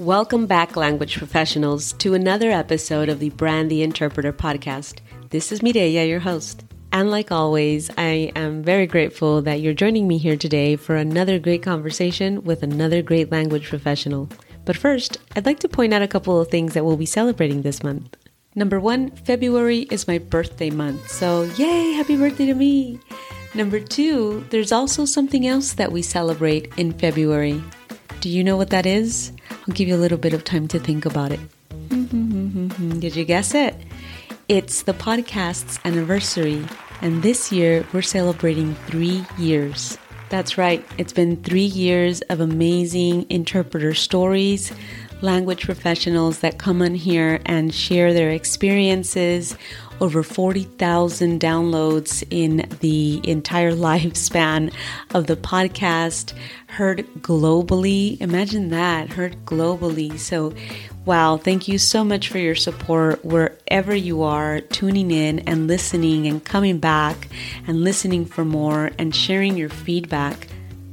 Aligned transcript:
Welcome 0.00 0.46
back, 0.46 0.76
language 0.76 1.18
professionals, 1.18 1.92
to 1.98 2.14
another 2.14 2.50
episode 2.50 3.10
of 3.10 3.18
the 3.18 3.28
Brand 3.28 3.70
the 3.70 3.82
Interpreter 3.82 4.32
podcast. 4.32 5.00
This 5.28 5.52
is 5.52 5.60
Mireya, 5.60 6.08
your 6.08 6.20
host. 6.20 6.64
And 6.90 7.10
like 7.10 7.30
always, 7.30 7.90
I 7.98 8.32
am 8.34 8.62
very 8.62 8.86
grateful 8.86 9.42
that 9.42 9.60
you're 9.60 9.74
joining 9.74 10.08
me 10.08 10.16
here 10.16 10.38
today 10.38 10.76
for 10.76 10.96
another 10.96 11.38
great 11.38 11.62
conversation 11.62 12.42
with 12.44 12.62
another 12.62 13.02
great 13.02 13.30
language 13.30 13.68
professional. 13.68 14.30
But 14.64 14.78
first, 14.78 15.18
I'd 15.36 15.44
like 15.44 15.58
to 15.58 15.68
point 15.68 15.92
out 15.92 16.00
a 16.00 16.08
couple 16.08 16.40
of 16.40 16.48
things 16.48 16.72
that 16.72 16.86
we'll 16.86 16.96
be 16.96 17.04
celebrating 17.04 17.60
this 17.60 17.82
month. 17.82 18.16
Number 18.54 18.80
one, 18.80 19.10
February 19.10 19.80
is 19.90 20.08
my 20.08 20.16
birthday 20.16 20.70
month, 20.70 21.10
so 21.10 21.42
yay, 21.42 21.92
happy 21.92 22.16
birthday 22.16 22.46
to 22.46 22.54
me! 22.54 23.00
Number 23.54 23.80
two, 23.80 24.46
there's 24.48 24.72
also 24.72 25.04
something 25.04 25.46
else 25.46 25.74
that 25.74 25.92
we 25.92 26.00
celebrate 26.00 26.72
in 26.78 26.94
February. 26.94 27.62
Do 28.20 28.28
you 28.28 28.44
know 28.44 28.58
what 28.58 28.68
that 28.68 28.84
is? 28.84 29.32
I'll 29.50 29.74
give 29.74 29.88
you 29.88 29.94
a 29.94 29.96
little 29.96 30.18
bit 30.18 30.34
of 30.34 30.44
time 30.44 30.68
to 30.68 30.78
think 30.78 31.06
about 31.06 31.32
it. 31.32 31.40
Mm-hmm. 31.88 32.98
Did 32.98 33.16
you 33.16 33.24
guess 33.24 33.54
it? 33.54 33.74
It's 34.46 34.82
the 34.82 34.92
podcast's 34.92 35.78
anniversary, 35.86 36.62
and 37.00 37.22
this 37.22 37.50
year 37.50 37.86
we're 37.94 38.02
celebrating 38.02 38.74
three 38.86 39.24
years. 39.38 39.96
That's 40.28 40.58
right, 40.58 40.84
it's 40.98 41.14
been 41.14 41.42
three 41.42 41.64
years 41.64 42.20
of 42.28 42.40
amazing 42.40 43.24
interpreter 43.30 43.94
stories, 43.94 44.70
language 45.22 45.64
professionals 45.64 46.40
that 46.40 46.58
come 46.58 46.82
on 46.82 46.94
here 46.94 47.40
and 47.46 47.74
share 47.74 48.12
their 48.12 48.32
experiences. 48.32 49.56
Over 50.00 50.22
40,000 50.22 51.40
downloads 51.40 52.24
in 52.30 52.68
the 52.80 53.20
entire 53.24 53.72
lifespan 53.90 54.72
of 55.14 55.26
the 55.26 55.36
podcast 55.36 56.32
heard 56.66 57.06
globally. 57.18 58.20
Imagine 58.20 58.70
that, 58.70 59.10
heard 59.10 59.44
globally. 59.44 60.18
So, 60.18 60.54
wow, 61.04 61.36
thank 61.36 61.68
you 61.68 61.78
so 61.78 62.04
much 62.04 62.28
for 62.28 62.38
your 62.38 62.54
support 62.54 63.24
wherever 63.24 63.94
you 63.94 64.22
are 64.22 64.60
tuning 64.60 65.10
in 65.10 65.40
and 65.40 65.66
listening 65.66 66.26
and 66.26 66.44
coming 66.44 66.78
back 66.78 67.28
and 67.66 67.82
listening 67.82 68.24
for 68.24 68.44
more 68.44 68.90
and 68.98 69.14
sharing 69.14 69.56
your 69.56 69.68
feedback. 69.68 70.46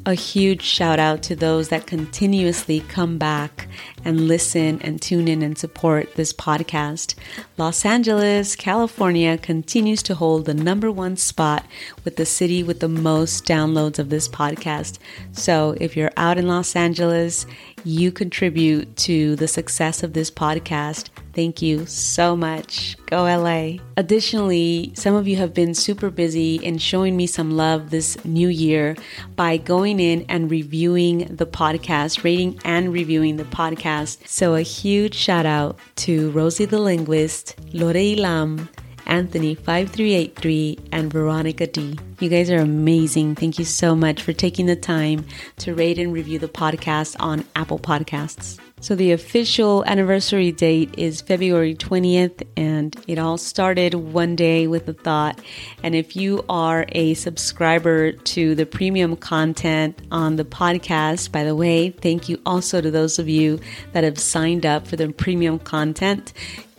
A 0.05 0.13
huge 0.13 0.61
shout 0.61 0.99
out 0.99 1.21
to 1.23 1.35
those 1.35 1.67
that 1.69 1.85
continuously 1.85 2.79
come 2.79 3.17
back 3.17 3.67
and 4.05 4.27
listen 4.27 4.81
and 4.81 5.01
tune 5.01 5.27
in 5.27 5.41
and 5.41 5.57
support 5.57 6.15
this 6.15 6.33
podcast. 6.33 7.15
Los 7.57 7.85
Angeles, 7.85 8.55
California 8.55 9.37
continues 9.37 10.03
to 10.03 10.15
hold 10.15 10.45
the 10.45 10.53
number 10.53 10.91
one 10.91 11.17
spot 11.17 11.65
with 12.03 12.15
the 12.15 12.25
city 12.25 12.63
with 12.63 12.79
the 12.79 12.87
most 12.87 13.45
downloads 13.45 13.99
of 13.99 14.09
this 14.09 14.27
podcast. 14.27 14.99
So 15.31 15.75
if 15.79 15.97
you're 15.97 16.11
out 16.17 16.37
in 16.37 16.47
Los 16.47 16.75
Angeles, 16.75 17.45
you 17.83 18.11
contribute 18.11 18.95
to 18.97 19.35
the 19.37 19.47
success 19.47 20.03
of 20.03 20.13
this 20.13 20.29
podcast. 20.29 21.09
Thank 21.33 21.61
you 21.61 21.85
so 21.85 22.35
much. 22.35 22.97
Go 23.05 23.23
LA. 23.23 23.77
Additionally, 23.95 24.91
some 24.95 25.13
of 25.13 25.27
you 25.27 25.35
have 25.37 25.53
been 25.53 25.75
super 25.75 26.09
busy 26.09 26.55
in 26.55 26.79
showing 26.79 27.15
me 27.15 27.27
some 27.27 27.51
love 27.51 27.91
this 27.91 28.23
new 28.25 28.47
year 28.47 28.95
by 29.35 29.57
going 29.57 29.99
in 29.99 30.25
and 30.29 30.49
reviewing 30.49 31.35
the 31.35 31.45
podcast, 31.45 32.23
rating 32.23 32.59
and 32.65 32.91
reviewing 32.91 33.37
the 33.37 33.43
podcast. 33.45 33.86
So, 34.25 34.55
a 34.55 34.61
huge 34.61 35.15
shout 35.15 35.45
out 35.45 35.79
to 35.97 36.29
Rosie 36.31 36.65
the 36.65 36.79
Linguist, 36.79 37.55
Lore 37.73 37.93
Lam, 37.93 38.69
Anthony5383, 39.05 40.89
and 40.91 41.11
Veronica 41.11 41.67
D. 41.67 41.97
You 42.19 42.29
guys 42.29 42.49
are 42.49 42.59
amazing. 42.59 43.35
Thank 43.35 43.57
you 43.57 43.65
so 43.65 43.95
much 43.95 44.21
for 44.21 44.33
taking 44.33 44.65
the 44.65 44.75
time 44.75 45.25
to 45.59 45.73
rate 45.73 45.99
and 45.99 46.11
review 46.11 46.37
the 46.37 46.49
podcast 46.49 47.15
on 47.19 47.45
Apple 47.55 47.79
Podcasts. 47.79 48.59
So, 48.79 48.93
the 48.93 49.11
official 49.11 49.83
anniversary 49.85 50.51
date 50.51 50.93
is 50.99 51.19
February 51.21 51.73
20th, 51.73 52.43
and 52.55 52.95
it 53.07 53.17
all 53.17 53.39
started 53.39 53.95
one 53.95 54.35
day 54.35 54.67
with 54.67 54.87
a 54.87 54.93
thought. 54.93 55.41
And 55.81 55.95
if 55.95 56.15
you 56.15 56.45
are 56.47 56.85
a 56.89 57.15
subscriber 57.15 58.11
to 58.11 58.53
the 58.53 58.67
premium 58.67 59.15
content 59.15 59.99
on 60.11 60.35
the 60.35 60.45
podcast, 60.45 61.31
by 61.31 61.43
the 61.43 61.55
way, 61.55 61.89
thank 61.89 62.29
you 62.29 62.39
also 62.45 62.79
to 62.79 62.91
those 62.91 63.17
of 63.17 63.27
you 63.27 63.59
that 63.93 64.03
have 64.03 64.19
signed 64.19 64.63
up 64.63 64.85
for 64.85 64.95
the 64.95 65.11
premium 65.11 65.57
content. 65.57 66.31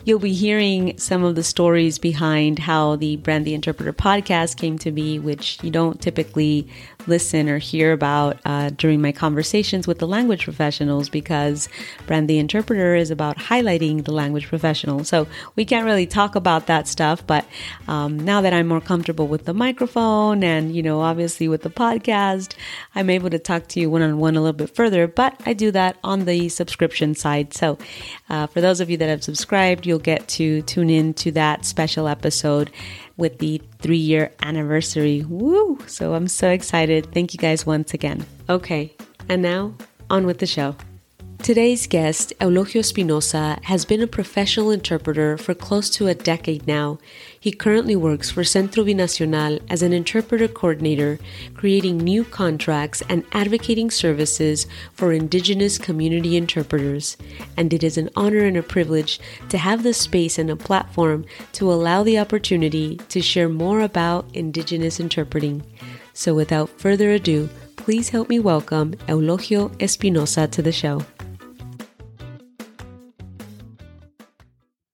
You'll 0.05 0.19
be 0.19 0.33
hearing 0.33 0.97
some 0.97 1.25
of 1.25 1.35
the 1.35 1.43
stories 1.43 1.99
behind 1.99 2.59
how 2.59 2.95
the 2.95 3.17
Brand 3.17 3.43
the 3.43 3.53
Interpreter 3.53 3.91
podcast 3.91 4.55
came 4.55 4.79
to 4.79 4.91
be, 4.91 5.19
which 5.19 5.61
you 5.61 5.69
don't 5.69 6.01
typically 6.01 6.69
listen 7.07 7.49
or 7.49 7.57
hear 7.57 7.93
about 7.93 8.37
uh, 8.45 8.69
during 8.71 9.01
my 9.01 9.11
conversations 9.11 9.87
with 9.87 9.99
the 9.99 10.07
language 10.07 10.43
professionals 10.43 11.09
because 11.09 11.69
Brand 12.07 12.29
the 12.29 12.37
Interpreter 12.37 12.95
is 12.95 13.11
about 13.11 13.37
highlighting 13.37 14.05
the 14.05 14.11
language 14.11 14.47
professional. 14.47 15.03
So 15.03 15.27
we 15.55 15.65
can't 15.65 15.85
really 15.85 16.05
talk 16.05 16.35
about 16.35 16.67
that 16.67 16.87
stuff, 16.87 17.25
but 17.25 17.45
um, 17.87 18.19
now 18.19 18.41
that 18.41 18.53
I'm 18.53 18.67
more 18.67 18.81
comfortable 18.81 19.27
with 19.27 19.45
the 19.45 19.53
microphone 19.53 20.43
and, 20.43 20.75
you 20.75 20.83
know, 20.83 21.01
obviously 21.01 21.47
with 21.47 21.63
the 21.63 21.69
podcast, 21.69 22.55
I'm 22.95 23.09
able 23.09 23.29
to 23.29 23.39
talk 23.39 23.67
to 23.69 23.79
you 23.79 23.89
one 23.89 24.01
on 24.01 24.17
one 24.17 24.35
a 24.35 24.41
little 24.41 24.53
bit 24.53 24.75
further, 24.75 25.07
but 25.07 25.39
I 25.45 25.53
do 25.53 25.71
that 25.71 25.97
on 26.03 26.25
the 26.25 26.49
subscription 26.49 27.15
side. 27.15 27.53
So 27.53 27.77
uh, 28.29 28.47
for 28.47 28.61
those 28.61 28.79
of 28.79 28.89
you 28.89 28.97
that 28.97 29.09
have 29.09 29.23
subscribed, 29.23 29.85
you'll 29.85 29.99
get 29.99 30.27
to 30.29 30.61
tune 30.63 30.89
in 30.89 31.13
to 31.15 31.31
that 31.31 31.65
special 31.65 32.07
episode 32.07 32.71
with 33.19 33.37
the 33.37 33.61
three 33.79 33.97
year 33.97 34.31
anniversary. 34.41 35.23
Woo! 35.27 35.77
So 35.85 36.15
I'm 36.15 36.27
so 36.27 36.49
excited. 36.49 37.11
Thank 37.13 37.33
you 37.33 37.37
guys 37.37 37.65
once 37.65 37.93
again. 37.93 38.25
Okay, 38.49 38.95
and 39.27 39.41
now 39.41 39.75
on 40.09 40.25
with 40.25 40.39
the 40.39 40.47
show. 40.47 40.75
Today's 41.41 41.87
guest, 41.87 42.33
Eulogio 42.41 42.81
Espinoza, 42.81 43.63
has 43.63 43.85
been 43.85 44.01
a 44.01 44.07
professional 44.07 44.71
interpreter 44.71 45.37
for 45.37 45.55
close 45.55 45.89
to 45.91 46.07
a 46.07 46.13
decade 46.13 46.67
now. 46.67 46.99
He 47.39 47.51
currently 47.51 47.95
works 47.95 48.29
for 48.29 48.43
Centro 48.43 48.83
Binacional 48.83 49.59
as 49.69 49.81
an 49.81 49.93
interpreter 49.93 50.49
coordinator, 50.49 51.17
creating 51.55 51.97
new 51.97 52.23
contracts 52.25 53.01
and 53.09 53.23
advocating 53.31 53.89
services 53.89 54.67
for 54.93 55.13
indigenous 55.13 55.77
community 55.77 56.35
interpreters. 56.35 57.17
And 57.57 57.73
it 57.73 57.83
is 57.83 57.97
an 57.97 58.09
honor 58.17 58.43
and 58.43 58.57
a 58.57 58.61
privilege 58.61 59.19
to 59.47 59.57
have 59.57 59.81
the 59.81 59.93
space 59.93 60.37
and 60.37 60.51
a 60.51 60.57
platform 60.57 61.25
to 61.53 61.71
allow 61.71 62.03
the 62.03 62.19
opportunity 62.19 62.97
to 63.07 63.21
share 63.21 63.49
more 63.49 63.79
about 63.79 64.29
indigenous 64.35 64.99
interpreting. 64.99 65.63
So 66.13 66.35
without 66.35 66.69
further 66.69 67.11
ado, 67.11 67.49
please 67.77 68.09
help 68.09 68.29
me 68.29 68.39
welcome 68.39 68.93
Eulogio 69.07 69.69
Espinoza 69.77 70.51
to 70.51 70.61
the 70.61 70.73
show. 70.73 71.01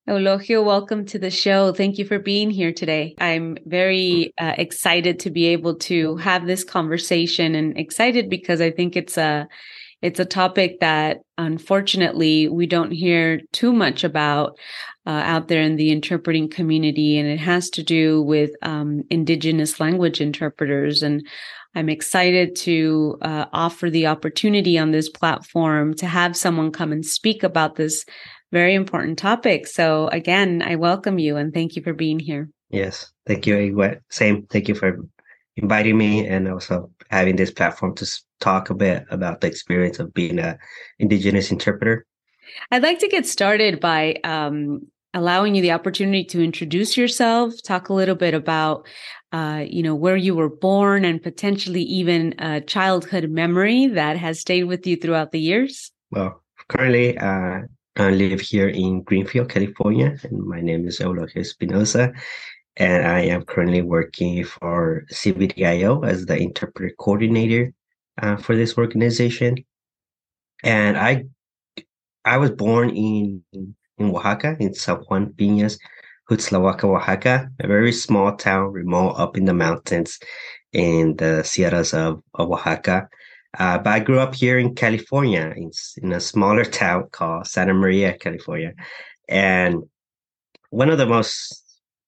Eulogio, 0.08 0.64
welcome 0.64 1.04
to 1.08 1.18
the 1.18 1.32
show. 1.32 1.74
Thank 1.74 1.98
you 1.98 2.06
for 2.06 2.20
being 2.20 2.52
here 2.52 2.72
today. 2.72 3.16
I'm 3.18 3.58
very 3.66 4.36
uh, 4.38 4.54
excited 4.56 5.20
to 5.22 5.32
be 5.32 5.48
able 5.48 5.76
to 5.78 6.18
have 6.18 6.46
this 6.46 6.64
conversation 6.64 7.56
and 7.56 7.76
excited 7.76 8.30
because 8.30 8.62
I 8.62 8.70
think 8.70 8.96
it's 8.96 9.18
a 9.18 9.48
it's 10.04 10.20
a 10.20 10.26
topic 10.26 10.80
that 10.82 11.22
unfortunately 11.40 12.48
we 12.50 12.68
don't 12.68 12.92
hear 12.92 13.42
too 13.52 13.74
much 13.74 14.04
about 14.04 14.60
uh, 15.08 15.10
out 15.10 15.48
there 15.48 15.62
in 15.62 15.76
the 15.76 15.90
interpreting 15.90 16.50
community 16.50 17.18
and 17.18 17.28
it 17.28 17.40
has 17.40 17.72
to 17.72 17.82
do 17.82 18.22
with 18.22 18.52
um, 18.62 19.02
indigenous 19.10 19.80
language 19.80 20.22
interpreters 20.22 21.02
and 21.02 21.28
I'm 21.74 21.90
excited 21.90 22.56
to 22.58 23.18
uh, 23.22 23.46
offer 23.52 23.90
the 23.90 24.08
opportunity 24.08 24.78
on 24.78 24.92
this 24.92 25.10
platform 25.10 25.94
to 25.96 26.06
have 26.06 26.38
someone 26.38 26.72
come 26.72 26.92
and 26.92 27.06
speak 27.06 27.44
about 27.44 27.76
this 27.76 28.06
very 28.52 28.74
important 28.74 29.18
topic. 29.18 29.68
So 29.68 30.08
again, 30.10 30.62
I 30.62 30.76
welcome 30.76 31.20
you 31.20 31.38
and 31.38 31.54
thank 31.54 31.76
you 31.76 31.82
for 31.82 31.94
being 31.94 32.20
here. 32.20 32.50
Yes, 32.70 33.12
thank 33.26 33.46
you. 33.48 34.00
Same. 34.10 34.46
Thank 34.48 34.68
you 34.68 34.76
for 34.76 35.00
inviting 35.58 35.98
me 35.98 36.28
and 36.28 36.48
also 36.48 36.92
having 37.10 37.36
this 37.36 37.52
platform 37.52 37.96
to 37.96 38.12
talk 38.40 38.70
a 38.70 38.76
bit 38.76 39.06
about 39.10 39.42
the 39.42 39.48
experience 39.48 40.00
of 40.00 40.14
being 40.14 40.40
a 40.40 40.58
indigenous 41.00 41.52
interpreter. 41.52 42.06
I'd 42.72 42.84
like 42.84 43.00
to 43.00 43.08
get 43.08 43.26
started 43.26 43.80
by 43.80 44.16
um, 44.24 44.82
allowing 45.14 45.56
you 45.56 45.62
the 45.62 45.72
opportunity 45.72 46.24
to 46.26 46.44
introduce 46.44 46.98
yourself, 46.98 47.54
talk 47.64 47.90
a 47.90 47.94
little 47.94 48.16
bit 48.16 48.34
about, 48.34 48.88
uh, 49.32 49.64
you 49.68 49.82
know, 49.82 49.96
where 49.96 50.18
you 50.18 50.36
were 50.36 50.50
born 50.50 51.06
and 51.06 51.24
potentially 51.24 51.82
even 51.82 52.36
a 52.40 52.62
childhood 52.62 53.30
memory 53.30 53.88
that 53.88 54.18
has 54.18 54.40
stayed 54.40 54.66
with 54.66 54.86
you 54.86 54.96
throughout 54.98 55.32
the 55.32 55.40
years? 55.40 55.92
Well, 56.12 56.44
currently, 56.68 57.18
uh, 57.18 57.62
I 57.98 58.10
live 58.10 58.42
here 58.42 58.68
in 58.68 59.04
Greenfield, 59.04 59.50
California, 59.50 60.18
and 60.24 60.44
my 60.46 60.60
name 60.60 60.86
is 60.86 61.00
Eulogio 61.00 61.38
Espinoza. 61.38 62.14
And 62.76 63.08
I 63.08 63.22
am 63.22 63.44
currently 63.46 63.82
working 63.82 64.44
for 64.44 65.06
CBDIO 65.10 66.06
as 66.06 66.26
the 66.26 66.36
interpreter 66.38 66.94
coordinator 67.00 67.72
uh, 68.22 68.36
for 68.36 68.54
this 68.54 68.78
organization. 68.78 69.64
And 70.62 70.98
I 70.98 71.26
I 72.26 72.38
was 72.38 72.52
born 72.52 72.90
in 72.90 73.44
in 73.54 73.76
Oaxaca, 74.00 74.58
in 74.60 74.74
San 74.74 74.98
Juan 74.98 75.32
Piñas, 75.32 75.80
Juxtlahuaca, 76.30 76.84
Oaxaca, 76.84 77.50
a 77.62 77.68
very 77.68 77.94
small 77.94 78.36
town, 78.36 78.74
remote 78.74 79.12
up 79.12 79.38
in 79.38 79.46
the 79.46 79.54
mountains 79.54 80.20
in 80.74 81.16
the 81.16 81.44
Sierras 81.44 81.94
of, 81.94 82.22
of 82.34 82.52
Oaxaca. 82.52 83.08
Uh, 83.60 83.78
but 83.78 83.94
I 83.94 84.00
grew 84.00 84.20
up 84.20 84.36
here 84.36 84.60
in 84.60 84.76
California, 84.76 85.54
in, 85.56 85.72
in 86.02 86.14
a 86.14 86.20
smaller 86.20 86.66
town 86.66 87.10
called 87.12 87.48
Santa 87.48 87.74
Maria, 87.74 88.18
California. 88.18 88.74
And 89.30 89.84
one 90.70 90.90
of 90.90 90.98
the 90.98 91.06
most 91.06 91.64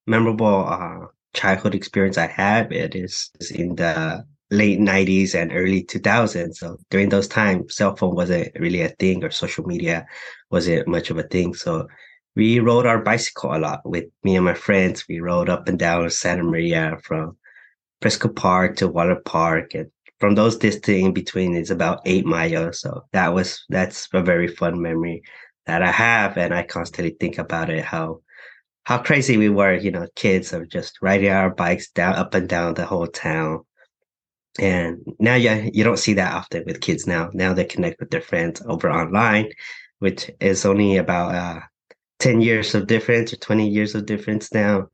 memorable 0.06 0.66
uh, 0.68 1.08
childhood 1.34 1.76
experience 1.76 2.18
I 2.18 2.28
had 2.28 2.72
it 2.72 2.96
is, 2.96 3.30
is 3.40 3.52
in 3.52 3.76
the 3.76 4.26
late 4.50 4.80
90s 4.80 5.36
and 5.36 5.52
early 5.54 5.84
2000s. 5.84 6.56
So 6.56 6.78
during 6.90 7.10
those 7.10 7.28
times, 7.28 7.76
cell 7.76 7.96
phone 7.96 8.16
wasn't 8.16 8.52
really 8.60 8.82
a 8.82 8.90
thing 8.90 9.24
or 9.24 9.32
social 9.32 9.66
media 9.66 10.06
wasn't 10.50 10.88
much 10.88 11.10
of 11.10 11.18
a 11.18 11.24
thing. 11.24 11.54
So 11.54 11.88
we 12.36 12.60
rode 12.60 12.86
our 12.86 13.02
bicycle 13.02 13.56
a 13.56 13.58
lot 13.58 13.82
with 13.84 14.06
me 14.24 14.36
and 14.36 14.46
my 14.46 14.54
friends. 14.54 15.06
We 15.10 15.20
rode 15.20 15.50
up 15.50 15.68
and 15.68 15.78
down 15.78 16.10
Santa 16.10 16.44
Maria 16.44 16.98
from 17.04 17.38
Preisker 18.02 18.34
Park 18.34 18.78
to 18.78 18.88
Waller 18.88 19.22
Park. 19.26 19.74
And 19.74 19.90
from 20.20 20.36
those 20.36 20.58
distance 20.58 21.04
in 21.06 21.14
between 21.14 21.56
is 21.56 21.72
about 21.72 22.02
eight 22.06 22.26
miles. 22.26 22.82
So 22.82 23.06
that 23.14 23.34
was, 23.34 23.64
that's 23.70 24.08
a 24.14 24.22
very 24.22 24.48
fun 24.48 24.82
memory 24.82 25.24
that 25.66 25.84
I 25.84 25.92
have. 25.92 26.38
And 26.38 26.54
I 26.54 26.64
constantly 26.64 27.16
think 27.20 27.38
about 27.38 27.70
it, 27.70 27.84
how, 27.84 28.22
how 28.84 29.00
crazy 29.00 29.38
we 29.38 29.50
were, 29.50 29.76
you 29.76 29.92
know, 29.92 30.08
kids 30.16 30.54
of 30.54 30.70
just 30.70 30.98
riding 31.02 31.32
our 31.32 31.50
bikes 31.50 31.90
down, 31.92 32.16
up 32.16 32.34
and 32.34 32.48
down 32.48 32.74
the 32.74 32.86
whole 32.86 33.08
town 33.08 33.64
and 34.60 35.02
now 35.20 35.36
you, 35.36 35.70
you 35.74 35.84
don't 35.84 36.00
see 36.00 36.14
that 36.14 36.34
often 36.34 36.64
with 36.66 36.82
kids 36.82 37.06
now. 37.06 37.30
Now 37.34 37.54
they 37.54 37.66
connect 37.66 38.00
with 38.00 38.10
their 38.10 38.22
friends 38.22 38.62
over 38.66 38.90
online, 38.90 39.52
which 40.00 40.32
is 40.40 40.66
only 40.66 40.98
about 40.98 41.36
uh, 41.36 41.60
10 42.20 42.42
years 42.42 42.74
of 42.74 42.88
difference 42.88 43.34
or 43.34 43.38
20 43.38 43.68
years 43.68 43.94
of 43.94 44.06
difference 44.06 44.54
now. 44.54 44.88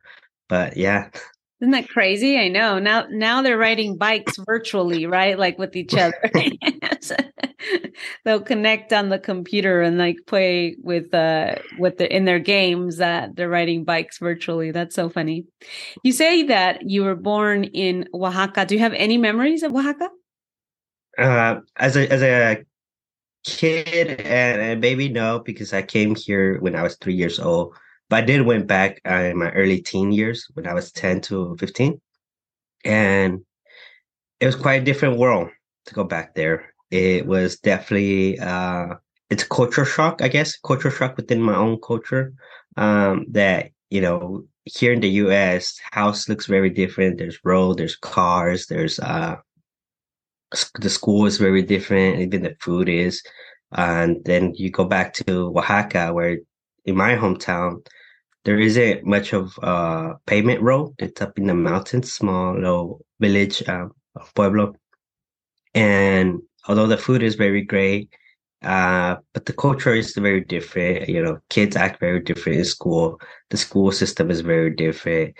But 0.50 0.76
yeah, 0.76 1.10
isn't 1.64 1.72
that 1.72 1.88
crazy? 1.88 2.38
I 2.38 2.50
know. 2.50 2.78
Now 2.78 3.08
now 3.10 3.42
they're 3.42 3.58
riding 3.58 3.96
bikes 3.96 4.38
virtually, 4.46 5.06
right? 5.06 5.40
Like 5.40 5.58
with 5.58 5.78
each 5.78 5.96
other. 5.96 6.14
They'll 8.26 8.42
connect 8.42 8.92
on 8.92 9.08
the 9.08 9.18
computer 9.18 9.82
and 9.82 9.98
like 9.98 10.18
play 10.28 10.76
with 10.82 11.14
uh 11.14 11.56
with 11.80 12.00
the 12.00 12.14
in 12.14 12.26
their 12.26 12.40
games 12.40 12.98
that 12.98 13.38
they're 13.38 13.48
riding 13.48 13.86
bikes 13.86 14.18
virtually. 14.18 14.72
That's 14.72 14.94
so 14.94 15.10
funny. 15.10 15.46
You 16.04 16.12
say 16.12 16.44
that 16.44 16.90
you 16.90 17.06
were 17.06 17.16
born 17.16 17.64
in 17.64 18.10
Oaxaca. 18.14 18.66
Do 18.66 18.76
you 18.76 18.82
have 18.82 18.94
any 18.94 19.18
memories 19.18 19.64
of 19.64 19.74
Oaxaca? 19.74 20.10
Uh 21.18 21.62
as 21.78 21.96
a 21.96 22.12
as 22.12 22.22
a 22.22 22.66
kid 23.46 24.20
and 24.20 24.62
a 24.62 24.76
baby, 24.76 25.08
no, 25.08 25.40
because 25.40 25.72
I 25.72 25.82
came 25.82 26.14
here 26.14 26.60
when 26.60 26.76
I 26.76 26.84
was 26.84 26.98
three 26.98 27.16
years 27.16 27.40
old. 27.40 27.74
But 28.14 28.26
I 28.26 28.26
did 28.28 28.44
went 28.44 28.68
back 28.68 29.02
uh, 29.10 29.32
in 29.32 29.40
my 29.40 29.50
early 29.54 29.82
teen 29.82 30.12
years 30.12 30.48
when 30.54 30.68
I 30.68 30.76
was 30.76 30.92
10 30.92 31.22
to 31.22 31.58
15. 31.58 32.00
And 32.86 33.42
it 34.40 34.46
was 34.46 34.56
quite 34.56 34.84
a 34.84 34.86
different 34.86 35.18
world 35.18 35.50
to 35.88 35.96
go 35.96 36.04
back 36.04 36.36
there. 36.36 36.76
It 36.92 37.26
was 37.26 37.58
definitely 37.58 38.38
uh 38.38 38.98
it's 39.32 39.44
culture 39.44 39.84
shock, 39.84 40.22
I 40.22 40.28
guess, 40.28 40.60
culture 40.60 40.92
shock 40.92 41.18
within 41.18 41.42
my 41.42 41.56
own 41.56 41.80
culture. 41.82 42.34
Um, 42.78 43.26
that, 43.32 43.72
you 43.90 44.02
know, 44.02 44.46
here 44.66 44.94
in 44.94 45.00
the 45.02 45.10
US, 45.26 45.80
house 45.92 46.30
looks 46.30 46.46
very 46.46 46.70
different. 46.70 47.18
There's 47.18 47.44
road, 47.44 47.80
there's 47.80 47.96
cars, 47.96 48.68
there's 48.68 49.00
uh 49.00 49.38
the 50.80 50.92
school 50.92 51.26
is 51.26 51.40
very 51.40 51.64
different, 51.64 52.20
even 52.20 52.44
the 52.44 52.56
food 52.60 52.90
is. 52.90 53.24
And 53.72 54.24
then 54.24 54.54
you 54.54 54.70
go 54.70 54.86
back 54.86 55.16
to 55.16 55.48
Oaxaca, 55.58 56.14
where 56.14 56.38
in 56.86 56.96
my 56.96 57.16
hometown, 57.16 57.84
there 58.46 58.60
isn't 58.60 59.06
much 59.06 59.34
of 59.34 59.58
a 59.62 60.16
pavement 60.26 60.62
road. 60.62 60.94
It's 61.00 61.22
up 61.22 61.38
in 61.38 61.48
the 61.48 61.54
mountains, 61.54 62.12
small 62.12 62.56
little 62.56 63.06
village, 63.20 63.64
uh, 63.68 63.88
pueblo. 64.36 64.76
And 65.74 66.42
although 66.68 66.88
the 66.88 66.98
food 66.98 67.24
is 67.24 67.36
very 67.36 67.62
great, 67.62 68.10
uh, 68.62 69.18
but 69.34 69.46
the 69.46 69.54
culture 69.54 69.94
is 69.94 70.14
very 70.16 70.42
different. 70.42 71.10
You 71.10 71.24
know, 71.24 71.40
kids 71.50 71.76
act 71.76 72.00
very 72.00 72.20
different 72.20 72.60
in 72.60 72.66
school. 72.66 73.20
The 73.50 73.58
school 73.58 73.92
system 73.92 74.30
is 74.30 74.42
very 74.42 74.76
different. 74.76 75.36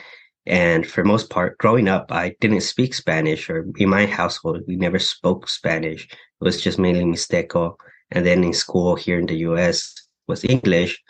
And 0.46 0.86
for 0.86 1.04
most 1.04 1.30
part, 1.30 1.58
growing 1.58 1.88
up, 1.88 2.12
I 2.12 2.36
didn't 2.42 2.62
speak 2.62 2.94
Spanish, 2.94 3.50
or 3.50 3.66
in 3.78 3.90
my 3.90 4.06
household, 4.06 4.62
we 4.68 4.76
never 4.76 5.00
spoke 5.00 5.48
Spanish. 5.48 6.06
It 6.06 6.18
was 6.42 6.62
just 6.62 6.80
mainly 6.80 7.06
Mixteco. 7.06 7.76
And 8.12 8.26
then 8.26 8.44
in 8.44 8.54
school 8.54 8.96
here 8.96 9.20
in 9.20 9.26
the 9.26 9.38
US 9.38 9.94
was 10.28 10.44
English 10.44 11.02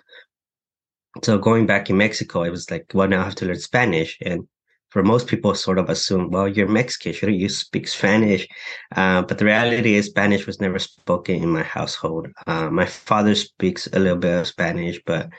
so 1.22 1.38
going 1.38 1.66
back 1.66 1.90
in 1.90 1.98
Mexico, 1.98 2.44
it 2.44 2.50
was 2.50 2.72
like, 2.72 2.92
well, 2.94 3.08
now 3.08 3.22
I 3.22 3.26
have 3.26 3.36
to 3.36 3.46
learn 3.46 3.60
Spanish. 3.60 4.18
And 4.22 4.48
for 4.90 5.04
most 5.04 5.28
people, 5.28 5.54
sort 5.56 5.78
of 5.78 5.90
assume, 5.90 6.32
well, 6.32 6.48
you're 6.48 6.68
Mexican, 6.68 7.14
shouldn't 7.14 7.38
you 7.38 7.50
speak 7.50 7.88
Spanish? 7.88 8.48
Uh, 8.96 9.22
but 9.22 9.38
the 9.38 9.46
reality 9.46 9.96
is, 9.96 10.08
Spanish 10.08 10.48
was 10.48 10.62
never 10.62 10.80
spoken 10.80 11.36
in 11.36 11.50
my 11.50 11.64
household. 11.64 12.28
Uh, 12.48 12.70
my 12.70 12.86
father 12.86 13.36
speaks 13.36 13.88
a 13.94 14.00
little 14.00 14.18
bit 14.18 14.40
of 14.40 14.48
Spanish, 14.48 15.00
but 15.06 15.30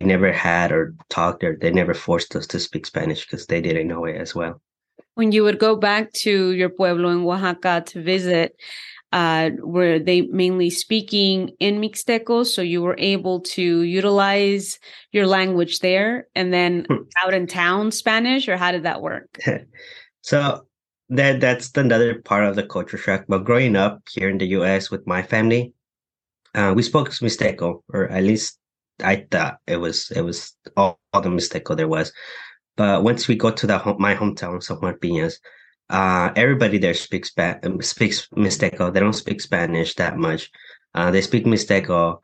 we 0.00 0.06
never 0.06 0.32
had 0.32 0.72
or 0.72 0.94
talked 1.08 1.42
or 1.42 1.56
they 1.60 1.70
never 1.70 1.94
forced 1.94 2.36
us 2.36 2.46
to 2.48 2.60
speak 2.60 2.86
Spanish 2.86 3.24
because 3.24 3.46
they 3.46 3.60
didn't 3.60 3.88
know 3.88 4.04
it 4.04 4.16
as 4.16 4.34
well. 4.34 4.60
When 5.14 5.32
you 5.32 5.42
would 5.42 5.58
go 5.58 5.74
back 5.74 6.12
to 6.24 6.52
your 6.52 6.68
pueblo 6.68 7.08
in 7.08 7.24
Oaxaca 7.24 7.82
to 7.86 8.02
visit, 8.02 8.54
uh, 9.12 9.50
were 9.60 9.98
they 9.98 10.22
mainly 10.22 10.70
speaking 10.70 11.50
in 11.60 11.80
Mixteco? 11.80 12.44
So 12.46 12.62
you 12.62 12.82
were 12.82 12.96
able 12.98 13.40
to 13.40 13.82
utilize 13.82 14.78
your 15.12 15.26
language 15.26 15.80
there 15.80 16.28
and 16.34 16.52
then 16.52 16.86
hmm. 16.88 16.96
out 17.24 17.34
in 17.34 17.46
town 17.46 17.90
Spanish, 17.90 18.48
or 18.48 18.56
how 18.56 18.72
did 18.72 18.82
that 18.82 19.00
work? 19.00 19.38
so 20.20 20.66
that 21.08 21.40
that's 21.40 21.74
another 21.76 22.20
part 22.20 22.44
of 22.44 22.56
the 22.56 22.66
culture 22.66 22.98
shock. 22.98 23.24
But 23.28 23.44
growing 23.44 23.76
up 23.76 24.02
here 24.10 24.28
in 24.28 24.38
the 24.38 24.46
US 24.58 24.90
with 24.90 25.06
my 25.06 25.22
family, 25.22 25.72
uh, 26.54 26.72
we 26.76 26.82
spoke 26.82 27.10
Mixteco, 27.10 27.82
or 27.92 28.08
at 28.10 28.24
least 28.24 28.58
I 29.02 29.26
thought 29.30 29.58
it 29.66 29.76
was 29.76 30.10
it 30.10 30.22
was 30.22 30.54
all, 30.76 30.98
all 31.12 31.20
the 31.22 31.30
Mixteco 31.30 31.76
there 31.76 31.88
was. 31.88 32.12
But 32.76 33.02
once 33.02 33.26
we 33.26 33.36
got 33.36 33.56
to 33.58 33.66
the 33.66 33.96
my 33.98 34.14
hometown, 34.14 34.62
San 34.62 34.76
Juan 34.78 34.94
Piñas, 34.94 35.34
uh, 35.90 36.30
everybody 36.36 36.78
there 36.78 36.94
speaks 36.94 37.30
ba- 37.30 37.60
um, 37.64 37.80
speaks 37.82 38.28
Mixteco. 38.36 38.92
They 38.92 39.00
don't 39.00 39.12
speak 39.12 39.40
Spanish 39.40 39.94
that 39.96 40.16
much. 40.18 40.50
Uh, 40.94 41.10
they 41.10 41.22
speak 41.22 41.44
Mixteco, 41.44 42.18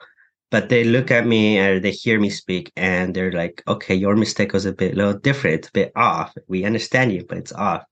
but 0.50 0.68
they 0.68 0.84
look 0.84 1.10
at 1.10 1.26
me 1.26 1.58
and 1.58 1.82
they 1.82 1.90
hear 1.90 2.20
me 2.20 2.30
speak, 2.30 2.72
and 2.76 3.14
they're 3.14 3.32
like, 3.32 3.62
"Okay, 3.68 3.94
your 3.94 4.16
Mixteco 4.16 4.54
is 4.56 4.66
a 4.66 4.72
bit 4.72 4.94
little 4.96 5.18
different. 5.18 5.56
It's 5.56 5.68
a 5.68 5.72
bit 5.72 5.92
off. 5.96 6.34
We 6.48 6.64
understand 6.64 7.12
you, 7.12 7.24
but 7.28 7.38
it's 7.38 7.52
off." 7.52 7.84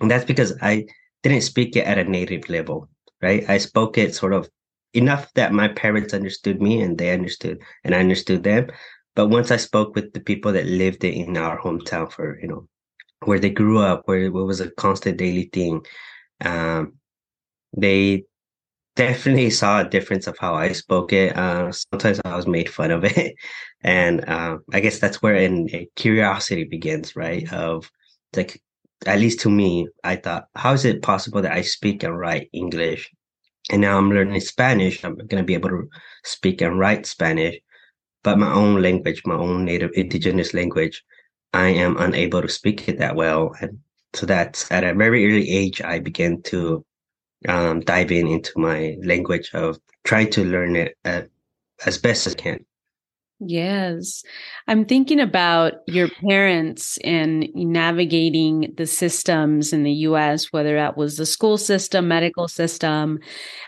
And 0.00 0.10
that's 0.10 0.24
because 0.24 0.54
I 0.62 0.86
didn't 1.22 1.42
speak 1.42 1.76
it 1.76 1.86
at 1.86 1.98
a 1.98 2.04
native 2.04 2.48
level, 2.48 2.88
right? 3.22 3.48
I 3.48 3.58
spoke 3.58 3.98
it 3.98 4.14
sort 4.14 4.32
of 4.32 4.48
enough 4.94 5.32
that 5.34 5.52
my 5.52 5.68
parents 5.68 6.14
understood 6.14 6.60
me 6.60 6.82
and 6.82 6.98
they 6.98 7.12
understood, 7.12 7.58
and 7.84 7.94
I 7.94 8.00
understood 8.00 8.42
them. 8.42 8.70
But 9.14 9.28
once 9.28 9.50
I 9.50 9.56
spoke 9.56 9.94
with 9.94 10.12
the 10.12 10.20
people 10.20 10.52
that 10.52 10.66
lived 10.66 11.04
in 11.04 11.36
our 11.36 11.58
hometown 11.58 12.10
for 12.12 12.38
you 12.40 12.48
know 12.48 12.68
where 13.24 13.38
they 13.38 13.50
grew 13.50 13.78
up, 13.78 14.02
where 14.06 14.20
it 14.20 14.32
was 14.32 14.60
a 14.60 14.70
constant 14.72 15.16
daily 15.18 15.48
thing, 15.52 15.84
um, 16.44 16.94
they 17.76 18.24
definitely 18.96 19.50
saw 19.60 19.80
a 19.80 19.88
difference 19.88 20.26
of 20.26 20.38
how 20.38 20.54
I 20.54 20.72
spoke 20.72 21.12
it. 21.12 21.36
Uh, 21.36 21.72
sometimes 21.72 22.20
I 22.24 22.36
was 22.36 22.46
made 22.46 22.70
fun 22.70 22.90
of 22.90 23.04
it, 23.04 23.34
and 23.82 24.28
uh, 24.28 24.58
I 24.72 24.80
guess 24.80 24.98
that's 24.98 25.22
where 25.22 25.36
in 25.36 25.68
curiosity 25.96 26.64
begins, 26.64 27.16
right? 27.16 27.50
Of 27.52 27.90
like, 28.36 28.60
at 29.06 29.18
least 29.20 29.40
to 29.40 29.50
me, 29.50 29.88
I 30.04 30.16
thought, 30.16 30.46
how 30.54 30.72
is 30.72 30.84
it 30.84 31.02
possible 31.02 31.42
that 31.42 31.52
I 31.52 31.62
speak 31.62 32.02
and 32.02 32.18
write 32.18 32.50
English, 32.52 33.10
and 33.70 33.80
now 33.82 33.98
I'm 33.98 34.10
learning 34.10 34.40
Spanish? 34.40 35.04
I'm 35.04 35.16
going 35.16 35.42
to 35.42 35.44
be 35.44 35.54
able 35.54 35.70
to 35.70 35.88
speak 36.24 36.60
and 36.60 36.78
write 36.78 37.06
Spanish, 37.06 37.56
but 38.22 38.38
my 38.38 38.52
own 38.52 38.82
language, 38.82 39.22
my 39.24 39.36
own 39.36 39.64
native 39.64 39.90
indigenous 39.94 40.54
language. 40.54 41.02
I 41.56 41.68
am 41.68 41.96
unable 41.96 42.42
to 42.42 42.48
speak 42.48 42.86
it 42.86 42.98
that 42.98 43.16
well. 43.16 43.54
And 43.60 43.78
so 44.12 44.26
that's 44.26 44.70
at 44.70 44.84
a 44.84 44.92
very 44.92 45.26
early 45.26 45.48
age, 45.48 45.80
I 45.80 46.00
began 46.00 46.42
to 46.42 46.84
um, 47.48 47.80
dive 47.80 48.12
in 48.12 48.28
into 48.28 48.52
my 48.56 48.96
language 49.02 49.50
of 49.54 49.78
trying 50.04 50.30
to 50.32 50.44
learn 50.44 50.76
it 50.76 50.98
at, 51.04 51.28
as 51.86 51.96
best 51.96 52.26
as 52.26 52.34
I 52.34 52.36
can. 52.36 52.66
Yes. 53.38 54.22
I'm 54.66 54.86
thinking 54.86 55.20
about 55.20 55.74
your 55.86 56.08
parents 56.08 56.98
and 57.04 57.48
navigating 57.54 58.72
the 58.76 58.86
systems 58.86 59.74
in 59.74 59.82
the 59.82 59.92
US, 59.92 60.52
whether 60.52 60.74
that 60.76 60.96
was 60.96 61.16
the 61.16 61.26
school 61.26 61.58
system, 61.58 62.08
medical 62.08 62.48
system, 62.48 63.18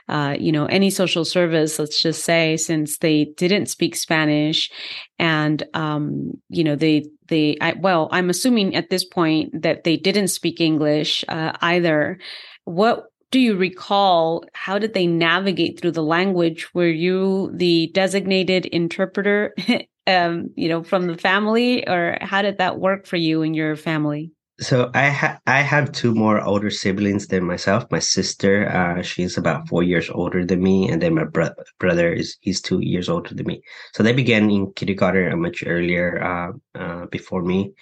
uh, 0.09 0.37
you 0.39 0.53
know, 0.53 0.65
any 0.67 0.89
social 0.89 1.25
service, 1.25 1.79
let's 1.79 2.01
just 2.01 2.25
say, 2.25 2.57
since 2.57 2.99
they 2.99 3.27
didn't 3.37 3.67
speak 3.67 3.95
Spanish. 3.95 4.71
And, 5.19 5.63
um, 5.75 6.41
you 6.49 6.65
know, 6.65 6.77
they, 6.77 7.05
they, 7.29 7.57
I, 7.61 7.75
well, 7.75 8.09
I'm 8.13 8.31
assuming 8.31 8.75
at 8.75 8.91
this 8.91 9.05
point 9.05 9.63
that 9.63 9.85
they 9.85 9.97
didn't 9.97 10.29
speak 10.29 10.61
English 10.61 11.25
uh, 11.29 11.53
either. 11.61 12.19
What 12.65 13.07
do 13.31 13.41
you 13.41 13.57
recall? 13.57 14.45
How 14.55 14.79
did 14.79 14.95
they 14.95 15.07
navigate 15.07 15.81
through 15.81 15.93
the 15.93 16.03
language? 16.03 16.73
Were 16.75 16.89
you 16.89 17.51
the 17.55 17.91
designated 17.95 18.67
interpreter 18.67 19.55
um, 20.09 20.51
you 20.57 20.69
know 20.69 20.83
from 20.83 21.07
the 21.07 21.19
family 21.19 21.87
or 21.87 22.19
how 22.21 22.43
did 22.43 22.59
that 22.59 22.81
work 22.81 23.07
for 23.07 23.17
you 23.17 23.43
and 23.43 23.55
your 23.55 23.77
family 23.77 24.33
so 24.61 24.91
i 24.95 25.09
ha- 25.09 25.39
i 25.47 25.61
have 25.61 25.93
two 25.93 26.15
more 26.15 26.41
older 26.43 26.71
siblings 26.71 27.29
than 27.29 27.45
myself. 27.45 27.85
My 27.91 28.01
sister 28.01 28.69
uh, 28.69 29.03
she's 29.03 29.39
about 29.39 29.69
four 29.69 29.83
years 29.83 30.11
older 30.11 30.45
than 30.45 30.63
me 30.63 30.89
and 30.91 31.01
then 31.01 31.15
my 31.15 31.25
bro- 31.25 31.55
brother 31.79 32.13
is 32.13 32.37
he's 32.41 32.61
two 32.61 32.81
years 32.81 33.09
older 33.09 33.35
than 33.35 33.47
me. 33.47 33.63
So 33.95 34.03
they 34.03 34.13
began 34.13 34.51
in 34.51 34.73
kindergarten 34.73 35.41
much 35.41 35.63
earlier 35.67 36.23
uh, 36.23 36.79
uh, 36.79 37.07
before 37.07 37.43
me. 37.43 37.73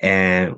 And 0.00 0.56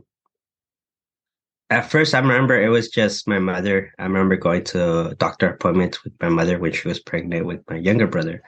at 1.71 1.91
first 1.91 2.15
i 2.15 2.21
remember 2.21 2.61
it 2.61 2.69
was 2.69 2.89
just 2.89 3.27
my 3.27 3.41
mother. 3.41 3.93
I 3.99 4.05
remember 4.05 4.37
going 4.37 4.65
to 4.65 5.17
doctor 5.19 5.51
appointments 5.51 6.05
with 6.05 6.13
my 6.21 6.29
mother 6.29 6.59
when 6.61 6.73
she 6.73 6.87
was 6.89 7.01
pregnant 7.01 7.45
with 7.47 7.61
my 7.69 7.77
younger 7.77 8.07
brother. 8.07 8.43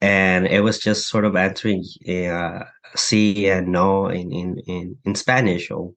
And 0.00 0.46
it 0.46 0.60
was 0.60 0.78
just 0.78 1.08
sort 1.08 1.24
of 1.26 1.36
answering 1.36 1.84
uh, 2.08 2.64
sí 2.96 3.48
and 3.48 3.68
no 3.68 4.08
in, 4.08 4.32
in, 4.32 4.58
in, 4.66 4.96
in 5.04 5.14
spanish 5.14 5.70
or 5.70 5.92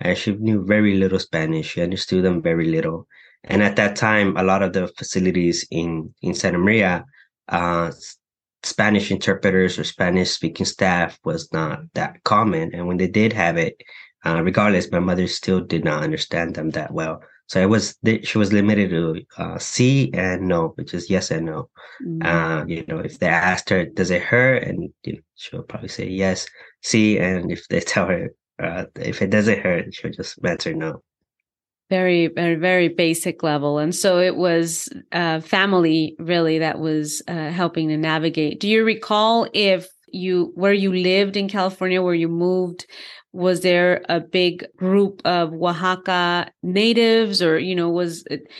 and 0.00 0.16
she 0.16 0.32
knew 0.32 0.64
very 0.64 0.96
little 0.96 1.18
spanish 1.18 1.70
she 1.70 1.82
understood 1.82 2.24
them 2.24 2.42
very 2.42 2.66
little 2.66 3.06
and 3.44 3.62
at 3.62 3.76
that 3.76 3.96
time 3.96 4.36
a 4.36 4.42
lot 4.42 4.62
of 4.62 4.72
the 4.72 4.88
facilities 4.98 5.66
in 5.70 6.12
in 6.22 6.34
santa 6.34 6.58
maria 6.58 7.04
uh, 7.48 7.90
spanish 8.62 9.10
interpreters 9.10 9.78
or 9.78 9.84
spanish 9.84 10.30
speaking 10.30 10.66
staff 10.66 11.18
was 11.24 11.52
not 11.52 11.80
that 11.94 12.22
common 12.24 12.74
and 12.74 12.86
when 12.86 12.96
they 12.96 13.08
did 13.08 13.32
have 13.32 13.56
it 13.56 13.80
uh, 14.26 14.42
regardless, 14.42 14.90
my 14.90 14.98
mother 14.98 15.28
still 15.28 15.60
did 15.60 15.84
not 15.84 16.02
understand 16.02 16.54
them 16.54 16.70
that 16.70 16.92
well. 16.92 17.22
So 17.46 17.60
it 17.60 17.66
was 17.66 17.96
she 18.24 18.38
was 18.38 18.52
limited 18.52 18.90
to 18.90 19.22
uh, 19.38 19.58
and 20.18 20.48
no, 20.48 20.72
which 20.74 20.94
is 20.94 21.08
yes 21.08 21.30
and 21.30 21.46
no. 21.46 21.70
Mm-hmm. 22.04 22.26
Uh, 22.26 22.64
you 22.66 22.84
know, 22.88 22.98
if 22.98 23.20
they 23.20 23.28
asked 23.28 23.70
her, 23.70 23.84
"Does 23.84 24.10
it 24.10 24.22
hurt?" 24.22 24.64
and 24.64 24.92
you 25.04 25.12
know, 25.12 25.20
she'll 25.36 25.62
probably 25.62 25.88
say 25.88 26.08
yes, 26.08 26.46
sí, 26.82 27.20
and 27.20 27.52
if 27.52 27.68
they 27.68 27.80
tell 27.92 28.08
her 28.08 28.30
uh, 28.62 28.84
if 28.96 29.22
it 29.22 29.30
doesn't 29.30 29.60
hurt, 29.60 29.94
she'll 29.94 30.10
just 30.10 30.38
answer 30.44 30.74
no. 30.74 31.02
Very, 31.88 32.26
very, 32.26 32.56
very 32.56 32.88
basic 32.88 33.42
level, 33.44 33.78
and 33.78 33.94
so 33.94 34.18
it 34.18 34.36
was 34.36 34.88
uh, 35.12 35.40
family 35.40 36.16
really 36.18 36.58
that 36.58 36.80
was 36.80 37.22
uh, 37.28 37.50
helping 37.50 37.88
to 37.88 37.96
navigate. 37.96 38.58
Do 38.58 38.68
you 38.68 38.84
recall 38.84 39.48
if 39.54 39.86
you 40.08 40.52
where 40.56 40.72
you 40.72 40.92
lived 40.92 41.36
in 41.36 41.48
California, 41.48 42.02
where 42.02 42.14
you 42.14 42.28
moved? 42.28 42.86
was 43.36 43.60
there 43.60 44.02
a 44.08 44.18
big 44.18 44.66
group 44.76 45.20
of 45.26 45.52
Oaxaca 45.52 46.50
natives 46.62 47.42
or 47.42 47.58
you 47.58 47.74
know 47.74 47.90
was 47.90 48.24
it, 48.30 48.50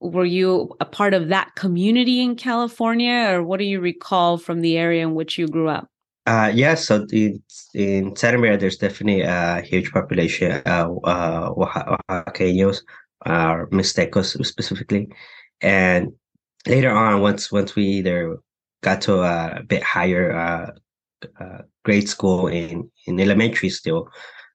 were 0.00 0.24
you 0.24 0.74
a 0.80 0.84
part 0.84 1.14
of 1.14 1.28
that 1.28 1.54
community 1.54 2.20
in 2.20 2.34
California 2.34 3.28
or 3.30 3.44
what 3.44 3.58
do 3.58 3.64
you 3.64 3.80
recall 3.80 4.36
from 4.36 4.60
the 4.60 4.76
area 4.76 5.02
in 5.02 5.14
which 5.14 5.38
you 5.38 5.46
grew 5.46 5.68
up? 5.68 5.88
Uh, 6.26 6.50
yes, 6.54 6.86
so 6.86 7.06
in, 7.12 7.42
in 7.74 8.16
Santa 8.16 8.38
Maria, 8.38 8.56
there's 8.56 8.78
definitely 8.78 9.22
a 9.22 9.60
huge 9.60 9.92
population 9.92 10.52
of 10.64 10.98
uh, 11.04 11.50
Oaxaqueños, 11.50 12.80
uh, 13.26 13.66
Mixtecos 13.70 14.44
specifically. 14.46 15.08
And 15.60 16.12
later 16.66 16.90
on, 16.90 17.20
once 17.20 17.52
once 17.52 17.76
we 17.76 17.84
either 17.84 18.38
got 18.82 19.02
to 19.02 19.20
a 19.20 19.62
bit 19.66 19.82
higher 19.82 20.32
uh, 20.32 20.70
uh, 21.38 21.58
grade 21.84 22.08
school 22.08 22.46
in 22.48 22.90
in 23.06 23.20
elementary 23.20 23.68
still, 23.68 24.08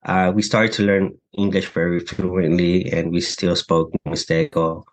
uh, 0.06 0.32
we 0.34 0.42
started 0.42 0.72
to 0.74 0.84
learn 0.84 1.14
English 1.38 1.68
very 1.70 2.00
fluently, 2.00 2.92
and 2.92 3.12
we 3.12 3.22
still 3.22 3.56
spoke 3.56 3.92
Mixteco. 4.08 4.84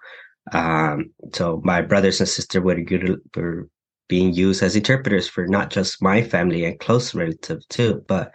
Um, 0.53 1.13
so 1.35 1.61
my 1.65 1.81
brothers 1.81 2.21
and 2.21 2.29
sister 2.29 2.61
were 2.61 2.81
good, 2.81 3.19
were 3.35 3.69
being 4.09 4.33
used 4.33 4.63
as 4.63 4.77
interpreters 4.77 5.29
for 5.29 5.47
not 5.47 5.71
just 5.71 6.03
my 6.03 6.23
family 6.23 6.65
and 6.65 6.79
close 6.79 7.15
relative 7.15 7.67
too, 7.69 8.05
but 8.07 8.33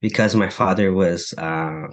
because 0.00 0.34
my 0.34 0.48
father 0.48 0.92
was 0.92 1.34
uh, 1.36 1.86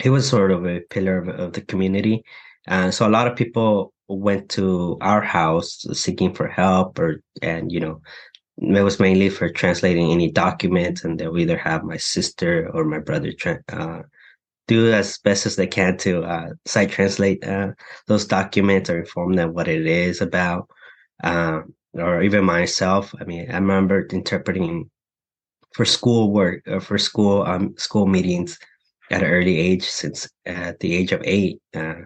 he 0.00 0.10
was 0.10 0.28
sort 0.28 0.50
of 0.50 0.66
a 0.66 0.80
pillar 0.90 1.18
of, 1.18 1.28
of 1.28 1.52
the 1.52 1.60
community. 1.60 2.24
Uh, 2.66 2.90
so 2.90 3.06
a 3.06 3.10
lot 3.10 3.28
of 3.28 3.36
people 3.36 3.92
went 4.08 4.48
to 4.50 4.98
our 5.00 5.22
house 5.22 5.86
seeking 5.92 6.34
for 6.34 6.48
help 6.48 6.98
or 6.98 7.22
and 7.42 7.72
you 7.72 7.80
know 7.80 8.00
it 8.58 8.82
was 8.82 9.00
mainly 9.00 9.28
for 9.30 9.48
translating 9.48 10.12
any 10.12 10.30
documents, 10.30 11.04
and 11.04 11.18
they'll 11.18 11.38
either 11.38 11.56
have 11.58 11.82
my 11.82 11.96
sister 11.96 12.70
or 12.72 12.84
my 12.84 12.98
brother 12.98 13.32
tra- 13.32 13.64
uh, 13.68 14.02
do 14.66 14.92
as 14.92 15.18
best 15.18 15.46
as 15.46 15.56
they 15.56 15.66
can 15.66 15.96
to 15.98 16.22
uh, 16.22 16.50
sight 16.64 16.90
translate 16.90 17.44
uh, 17.44 17.72
those 18.06 18.26
documents 18.26 18.88
or 18.88 19.00
inform 19.00 19.34
them 19.34 19.52
what 19.52 19.68
it 19.68 19.86
is 19.86 20.20
about. 20.20 20.68
Um, 21.22 21.74
or 21.94 22.22
even 22.22 22.44
myself. 22.44 23.14
I 23.20 23.24
mean, 23.24 23.50
I 23.50 23.54
remember 23.54 24.06
interpreting 24.12 24.90
for 25.74 25.84
school 25.84 26.32
work 26.32 26.62
or 26.66 26.76
uh, 26.76 26.80
for 26.80 26.98
school 26.98 27.42
um, 27.42 27.74
school 27.76 28.06
meetings 28.06 28.58
at 29.10 29.22
an 29.22 29.30
early 29.30 29.58
age, 29.58 29.84
since 29.84 30.28
at 30.46 30.80
the 30.80 30.94
age 30.94 31.12
of 31.12 31.22
eight. 31.24 31.60
Uh, 31.74 32.02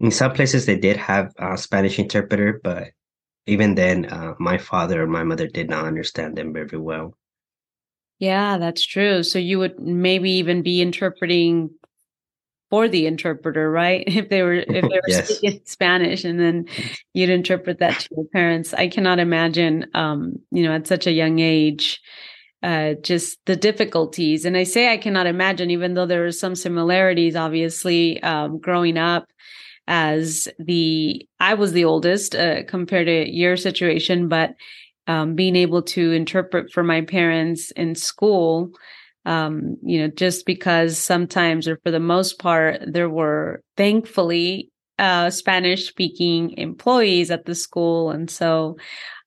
in 0.00 0.10
some 0.10 0.32
places, 0.32 0.66
they 0.66 0.78
did 0.78 0.96
have 0.96 1.32
a 1.38 1.56
Spanish 1.58 1.98
interpreter, 1.98 2.60
but 2.62 2.90
even 3.46 3.74
then, 3.74 4.06
uh, 4.06 4.34
my 4.38 4.56
father 4.58 5.02
or 5.02 5.06
my 5.06 5.24
mother 5.24 5.46
did 5.46 5.68
not 5.68 5.84
understand 5.84 6.36
them 6.36 6.52
very 6.52 6.78
well. 6.78 7.14
Yeah, 8.18 8.58
that's 8.58 8.84
true. 8.84 9.22
So 9.22 9.38
you 9.38 9.58
would 9.58 9.80
maybe 9.80 10.30
even 10.32 10.62
be 10.62 10.82
interpreting 10.82 11.70
for 12.70 12.88
the 12.88 13.06
interpreter, 13.06 13.70
right? 13.70 14.04
If 14.06 14.28
they 14.28 14.42
were 14.42 14.54
if 14.54 14.66
they 14.66 14.80
were 14.82 15.02
yes. 15.08 15.28
speaking 15.28 15.60
Spanish 15.64 16.24
and 16.24 16.38
then 16.40 16.66
you'd 17.14 17.30
interpret 17.30 17.78
that 17.80 18.00
to 18.00 18.08
your 18.16 18.24
parents. 18.26 18.72
I 18.72 18.88
cannot 18.88 19.18
imagine 19.18 19.86
um, 19.94 20.36
you 20.50 20.62
know, 20.62 20.72
at 20.72 20.86
such 20.86 21.06
a 21.06 21.12
young 21.12 21.38
age, 21.40 22.00
uh 22.62 22.94
just 23.02 23.38
the 23.46 23.56
difficulties. 23.56 24.44
And 24.44 24.56
I 24.56 24.64
say 24.64 24.92
I 24.92 24.96
cannot 24.96 25.26
imagine, 25.26 25.70
even 25.70 25.94
though 25.94 26.06
there 26.06 26.26
are 26.26 26.32
some 26.32 26.54
similarities, 26.54 27.36
obviously, 27.36 28.22
um, 28.22 28.58
growing 28.58 28.98
up 28.98 29.26
as 29.86 30.46
the 30.58 31.26
I 31.40 31.54
was 31.54 31.72
the 31.72 31.84
oldest 31.84 32.34
uh, 32.34 32.62
compared 32.64 33.06
to 33.06 33.28
your 33.28 33.56
situation, 33.56 34.28
but 34.28 34.54
um, 35.08 35.34
being 35.34 35.56
able 35.56 35.82
to 35.82 36.12
interpret 36.12 36.70
for 36.70 36.84
my 36.84 37.00
parents 37.00 37.72
in 37.72 37.96
school, 37.96 38.70
um, 39.26 39.76
you 39.82 40.00
know, 40.00 40.08
just 40.08 40.46
because 40.46 40.98
sometimes 40.98 41.68
or 41.68 41.78
for 41.82 41.90
the 41.90 42.00
most 42.00 42.38
part 42.38 42.80
there 42.86 43.10
were 43.10 43.60
thankfully 43.76 44.70
uh, 44.98 45.30
Spanish 45.30 45.88
speaking 45.88 46.56
employees 46.58 47.30
at 47.30 47.46
the 47.46 47.54
school, 47.54 48.10
and 48.10 48.30
so 48.30 48.76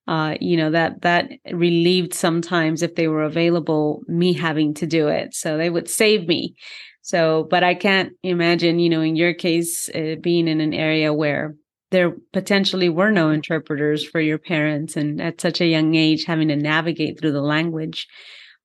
uh, 0.08 0.36
you 0.42 0.58
know 0.58 0.72
that 0.72 1.02
that 1.02 1.30
relieved 1.52 2.14
sometimes 2.14 2.82
if 2.82 2.96
they 2.96 3.08
were 3.08 3.24
available 3.24 4.02
me 4.08 4.34
having 4.34 4.74
to 4.76 4.88
do 4.88 5.08
it. 5.08 5.34
So 5.34 5.58
they 5.58 5.70
would 5.70 5.90
save 5.90 6.28
me. 6.28 6.56
So, 7.02 7.48
but 7.50 7.64
I 7.64 7.76
can't 7.76 8.14
imagine, 8.24 8.80
you 8.80 8.90
know, 8.90 9.02
in 9.02 9.18
your 9.18 9.34
case, 9.34 9.90
uh, 9.90 10.16
being 10.22 10.48
in 10.48 10.62
an 10.62 10.74
area 10.74 11.14
where 11.14 11.54
there 11.92 12.16
potentially 12.32 12.90
were 12.90 13.12
no 13.12 13.30
interpreters 13.30 14.04
for 14.04 14.22
your 14.22 14.40
parents 14.40 14.96
and 14.96 15.22
at 15.22 15.42
such 15.42 15.60
a 15.62 15.68
young 15.68 15.96
age 15.96 16.24
having 16.24 16.48
to 16.48 16.56
navigate 16.56 17.20
through 17.20 17.34
the 17.34 17.42
language. 17.42 18.08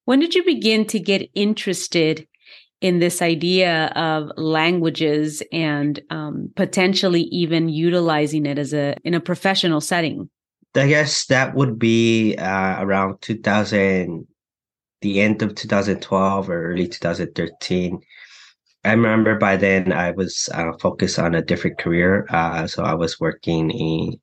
When 0.08 0.20
did 0.20 0.34
you 0.34 0.42
begin 0.42 0.86
to 0.86 0.98
get 0.98 1.28
interested 1.34 2.26
in 2.80 2.98
this 2.98 3.20
idea 3.20 3.88
of 3.88 4.30
languages 4.38 5.42
and 5.52 6.00
um, 6.08 6.50
potentially 6.56 7.24
even 7.24 7.68
utilizing 7.68 8.46
it 8.46 8.58
as 8.58 8.72
a 8.72 8.96
in 9.04 9.12
a 9.12 9.20
professional 9.20 9.82
setting? 9.82 10.30
I 10.74 10.88
guess 10.88 11.26
that 11.26 11.54
would 11.54 11.78
be 11.78 12.36
uh, 12.36 12.82
around 12.82 13.20
2000, 13.20 14.26
the 15.02 15.20
end 15.20 15.42
of 15.42 15.54
2012 15.54 16.48
or 16.48 16.72
early 16.72 16.88
2013 16.88 18.00
I 18.84 18.92
remember 18.92 19.36
by 19.36 19.56
then 19.56 19.92
I 19.92 20.12
was 20.12 20.48
uh, 20.54 20.72
focused 20.80 21.18
on 21.18 21.34
a 21.34 21.42
different 21.42 21.78
career. 21.78 22.26
Uh, 22.30 22.66
so 22.66 22.84
I 22.84 22.94
was 22.94 23.20
working 23.20 23.70
in 23.70 24.20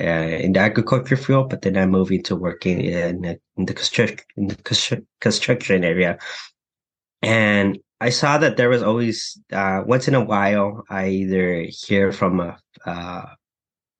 uh, 0.00 0.04
in 0.44 0.52
the 0.52 0.60
agriculture 0.60 1.16
field, 1.16 1.50
but 1.50 1.62
then 1.62 1.76
I 1.76 1.86
moved 1.86 2.12
into 2.12 2.36
working 2.36 2.80
in, 2.80 3.38
in 3.56 3.64
the 3.64 3.74
construction 3.74 4.26
in 4.36 4.48
the 4.48 5.02
construction 5.20 5.84
area, 5.84 6.18
and 7.22 7.78
I 8.00 8.10
saw 8.10 8.38
that 8.38 8.56
there 8.56 8.68
was 8.68 8.82
always 8.82 9.38
uh, 9.52 9.82
once 9.86 10.06
in 10.06 10.14
a 10.14 10.24
while 10.24 10.84
I 10.90 11.08
either 11.08 11.66
hear 11.68 12.12
from 12.12 12.40
a 12.40 12.58
uh, 12.84 13.26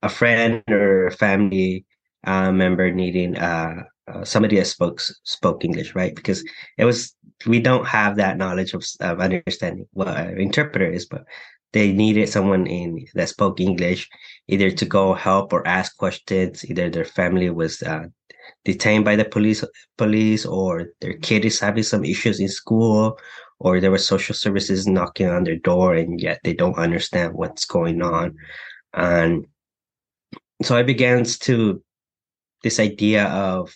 a 0.03 0.09
friend 0.09 0.63
or 0.71 1.11
family 1.11 1.87
uh, 2.25 2.53
member 2.53 2.93
needing 2.93 3.37
uh, 3.37 3.85
somebody 4.25 4.57
that 4.57 4.67
spoke 4.67 5.01
spoke 5.01 5.65
English, 5.65 5.95
right? 5.95 6.15
Because 6.15 6.45
it 6.79 6.85
was 6.85 7.15
we 7.47 7.61
don't 7.61 7.87
have 7.87 8.17
that 8.17 8.37
knowledge 8.37 8.75
of, 8.75 8.85
of 9.01 9.21
understanding 9.21 9.87
what 9.93 10.09
an 10.09 10.39
interpreter 10.41 10.91
is, 10.91 11.07
but 11.07 11.25
they 11.77 11.93
needed 11.93 12.27
someone 12.27 12.67
in 12.67 13.05
that 13.13 13.29
spoke 13.29 13.61
English, 13.61 14.09
either 14.49 14.71
to 14.71 14.87
go 14.87 15.13
help 15.13 15.53
or 15.53 15.67
ask 15.69 15.95
questions. 15.99 16.65
Either 16.65 16.89
their 16.89 17.05
family 17.05 17.51
was 17.51 17.83
uh, 17.83 18.07
detained 18.65 19.05
by 19.05 19.15
the 19.15 19.27
police, 19.27 19.63
police, 19.99 20.47
or 20.47 20.87
their 21.03 21.19
kid 21.19 21.45
is 21.45 21.61
having 21.61 21.83
some 21.83 22.03
issues 22.03 22.41
in 22.41 22.49
school, 22.49 23.19
or 23.61 23.79
there 23.79 23.91
were 23.91 23.99
social 23.99 24.35
services 24.35 24.87
knocking 24.87 25.29
on 25.29 25.45
their 25.45 25.59
door, 25.59 25.95
and 25.95 26.19
yet 26.19 26.41
they 26.45 26.55
don't 26.55 26.79
understand 26.79 27.35
what's 27.35 27.67
going 27.67 28.01
on. 28.01 28.35
And 28.95 29.45
so 30.63 30.79
I 30.79 30.83
began 30.83 31.25
to 31.25 31.83
this 32.63 32.81
idea 32.81 33.27
of 33.27 33.71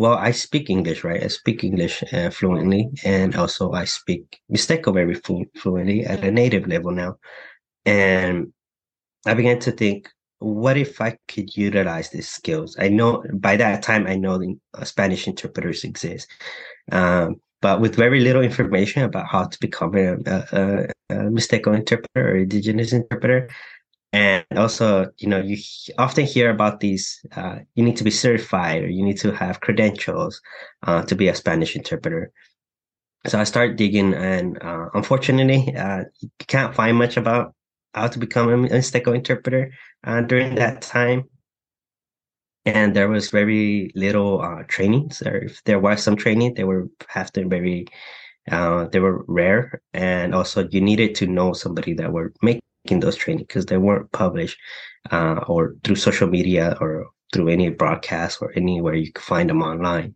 well, 0.00 0.16
I 0.16 0.30
speak 0.30 0.70
English, 0.70 1.04
right? 1.04 1.22
I 1.22 1.26
speak 1.26 1.62
English 1.62 2.02
uh, 2.14 2.30
fluently, 2.30 2.88
and 3.04 3.36
also 3.36 3.72
I 3.72 3.84
speak 3.84 4.40
Mixteco 4.50 4.94
very 4.94 5.12
flu- 5.12 5.50
fluently 5.56 6.06
at 6.06 6.24
a 6.24 6.30
native 6.30 6.66
level 6.66 6.90
now. 6.90 7.16
And 7.84 8.54
I 9.26 9.34
began 9.34 9.58
to 9.58 9.72
think, 9.72 10.08
what 10.38 10.78
if 10.78 11.02
I 11.02 11.18
could 11.28 11.54
utilize 11.54 12.08
these 12.08 12.30
skills? 12.30 12.76
I 12.78 12.88
know 12.88 13.22
by 13.34 13.56
that 13.56 13.82
time 13.82 14.06
I 14.06 14.16
know 14.16 14.38
the 14.38 14.56
uh, 14.72 14.84
Spanish 14.84 15.28
interpreters 15.28 15.84
exist, 15.84 16.26
um, 16.92 17.36
but 17.60 17.82
with 17.82 17.94
very 17.94 18.20
little 18.20 18.40
information 18.40 19.02
about 19.02 19.26
how 19.26 19.44
to 19.44 19.58
become 19.60 19.94
a, 19.96 20.14
a, 20.14 20.86
a 21.10 21.14
Mixteco 21.28 21.76
interpreter 21.76 22.30
or 22.30 22.36
indigenous 22.36 22.94
interpreter, 22.94 23.50
and 24.12 24.44
also 24.56 25.08
you 25.18 25.28
know 25.28 25.40
you 25.40 25.56
often 25.98 26.26
hear 26.26 26.50
about 26.50 26.80
these 26.80 27.24
uh, 27.36 27.58
you 27.74 27.84
need 27.84 27.96
to 27.96 28.04
be 28.04 28.10
certified 28.10 28.82
or 28.82 28.88
you 28.88 29.04
need 29.04 29.18
to 29.18 29.32
have 29.32 29.60
credentials 29.60 30.40
uh, 30.84 31.02
to 31.04 31.14
be 31.14 31.28
a 31.28 31.34
spanish 31.34 31.76
interpreter. 31.76 32.32
So 33.26 33.38
i 33.38 33.44
started 33.44 33.76
digging 33.76 34.14
and 34.14 34.60
uh, 34.62 34.88
unfortunately 34.94 35.74
uh, 35.76 36.04
you 36.20 36.30
can't 36.48 36.74
find 36.74 36.96
much 36.96 37.16
about 37.16 37.54
how 37.94 38.08
to 38.08 38.18
become 38.18 38.48
a 38.48 38.56
Mixteco 38.56 39.14
interpreter 39.14 39.72
uh, 40.04 40.22
during 40.22 40.54
that 40.56 40.82
time. 40.82 41.24
And 42.66 42.94
there 42.94 43.08
was 43.08 43.30
very 43.30 43.90
little 43.94 44.40
uh, 44.42 44.62
trainings 44.68 45.22
or 45.22 45.36
if 45.36 45.62
there 45.64 45.78
was 45.80 46.02
some 46.02 46.16
training 46.16 46.54
they 46.54 46.64
were 46.64 46.88
often 47.14 47.48
very 47.48 47.86
they 48.86 49.00
were 49.00 49.24
rare. 49.28 49.82
And 49.94 50.34
also 50.34 50.68
you 50.70 50.80
needed 50.80 51.14
to 51.16 51.26
know 51.26 51.52
somebody 51.52 51.94
that 51.94 52.12
making 52.42 52.62
in 52.62 52.69
those 52.88 53.16
trainings 53.16 53.46
because 53.46 53.66
they 53.66 53.76
weren't 53.76 54.10
published 54.12 54.58
uh, 55.10 55.40
or 55.46 55.76
through 55.84 55.96
social 55.96 56.28
media 56.28 56.76
or 56.80 57.06
through 57.32 57.48
any 57.48 57.68
broadcast 57.70 58.42
or 58.42 58.52
anywhere 58.56 58.94
you 58.94 59.12
could 59.12 59.24
find 59.24 59.48
them 59.48 59.62
online. 59.62 60.14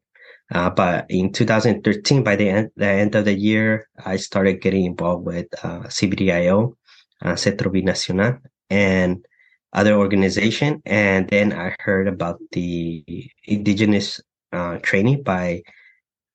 Uh, 0.52 0.70
but 0.70 1.06
in 1.08 1.32
2013, 1.32 2.22
by 2.22 2.36
the 2.36 2.48
end, 2.48 2.70
the 2.76 2.86
end 2.86 3.14
of 3.14 3.24
the 3.24 3.34
year, 3.34 3.88
I 4.04 4.16
started 4.16 4.60
getting 4.60 4.84
involved 4.84 5.24
with 5.24 5.46
uh, 5.64 5.84
CBDIO, 5.84 6.74
uh, 7.22 7.36
Centro 7.36 7.70
Binacional, 7.70 8.40
and 8.68 9.24
other 9.72 9.94
organization. 9.94 10.82
And 10.84 11.28
then 11.28 11.52
I 11.52 11.74
heard 11.80 12.08
about 12.08 12.38
the 12.52 13.04
indigenous 13.44 14.20
uh, 14.52 14.78
training 14.78 15.22
by 15.22 15.62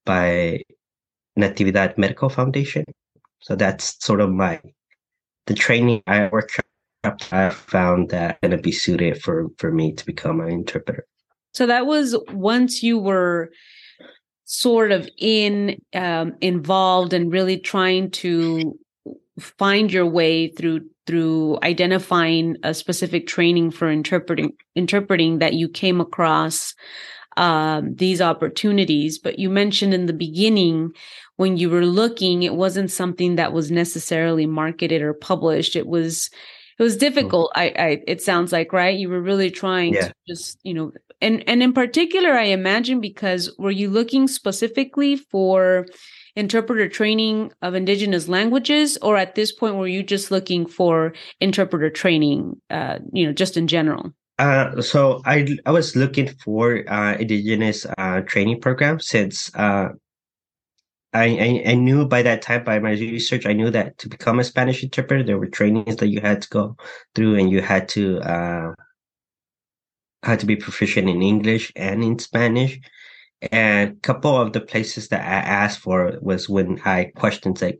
by 0.06 0.64
Natividad 1.38 1.98
Medical 1.98 2.30
Foundation. 2.30 2.86
So 3.42 3.56
that's 3.56 4.04
sort 4.04 4.22
of 4.22 4.32
my 4.32 4.60
the 5.46 5.54
training 5.54 6.04
I 6.08 6.28
workshop 6.28 6.66
I 7.04 7.50
found 7.50 8.10
that 8.10 8.42
going 8.42 8.52
to 8.52 8.58
be 8.58 8.72
suited 8.72 9.22
for 9.22 9.48
for 9.58 9.72
me 9.72 9.94
to 9.94 10.06
become 10.06 10.42
an 10.42 10.50
interpreter. 10.50 11.06
So 11.54 11.66
that 11.66 11.86
was 11.86 12.18
once 12.32 12.84
you 12.84 13.00
were 13.00 13.52
sort 14.46 14.92
of 14.92 15.10
in 15.18 15.82
um, 15.94 16.34
involved 16.42 17.14
and 17.14 17.32
really 17.32 17.58
trying 17.58 18.12
to 18.12 18.78
find 19.40 19.92
your 19.92 20.06
way 20.06 20.50
through 20.50 20.82
through 21.08 21.58
identifying 21.64 22.56
a 22.64 22.74
specific 22.74 23.28
training 23.28 23.72
for 23.72 23.90
interpreting 23.90 24.54
interpreting 24.76 25.40
that 25.40 25.54
you 25.54 25.70
came 25.70 26.02
across 26.02 26.76
um, 27.38 27.96
these 27.96 28.22
opportunities. 28.22 29.18
But 29.18 29.40
you 29.40 29.50
mentioned 29.50 29.94
in 29.94 30.06
the 30.06 30.14
beginning 30.14 30.92
when 31.40 31.56
you 31.56 31.70
were 31.70 31.86
looking, 31.86 32.44
it 32.44 32.54
wasn't 32.54 32.92
something 32.92 33.38
that 33.38 33.54
was 33.54 33.72
necessarily 33.72 34.46
marketed 34.46 35.02
or 35.02 35.14
published. 35.14 35.78
It 35.78 35.88
was 35.88 36.30
it 36.78 36.84
was 36.84 36.98
difficult. 36.98 37.54
I, 37.56 37.74
I 37.80 38.04
it 38.08 38.22
sounds 38.22 38.52
like 38.52 38.74
right. 38.74 39.00
You 39.00 39.08
were 39.08 39.22
really 39.22 39.50
trying 39.50 39.94
yeah. 39.94 40.08
to 40.08 40.14
just 40.28 40.60
you 40.64 40.74
know, 40.74 40.92
and 41.22 41.42
and 41.48 41.64
in 41.64 41.72
particular, 41.72 42.34
I 42.34 42.48
imagine 42.48 43.00
because 43.00 43.56
were 43.58 43.72
you 43.72 43.90
looking 43.90 44.28
specifically 44.28 45.16
for 45.16 45.86
interpreter 46.36 46.90
training 46.90 47.54
of 47.62 47.74
indigenous 47.74 48.28
languages 48.28 48.98
or 49.02 49.16
at 49.16 49.36
this 49.36 49.54
point 49.54 49.76
were 49.76 49.88
you 49.88 50.04
just 50.04 50.32
looking 50.32 50.66
for 50.66 51.14
interpreter 51.40 51.90
training 51.90 52.56
uh, 52.70 53.00
you 53.12 53.26
know 53.26 53.34
just 53.34 53.58
in 53.58 53.68
general 53.68 54.14
uh, 54.38 54.82
so 54.82 55.22
I 55.26 55.58
I 55.66 55.72
was 55.72 55.96
looking 55.96 56.30
for 56.44 56.84
uh, 56.88 57.16
indigenous 57.16 57.86
uh, 57.98 58.22
training 58.22 58.62
program 58.62 59.00
since 59.00 59.54
uh, 59.56 59.90
I, 61.14 61.26
I, 61.26 61.72
I 61.72 61.74
knew 61.74 62.06
by 62.06 62.22
that 62.22 62.42
time 62.42 62.64
by 62.64 62.80
my 62.80 62.92
research 62.92 63.46
I 63.46 63.54
knew 63.54 63.72
that 63.72 63.98
to 64.00 64.10
become 64.10 64.40
a 64.40 64.44
Spanish 64.44 64.84
interpreter 64.84 65.24
there 65.24 65.40
were 65.40 65.48
trainings 65.48 65.96
that 65.98 66.10
you 66.10 66.22
had 66.22 66.44
to 66.44 66.50
go 66.50 66.78
through 67.16 67.36
and 67.36 67.50
you 67.50 67.62
had 67.62 67.90
to 67.90 68.20
uh 68.20 68.74
had 70.22 70.40
to 70.42 70.46
be 70.46 70.56
proficient 70.56 71.10
in 71.10 71.22
English 71.22 71.72
and 71.76 72.04
in 72.04 72.20
Spanish. 72.20 72.80
And 73.52 73.92
a 73.92 73.96
couple 74.02 74.36
of 74.36 74.52
the 74.52 74.60
places 74.60 75.08
that 75.10 75.22
I 75.22 75.40
asked 75.48 75.80
for 75.80 76.18
was 76.22 76.50
when 76.50 76.82
I 76.84 77.12
questioned 77.16 77.62
like, 77.62 77.80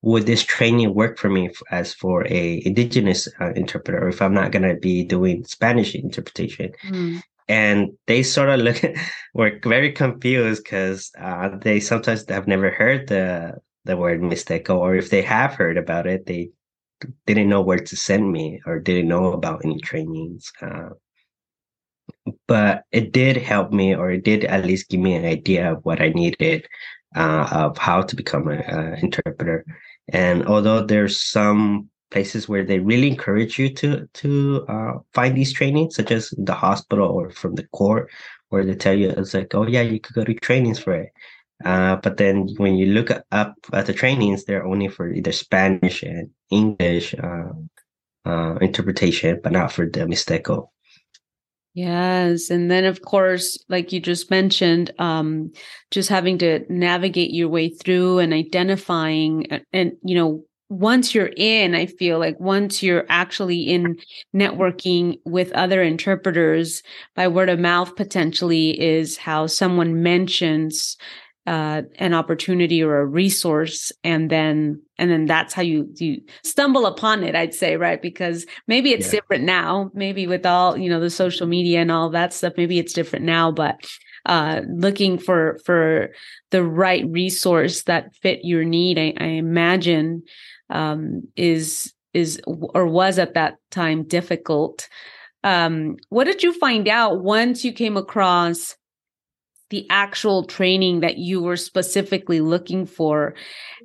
would 0.00 0.24
this 0.24 0.42
training 0.42 0.94
work 0.94 1.18
for 1.18 1.28
me 1.28 1.50
as 1.70 1.92
for 1.92 2.26
a 2.26 2.62
indigenous 2.64 3.28
uh, 3.38 3.52
interpreter, 3.52 4.08
if 4.08 4.22
I'm 4.22 4.34
not 4.34 4.50
gonna 4.50 4.76
be 4.76 5.04
doing 5.04 5.44
Spanish 5.44 5.94
interpretation? 5.94 6.72
Mm 6.86 7.22
and 7.48 7.90
they 8.06 8.22
sort 8.22 8.48
of 8.48 8.60
look 8.60 8.82
were 9.34 9.58
very 9.62 9.92
confused 9.92 10.64
because 10.64 11.10
uh, 11.18 11.56
they 11.58 11.80
sometimes 11.80 12.28
have 12.28 12.46
never 12.46 12.70
heard 12.70 13.08
the 13.08 13.54
the 13.84 13.96
word 13.96 14.20
Mixteco, 14.20 14.76
or 14.76 14.94
if 14.94 15.10
they 15.10 15.22
have 15.22 15.54
heard 15.54 15.76
about 15.76 16.06
it, 16.06 16.26
they 16.26 16.50
didn't 17.26 17.50
know 17.50 17.60
where 17.60 17.78
to 17.78 17.96
send 17.96 18.32
me 18.32 18.60
or 18.66 18.78
didn't 18.78 19.08
know 19.08 19.32
about 19.32 19.62
any 19.64 19.78
trainings. 19.80 20.50
Uh, 20.60 20.90
but 22.48 22.84
it 22.92 23.12
did 23.12 23.36
help 23.36 23.72
me, 23.72 23.94
or 23.94 24.10
it 24.10 24.24
did 24.24 24.44
at 24.44 24.64
least 24.64 24.88
give 24.88 25.00
me 25.00 25.14
an 25.14 25.24
idea 25.24 25.72
of 25.72 25.84
what 25.84 26.00
I 26.00 26.08
needed 26.10 26.66
uh, 27.14 27.48
of 27.52 27.78
how 27.78 28.02
to 28.02 28.16
become 28.16 28.48
an 28.48 28.94
interpreter. 29.02 29.64
And 30.08 30.46
although 30.46 30.84
there's 30.84 31.20
some 31.20 31.90
places 32.10 32.48
where 32.48 32.64
they 32.64 32.78
really 32.78 33.08
encourage 33.08 33.58
you 33.58 33.68
to 33.74 34.08
to 34.14 34.64
uh, 34.68 34.92
find 35.12 35.36
these 35.36 35.52
trainings, 35.52 35.96
such 35.96 36.10
as 36.10 36.32
the 36.36 36.54
hospital 36.54 37.08
or 37.08 37.30
from 37.30 37.54
the 37.54 37.66
court, 37.68 38.10
where 38.50 38.64
they 38.64 38.74
tell 38.74 38.94
you 38.94 39.10
it's 39.10 39.34
like, 39.34 39.54
oh 39.54 39.66
yeah, 39.66 39.82
you 39.82 40.00
could 40.00 40.14
go 40.14 40.24
to 40.24 40.34
trainings 40.34 40.78
for 40.78 40.94
it. 40.94 41.12
Uh, 41.64 41.96
but 41.96 42.16
then 42.16 42.48
when 42.56 42.76
you 42.76 42.86
look 42.86 43.10
up 43.10 43.54
at 43.72 43.86
the 43.86 43.92
trainings, 43.92 44.44
they're 44.44 44.66
only 44.66 44.88
for 44.88 45.12
either 45.12 45.32
Spanish 45.32 46.02
and 46.02 46.30
English 46.50 47.14
uh, 47.14 47.52
uh, 48.24 48.56
interpretation, 48.56 49.40
but 49.42 49.52
not 49.52 49.72
for 49.72 49.86
the 49.86 50.00
Mixteco. 50.00 50.68
Yes. 51.74 52.50
And 52.50 52.70
then, 52.70 52.84
of 52.84 53.02
course, 53.02 53.58
like 53.68 53.92
you 53.92 53.98
just 53.98 54.30
mentioned, 54.30 54.92
um, 54.98 55.52
just 55.90 56.08
having 56.08 56.38
to 56.38 56.64
navigate 56.68 57.32
your 57.32 57.48
way 57.48 57.68
through 57.68 58.20
and 58.20 58.32
identifying 58.32 59.50
and, 59.50 59.64
and, 59.72 59.92
you 60.04 60.14
know, 60.14 60.44
once 60.68 61.14
you're 61.14 61.32
in, 61.36 61.74
I 61.74 61.86
feel 61.86 62.18
like 62.18 62.38
once 62.40 62.82
you're 62.82 63.06
actually 63.08 63.62
in 63.62 63.98
networking 64.34 65.18
with 65.24 65.52
other 65.52 65.82
interpreters 65.82 66.82
by 67.14 67.28
word 67.28 67.48
of 67.48 67.58
mouth, 67.58 67.94
potentially 67.96 68.80
is 68.80 69.16
how 69.16 69.46
someone 69.46 70.02
mentions 70.02 70.96
uh, 71.46 71.82
an 71.96 72.14
opportunity 72.14 72.82
or 72.82 72.98
a 72.98 73.06
resource, 73.06 73.92
and 74.02 74.30
then 74.30 74.80
and 74.96 75.10
then 75.10 75.26
that's 75.26 75.52
how 75.52 75.60
you 75.60 75.86
you 75.96 76.22
stumble 76.42 76.86
upon 76.86 77.22
it. 77.22 77.34
I'd 77.34 77.52
say 77.52 77.76
right 77.76 78.00
because 78.00 78.46
maybe 78.66 78.92
it's 78.92 79.06
yeah. 79.12 79.20
different 79.20 79.44
now. 79.44 79.90
Maybe 79.92 80.26
with 80.26 80.46
all 80.46 80.78
you 80.78 80.88
know 80.88 81.00
the 81.00 81.10
social 81.10 81.46
media 81.46 81.80
and 81.80 81.92
all 81.92 82.08
that 82.10 82.32
stuff, 82.32 82.54
maybe 82.56 82.78
it's 82.78 82.94
different 82.94 83.26
now. 83.26 83.52
But 83.52 83.86
uh, 84.24 84.62
looking 84.68 85.18
for 85.18 85.58
for 85.66 86.10
the 86.50 86.64
right 86.64 87.04
resource 87.10 87.82
that 87.82 88.14
fit 88.16 88.40
your 88.42 88.64
need, 88.64 88.98
I, 88.98 89.12
I 89.18 89.26
imagine 89.26 90.22
um, 90.70 91.22
is 91.36 91.92
is 92.12 92.40
or 92.46 92.86
was 92.86 93.18
at 93.18 93.34
that 93.34 93.56
time 93.70 94.04
difficult. 94.04 94.88
Um, 95.42 95.96
what 96.08 96.24
did 96.24 96.42
you 96.42 96.52
find 96.58 96.88
out 96.88 97.22
once 97.22 97.64
you 97.64 97.72
came 97.72 97.96
across 97.96 98.76
the 99.70 99.86
actual 99.90 100.44
training 100.44 101.00
that 101.00 101.18
you 101.18 101.42
were 101.42 101.56
specifically 101.56 102.40
looking 102.40 102.86
for? 102.86 103.34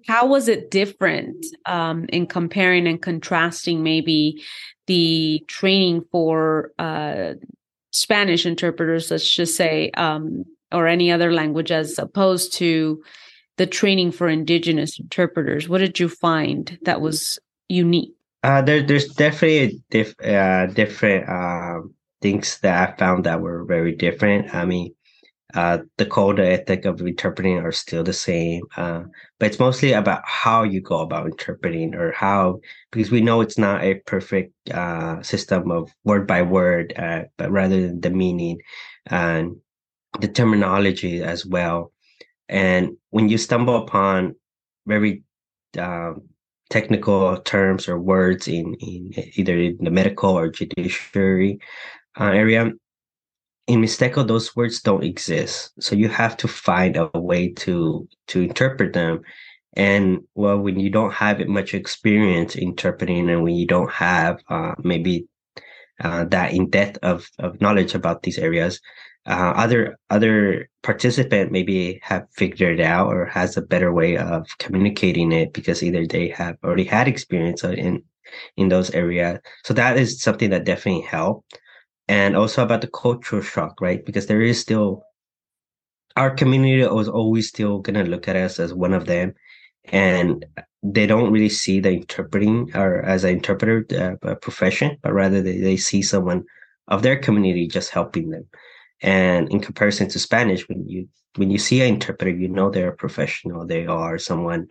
How 0.07 0.27
was 0.27 0.47
it 0.47 0.71
different 0.71 1.45
um, 1.65 2.05
in 2.09 2.27
comparing 2.27 2.87
and 2.87 3.01
contrasting 3.01 3.83
maybe 3.83 4.41
the 4.87 5.43
training 5.47 6.03
for 6.11 6.71
uh, 6.79 7.33
Spanish 7.91 8.45
interpreters, 8.45 9.09
let's 9.11 9.33
just 9.33 9.55
say, 9.55 9.91
um, 9.97 10.45
or 10.71 10.87
any 10.87 11.11
other 11.11 11.33
language, 11.33 11.71
as 11.71 11.97
opposed 11.97 12.53
to 12.53 13.01
the 13.59 13.67
training 13.67 14.09
for 14.09 14.29
indigenous 14.29 14.97
interpreters? 14.99 15.67
What 15.67 15.79
did 15.79 15.99
you 15.99 16.07
find 16.07 16.79
that 16.83 17.01
was 17.01 17.37
unique? 17.67 18.15
Uh, 18.41 18.61
there, 18.61 18.81
there's 18.81 19.09
definitely 19.09 19.83
diff, 19.91 20.15
uh, 20.23 20.67
different 20.67 21.27
uh, 21.27 21.81
things 22.21 22.57
that 22.61 22.93
I 22.93 22.97
found 22.97 23.25
that 23.25 23.41
were 23.41 23.65
very 23.65 23.93
different. 23.93 24.55
I 24.55 24.63
mean, 24.63 24.95
uh, 25.55 25.79
the 25.97 26.05
code, 26.05 26.39
ethic 26.39 26.85
of 26.85 27.01
interpreting 27.01 27.57
are 27.57 27.73
still 27.73 28.01
the 28.01 28.13
same, 28.13 28.63
uh, 28.77 29.03
but 29.39 29.47
it's 29.47 29.59
mostly 29.59 29.91
about 29.91 30.21
how 30.23 30.63
you 30.63 30.79
go 30.79 30.99
about 30.99 31.25
interpreting 31.25 31.95
or 31.95 32.13
how, 32.13 32.61
because 32.91 33.11
we 33.11 33.19
know 33.19 33.41
it's 33.41 33.57
not 33.57 33.83
a 33.83 33.95
perfect 34.05 34.53
uh, 34.69 35.21
system 35.21 35.69
of 35.69 35.91
word 36.05 36.25
by 36.25 36.43
word, 36.43 36.93
uh, 36.95 37.23
but 37.35 37.51
rather 37.51 37.81
than 37.81 37.99
the 37.99 38.09
meaning 38.09 38.57
and 39.07 39.57
the 40.21 40.29
terminology 40.29 41.21
as 41.21 41.45
well. 41.45 41.91
And 42.49 42.97
when 43.11 43.29
you 43.29 43.37
stumble 43.37 43.77
upon 43.77 44.35
very 44.85 45.23
um, 45.77 46.23
technical 46.69 47.37
terms 47.37 47.87
or 47.87 47.99
words 47.99 48.47
in, 48.47 48.73
in 48.75 49.13
either 49.35 49.57
in 49.57 49.77
the 49.79 49.91
medical 49.91 50.31
or 50.31 50.49
judiciary 50.49 51.59
uh, 52.19 52.25
area, 52.25 52.71
in 53.67 53.81
Mixteco, 53.81 54.27
those 54.27 54.55
words 54.55 54.81
don't 54.81 55.03
exist. 55.03 55.71
So 55.79 55.95
you 55.95 56.09
have 56.09 56.35
to 56.37 56.47
find 56.47 56.97
a 56.97 57.11
way 57.13 57.53
to 57.53 58.07
to 58.29 58.41
interpret 58.41 58.93
them. 58.93 59.21
And 59.73 60.21
well, 60.33 60.57
when 60.57 60.79
you 60.79 60.89
don't 60.89 61.13
have 61.13 61.39
much 61.47 61.75
experience 61.75 62.55
interpreting, 62.55 63.29
and 63.29 63.43
when 63.43 63.53
you 63.53 63.67
don't 63.67 63.91
have 63.91 64.41
uh, 64.49 64.73
maybe 64.79 65.27
uh, 66.03 66.25
that 66.25 66.53
in 66.53 66.71
depth 66.71 66.97
of, 67.03 67.29
of 67.37 67.61
knowledge 67.61 67.93
about 67.93 68.23
these 68.23 68.39
areas, 68.39 68.81
uh, 69.29 69.53
other 69.55 69.97
other 70.09 70.67
participant 70.81 71.51
maybe 71.51 71.99
have 72.03 72.25
figured 72.35 72.79
it 72.79 72.83
out 72.83 73.07
or 73.13 73.25
has 73.27 73.55
a 73.55 73.61
better 73.61 73.93
way 73.93 74.17
of 74.17 74.47
communicating 74.57 75.31
it 75.31 75.53
because 75.53 75.83
either 75.83 76.05
they 76.07 76.29
have 76.29 76.57
already 76.63 76.83
had 76.83 77.07
experience 77.07 77.63
in 77.63 78.03
in 78.57 78.69
those 78.69 78.89
areas. 78.91 79.39
So 79.63 79.73
that 79.75 79.97
is 79.97 80.21
something 80.21 80.49
that 80.49 80.65
definitely 80.65 81.01
helped 81.01 81.59
and 82.07 82.35
also 82.35 82.63
about 82.63 82.81
the 82.81 82.87
cultural 82.87 83.41
shock, 83.41 83.79
right? 83.81 84.03
Because 84.03 84.25
there 84.25 84.41
is 84.41 84.59
still 84.59 85.03
our 86.17 86.31
community 86.31 86.81
is 86.81 87.07
always 87.07 87.47
still 87.47 87.79
gonna 87.79 88.03
look 88.03 88.27
at 88.27 88.35
us 88.35 88.59
as 88.59 88.73
one 88.73 88.93
of 88.93 89.05
them, 89.05 89.33
and 89.85 90.43
they 90.81 91.05
don't 91.05 91.31
really 91.31 91.49
see 91.49 91.79
the 91.79 91.91
interpreting 91.91 92.75
or 92.75 93.01
as 93.03 93.23
an 93.23 93.31
interpreter 93.31 93.85
uh, 94.23 94.35
profession, 94.35 94.97
but 95.03 95.13
rather 95.13 95.41
they, 95.41 95.59
they 95.59 95.77
see 95.77 96.01
someone 96.01 96.43
of 96.87 97.03
their 97.03 97.17
community 97.17 97.67
just 97.67 97.91
helping 97.91 98.31
them. 98.31 98.47
And 99.01 99.49
in 99.51 99.59
comparison 99.59 100.09
to 100.09 100.19
Spanish, 100.19 100.67
when 100.67 100.87
you 100.87 101.07
when 101.35 101.51
you 101.51 101.57
see 101.57 101.81
an 101.81 101.93
interpreter, 101.93 102.31
you 102.31 102.47
know 102.47 102.69
they're 102.69 102.89
a 102.89 102.95
professional. 102.95 103.65
They 103.65 103.85
are 103.85 104.17
someone 104.17 104.67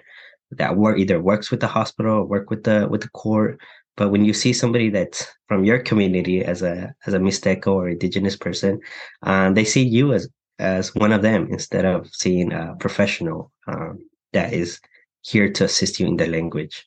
that 0.50 0.76
work 0.76 0.98
either 0.98 1.20
works 1.20 1.50
with 1.50 1.60
the 1.60 1.66
hospital 1.66 2.18
or 2.18 2.24
work 2.24 2.50
with 2.50 2.64
the 2.64 2.88
with 2.90 3.02
the 3.02 3.10
court 3.10 3.60
but 3.98 4.10
when 4.10 4.24
you 4.24 4.32
see 4.32 4.52
somebody 4.52 4.90
that's 4.90 5.26
from 5.48 5.64
your 5.64 5.80
community 5.80 6.44
as 6.44 6.62
a 6.62 6.94
as 7.06 7.14
a 7.14 7.18
Mixteco 7.18 7.72
or 7.74 7.88
indigenous 7.88 8.36
person, 8.36 8.80
um, 9.24 9.54
they 9.54 9.64
see 9.64 9.82
you 9.82 10.12
as 10.12 10.28
as 10.60 10.94
one 10.94 11.12
of 11.12 11.22
them 11.22 11.48
instead 11.50 11.84
of 11.84 12.08
seeing 12.12 12.52
a 12.52 12.76
professional 12.78 13.50
um, 13.66 13.98
that 14.32 14.52
is 14.52 14.80
here 15.22 15.50
to 15.50 15.64
assist 15.64 15.98
you 15.98 16.06
in 16.06 16.16
the 16.16 16.28
language. 16.28 16.86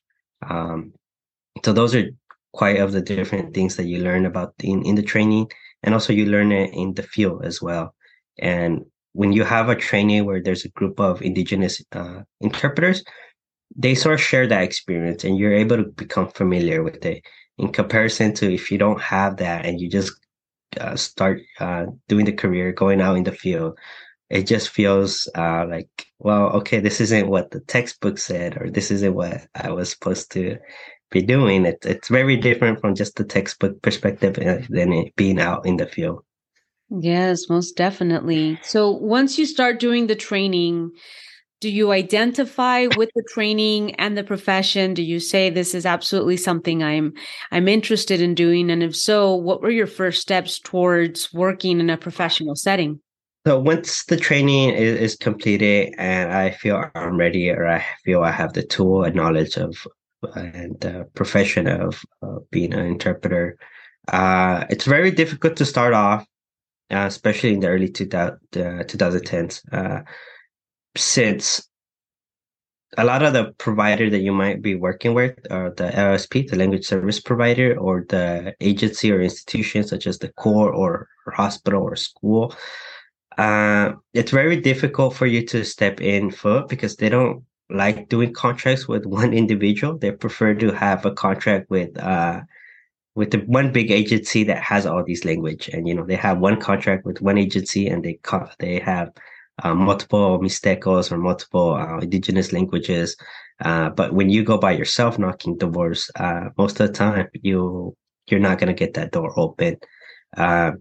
Um, 0.49 0.93
so 1.65 1.73
those 1.73 1.93
are 1.93 2.09
quite 2.53 2.79
of 2.79 2.93
the 2.93 3.01
different 3.01 3.53
things 3.53 3.75
that 3.75 3.87
you 3.87 3.99
learn 3.99 4.25
about 4.25 4.53
in, 4.63 4.85
in 4.85 4.95
the 4.95 5.03
training 5.03 5.51
and 5.83 5.93
also 5.93 6.13
you 6.13 6.25
learn 6.25 6.51
it 6.51 6.73
in 6.73 6.93
the 6.93 7.03
field 7.03 7.45
as 7.45 7.61
well. 7.61 7.95
And 8.39 8.85
when 9.13 9.33
you 9.33 9.43
have 9.43 9.69
a 9.69 9.75
training 9.75 10.25
where 10.25 10.41
there's 10.41 10.65
a 10.65 10.69
group 10.69 10.99
of 10.99 11.21
indigenous 11.21 11.81
uh, 11.91 12.21
interpreters, 12.39 13.03
they 13.75 13.95
sort 13.95 14.15
of 14.15 14.21
share 14.21 14.47
that 14.47 14.63
experience 14.63 15.23
and 15.23 15.37
you're 15.37 15.53
able 15.53 15.77
to 15.77 15.83
become 15.83 16.29
familiar 16.29 16.83
with 16.83 17.05
it 17.05 17.23
in 17.57 17.71
comparison 17.71 18.33
to 18.33 18.53
if 18.53 18.71
you 18.71 18.77
don't 18.77 19.01
have 19.01 19.37
that 19.37 19.65
and 19.65 19.79
you 19.79 19.89
just 19.89 20.13
uh, 20.79 20.95
start 20.95 21.41
uh, 21.59 21.85
doing 22.07 22.25
the 22.25 22.31
career 22.31 22.71
going 22.71 23.01
out 23.01 23.17
in 23.17 23.23
the 23.23 23.31
field 23.31 23.77
it 24.29 24.47
just 24.47 24.69
feels 24.69 25.27
uh, 25.35 25.65
like 25.67 25.89
well 26.19 26.47
okay 26.49 26.79
this 26.79 27.01
isn't 27.01 27.27
what 27.27 27.51
the 27.51 27.59
textbook 27.61 28.17
said 28.17 28.57
or 28.57 28.69
this 28.69 28.89
isn't 28.91 29.13
what 29.13 29.47
i 29.55 29.69
was 29.69 29.89
supposed 29.89 30.31
to 30.31 30.57
be 31.11 31.21
doing 31.21 31.65
it, 31.65 31.85
it's 31.85 32.07
very 32.07 32.37
different 32.37 32.81
from 32.81 32.95
just 32.95 33.15
the 33.15 33.23
textbook 33.23 33.81
perspective 33.81 34.37
uh, 34.39 34.65
than 34.69 34.91
it 34.93 35.15
being 35.15 35.39
out 35.39 35.65
in 35.65 35.77
the 35.77 35.85
field. 35.85 36.23
Yes 36.89 37.49
most 37.49 37.77
definitely. 37.77 38.59
So 38.63 38.91
once 38.91 39.37
you 39.37 39.45
start 39.45 39.79
doing 39.79 40.07
the 40.07 40.15
training 40.15 40.91
do 41.61 41.69
you 41.69 41.91
identify 41.91 42.87
with 42.97 43.11
the 43.15 43.23
training 43.31 43.93
and 43.95 44.17
the 44.17 44.23
profession? 44.23 44.95
Do 44.95 45.03
you 45.03 45.19
say 45.19 45.51
this 45.51 45.75
is 45.75 45.85
absolutely 45.85 46.37
something 46.37 46.83
i'm 46.83 47.13
i'm 47.51 47.67
interested 47.67 48.19
in 48.19 48.33
doing 48.33 48.69
and 48.71 48.83
if 48.83 48.95
so 48.95 49.35
what 49.35 49.61
were 49.61 49.69
your 49.69 49.87
first 49.87 50.21
steps 50.21 50.59
towards 50.59 51.31
working 51.31 51.79
in 51.79 51.89
a 51.89 51.97
professional 51.97 52.55
setting? 52.55 52.99
So 53.45 53.59
once 53.59 54.05
the 54.05 54.17
training 54.17 54.71
is, 54.71 54.99
is 54.99 55.15
completed 55.15 55.93
and 55.97 56.33
i 56.33 56.49
feel 56.49 56.83
i'm 56.95 57.15
ready 57.15 57.49
or 57.51 57.67
i 57.67 57.85
feel 58.03 58.23
i 58.23 58.31
have 58.31 58.53
the 58.53 58.63
tool 58.63 59.03
and 59.03 59.15
knowledge 59.15 59.55
of 59.57 59.87
and 60.35 60.85
profession 61.13 61.67
of 61.67 62.03
uh, 62.21 62.37
being 62.51 62.73
an 62.73 62.85
interpreter 62.85 63.57
uh, 64.07 64.65
it's 64.69 64.85
very 64.85 65.11
difficult 65.11 65.55
to 65.55 65.65
start 65.65 65.93
off 65.93 66.25
uh, 66.91 67.05
especially 67.07 67.53
in 67.53 67.59
the 67.61 67.67
early 67.67 67.89
2000, 67.89 68.37
2010s 68.51 69.61
uh, 69.73 70.01
since 70.95 71.67
a 72.97 73.05
lot 73.05 73.23
of 73.23 73.33
the 73.33 73.53
provider 73.57 74.09
that 74.09 74.19
you 74.19 74.33
might 74.33 74.61
be 74.61 74.75
working 74.75 75.13
with 75.13 75.39
are 75.49 75.71
the 75.71 75.89
LSP, 75.89 76.49
the 76.49 76.57
language 76.57 76.85
service 76.85 77.19
provider, 77.19 77.77
or 77.77 78.05
the 78.09 78.53
agency 78.59 79.11
or 79.11 79.21
institution 79.21 79.85
such 79.85 80.07
as 80.07 80.19
the 80.19 80.29
core 80.33 80.71
or, 80.71 81.07
or 81.25 81.33
hospital 81.33 81.83
or 81.83 81.95
school. 81.95 82.53
Uh, 83.37 83.93
it's 84.13 84.31
very 84.31 84.59
difficult 84.59 85.15
for 85.15 85.25
you 85.25 85.45
to 85.45 85.63
step 85.63 86.01
in 86.01 86.29
foot 86.29 86.67
because 86.67 86.97
they 86.97 87.07
don't 87.07 87.43
like 87.73 88.09
doing 88.09 88.33
contracts 88.33 88.87
with 88.87 89.05
one 89.05 89.33
individual. 89.33 89.97
They 89.97 90.11
prefer 90.11 90.53
to 90.55 90.71
have 90.73 91.05
a 91.05 91.11
contract 91.11 91.69
with 91.69 91.97
uh, 91.99 92.41
with 93.15 93.31
the 93.31 93.39
one 93.39 93.71
big 93.71 93.91
agency 93.91 94.43
that 94.45 94.61
has 94.63 94.85
all 94.85 95.03
these 95.03 95.25
language, 95.25 95.69
and 95.69 95.87
you 95.87 95.93
know 95.95 96.05
they 96.05 96.15
have 96.15 96.39
one 96.39 96.59
contract 96.59 97.05
with 97.05 97.21
one 97.21 97.37
agency, 97.37 97.87
and 97.87 98.03
they 98.03 98.15
co- 98.23 98.49
they 98.59 98.79
have 98.79 99.11
uh, 99.63 99.75
multiple 99.75 100.39
Mixtecos 100.39 101.11
or 101.11 101.17
multiple 101.17 101.73
uh, 101.75 101.99
indigenous 101.99 102.53
languages. 102.53 103.15
Uh, 103.61 103.89
but 103.89 104.13
when 104.13 104.29
you 104.29 104.43
go 104.43 104.57
by 104.57 104.71
yourself 104.71 105.19
knocking 105.19 105.57
doors, 105.57 106.09
uh, 106.15 106.49
most 106.57 106.79
of 106.79 106.87
the 106.87 106.93
time 106.93 107.27
you 107.33 107.95
you're 108.27 108.39
not 108.39 108.59
to 108.59 108.73
get 108.73 108.93
that 108.93 109.11
door 109.11 109.33
open. 109.37 109.77
Uh, 110.37 110.71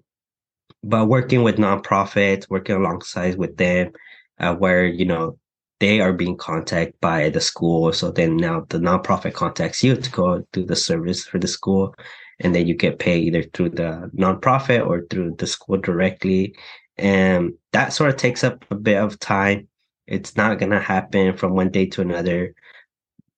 but 0.82 1.08
working 1.08 1.42
with 1.42 1.56
nonprofits, 1.56 2.48
working 2.48 2.76
alongside 2.76 3.36
with 3.36 3.56
them, 3.56 3.92
uh, 4.38 4.54
where 4.54 4.86
you 4.86 5.04
know 5.04 5.38
they 5.80 6.00
are 6.00 6.12
being 6.12 6.36
contacted 6.36 6.94
by 7.00 7.30
the 7.30 7.40
school, 7.40 7.92
so 7.92 8.10
then 8.10 8.36
now 8.36 8.66
the 8.68 8.78
nonprofit 8.78 9.34
contacts 9.34 9.82
you 9.82 9.96
to 9.96 10.10
go 10.10 10.46
do 10.52 10.64
the 10.64 10.76
service 10.76 11.24
for 11.24 11.38
the 11.38 11.48
school, 11.48 11.94
and 12.40 12.54
then 12.54 12.66
you 12.66 12.74
get 12.74 12.98
paid 12.98 13.24
either 13.24 13.42
through 13.54 13.70
the 13.70 14.10
nonprofit 14.16 14.86
or 14.86 15.06
through 15.10 15.34
the 15.38 15.46
school 15.46 15.78
directly 15.78 16.54
and 17.00 17.54
that 17.72 17.92
sort 17.92 18.10
of 18.10 18.16
takes 18.16 18.44
up 18.44 18.64
a 18.70 18.74
bit 18.74 18.98
of 18.98 19.18
time. 19.18 19.68
It's 20.06 20.36
not 20.36 20.58
going 20.58 20.70
to 20.72 20.80
happen 20.80 21.36
from 21.36 21.54
one 21.54 21.70
day 21.70 21.86
to 21.86 22.02
another, 22.02 22.54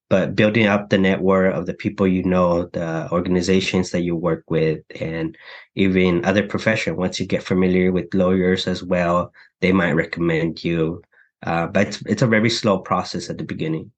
but 0.09 0.35
building 0.35 0.67
up 0.67 0.91
the 0.91 0.99
network 0.99 1.55
of 1.55 1.67
the 1.67 1.75
people 1.75 2.07
you 2.09 2.25
know, 2.25 2.67
the 2.67 3.09
organizations 3.13 3.91
that 3.91 4.03
you 4.03 4.17
work 4.17 4.45
with, 4.51 4.81
and 5.01 5.37
even 5.77 6.25
other 6.25 6.47
profession. 6.47 6.97
Once 6.97 7.21
you 7.21 7.27
get 7.27 7.43
familiar 7.43 7.93
with 7.93 8.13
lawyers 8.15 8.67
as 8.67 8.83
well, 8.83 9.33
they 9.61 9.73
might 9.73 9.93
recommend 9.93 10.65
you. 10.65 11.03
Uh, 11.43 11.67
but 11.67 11.89
it's, 11.89 12.03
it's 12.07 12.23
a 12.23 12.27
very 12.27 12.51
slow 12.51 12.79
process 12.79 13.29
at 13.31 13.39
the 13.39 13.45
beginning. 13.45 13.91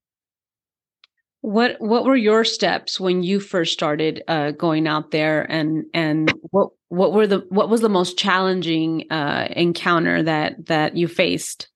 What 1.42 1.76
what 1.78 2.06
were 2.06 2.16
your 2.16 2.42
steps 2.42 2.98
when 2.98 3.22
you 3.22 3.38
first 3.38 3.74
started 3.74 4.22
uh, 4.28 4.52
going 4.52 4.86
out 4.86 5.10
there, 5.10 5.42
and 5.42 5.84
and 5.92 6.32
what 6.50 6.70
what 6.88 7.12
were 7.12 7.26
the 7.26 7.44
what 7.50 7.68
was 7.68 7.82
the 7.82 7.90
most 7.90 8.16
challenging 8.16 9.04
uh, 9.10 9.48
encounter 9.50 10.22
that 10.22 10.66
that 10.66 10.96
you 10.96 11.06
faced? 11.06 11.68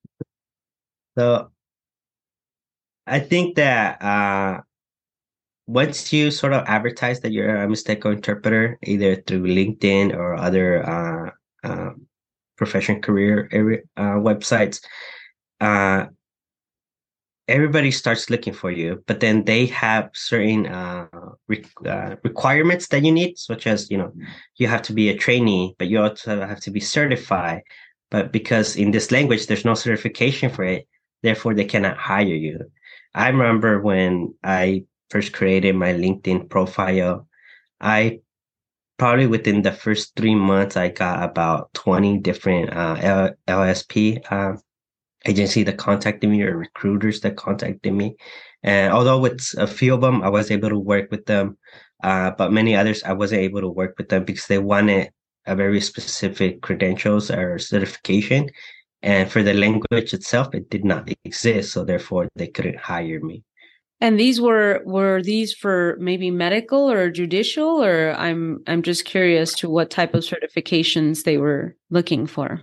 So, 1.19 1.51
I 3.07 3.21
think 3.21 3.57
that 3.57 4.01
uh, 4.01 4.63
once 5.67 6.15
you 6.15 6.31
sort 6.31 6.55
of 6.55 6.65
advertise 6.67 7.21
that 7.21 7.33
you're 7.33 7.55
a 7.55 7.67
Mixteco 7.67 8.11
interpreter, 8.11 8.79
either 8.85 9.17
through 9.17 9.43
LinkedIn 9.43 10.17
or 10.17 10.35
other 10.35 10.89
uh, 10.89 11.31
uh, 11.63 11.91
profession 12.57 13.03
career 13.03 13.51
area 13.53 13.81
uh, 13.99 14.15
websites, 14.15 14.81
uh, 15.61 16.07
everybody 17.49 17.91
starts 17.91 18.29
looking 18.29 18.53
for 18.53 18.71
you, 18.71 19.03
but 19.07 19.21
then 19.21 19.45
they 19.45 19.67
have 19.67 20.11
certain 20.13 20.67
uh, 20.67 21.07
re- 21.49 21.65
uh, 21.87 22.17
requirements 22.23 22.89
that 22.89 23.05
you 23.05 23.11
need, 23.11 23.39
such 23.39 23.67
as 23.67 23.91
you 23.91 23.97
know, 23.97 24.13
you 24.57 24.67
have 24.67 24.83
to 24.83 24.93
be 24.93 25.09
a 25.09 25.17
trainee, 25.17 25.75
but 25.79 25.89
you 25.89 26.01
also 26.01 26.47
have 26.47 26.61
to 26.61 26.71
be 26.71 26.81
certified. 26.81 27.63
But 28.11 28.33
because 28.33 28.77
in 28.77 28.91
this 28.91 29.11
language 29.11 29.47
there's 29.47 29.65
no 29.65 29.75
certification 29.75 30.51
for 30.51 30.65
it, 30.65 30.87
therefore 31.23 31.55
they 31.55 31.65
cannot 31.65 31.97
hire 31.97 32.25
you. 32.25 32.71
I 33.15 33.29
remember 33.29 33.81
when 33.81 34.35
I 34.45 34.85
first 35.11 35.33
created 35.33 35.75
my 35.75 35.93
LinkedIn 35.95 36.51
profile, 36.51 37.27
I 37.81 38.21
probably 38.99 39.27
within 39.27 39.63
the 39.63 39.73
first 39.73 40.15
three 40.17 40.35
months 40.35 40.77
I 40.77 40.89
got 40.89 41.23
about 41.23 41.73
twenty 41.73 42.19
different 42.19 42.71
uh, 42.75 42.97
L- 43.01 43.35
LSP 43.47 44.21
uh, 44.31 44.57
agency 45.27 45.63
that 45.65 45.79
contacted 45.79 46.31
me 46.31 46.43
or 46.43 46.57
recruiters 46.57 47.21
that 47.21 47.37
contacted 47.37 47.93
me. 47.93 48.17
And 48.63 48.93
although 48.93 49.19
with 49.19 49.55
a 49.59 49.67
few 49.67 49.95
of 49.95 50.01
them, 50.01 50.23
I 50.23 50.29
was 50.29 50.51
able 50.51 50.69
to 50.69 50.79
work 50.79 51.11
with 51.11 51.27
them, 51.27 51.57
uh, 52.03 52.33
but 52.33 52.53
many 52.53 52.75
others, 52.75 53.03
I 53.03 53.13
wasn't 53.13 53.43
able 53.43 53.61
to 53.61 53.69
work 53.69 53.95
with 53.99 54.09
them 54.09 54.25
because 54.25 54.47
they 54.47 54.59
wanted 54.59 55.11
a 55.47 55.55
very 55.55 55.81
specific 55.81 56.61
credentials 56.61 57.31
or 57.31 57.59
certification. 57.59 58.51
And 59.03 59.31
for 59.31 59.43
the 59.43 59.55
language 59.55 60.13
itself, 60.13 60.55
it 60.55 60.71
did 60.71 60.85
not 60.85 61.09
exist. 61.25 61.73
So 61.73 61.85
therefore, 61.85 62.29
they 62.35 62.49
couldn't 62.49 62.79
hire 62.79 63.21
me. 63.21 63.45
And 64.01 64.19
these 64.19 64.41
were 64.41 64.81
were 64.85 65.23
these 65.23 65.53
for 65.53 65.97
maybe 65.99 66.31
medical 66.31 66.89
or 66.89 67.11
judicial 67.11 67.83
or 67.83 68.13
I'm 68.13 68.63
I'm 68.69 68.83
just 68.83 69.05
curious 69.05 69.55
to 69.55 69.69
what 69.69 69.91
type 69.91 70.15
of 70.15 70.23
certifications 70.23 71.25
they 71.25 71.37
were 71.37 71.75
looking 71.91 72.27
for. 72.27 72.63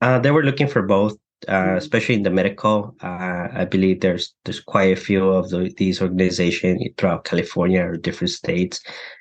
Uh, 0.00 0.18
they 0.18 0.32
were 0.32 0.42
looking 0.42 0.66
for 0.66 0.82
both 0.82 1.16
uh, 1.46 1.74
especially 1.76 2.16
in 2.16 2.22
the 2.22 2.30
medical. 2.30 2.94
Uh, 3.02 3.48
I 3.52 3.64
believe 3.64 4.00
there's 4.00 4.34
there's 4.44 4.60
quite 4.60 4.92
a 4.92 5.00
few 5.00 5.28
of 5.28 5.50
the, 5.50 5.72
these 5.76 6.02
organizations 6.02 6.82
throughout 6.96 7.24
California 7.24 7.82
or 7.82 7.96
different 7.96 8.30
states, 8.30 8.80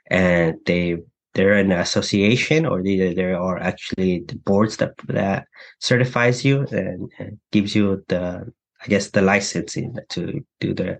and 0.09 0.55
they 0.65 0.97
they're 1.33 1.53
an 1.53 1.71
association 1.71 2.65
or 2.65 2.81
they 2.81 3.13
they 3.13 3.31
are 3.33 3.59
actually 3.59 4.23
the 4.27 4.35
boards 4.37 4.77
that 4.77 4.93
that 5.07 5.45
certifies 5.79 6.43
you 6.43 6.65
and, 6.71 7.11
and 7.19 7.39
gives 7.51 7.75
you 7.75 8.03
the 8.07 8.51
I 8.81 8.87
guess 8.87 9.11
the 9.11 9.21
licensing 9.21 9.95
to 10.09 10.45
do 10.59 10.73
the 10.73 10.99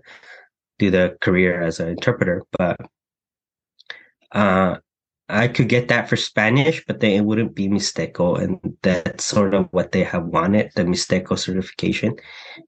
do 0.78 0.90
the 0.90 1.16
career 1.20 1.60
as 1.62 1.80
an 1.80 1.88
interpreter. 1.88 2.44
But 2.56 2.80
uh, 4.32 4.76
I 5.30 5.48
could 5.48 5.68
get 5.68 5.88
that 5.88 6.08
for 6.08 6.16
Spanish, 6.16 6.82
but 6.86 7.00
then 7.00 7.10
it 7.10 7.24
wouldn't 7.24 7.54
be 7.54 7.68
Mixteco. 7.68 8.40
And 8.40 8.76
that's 8.82 9.24
sort 9.24 9.52
of 9.52 9.68
what 9.72 9.92
they 9.92 10.02
have 10.02 10.24
wanted, 10.24 10.70
the 10.74 10.84
Mixteco 10.84 11.38
certification. 11.38 12.16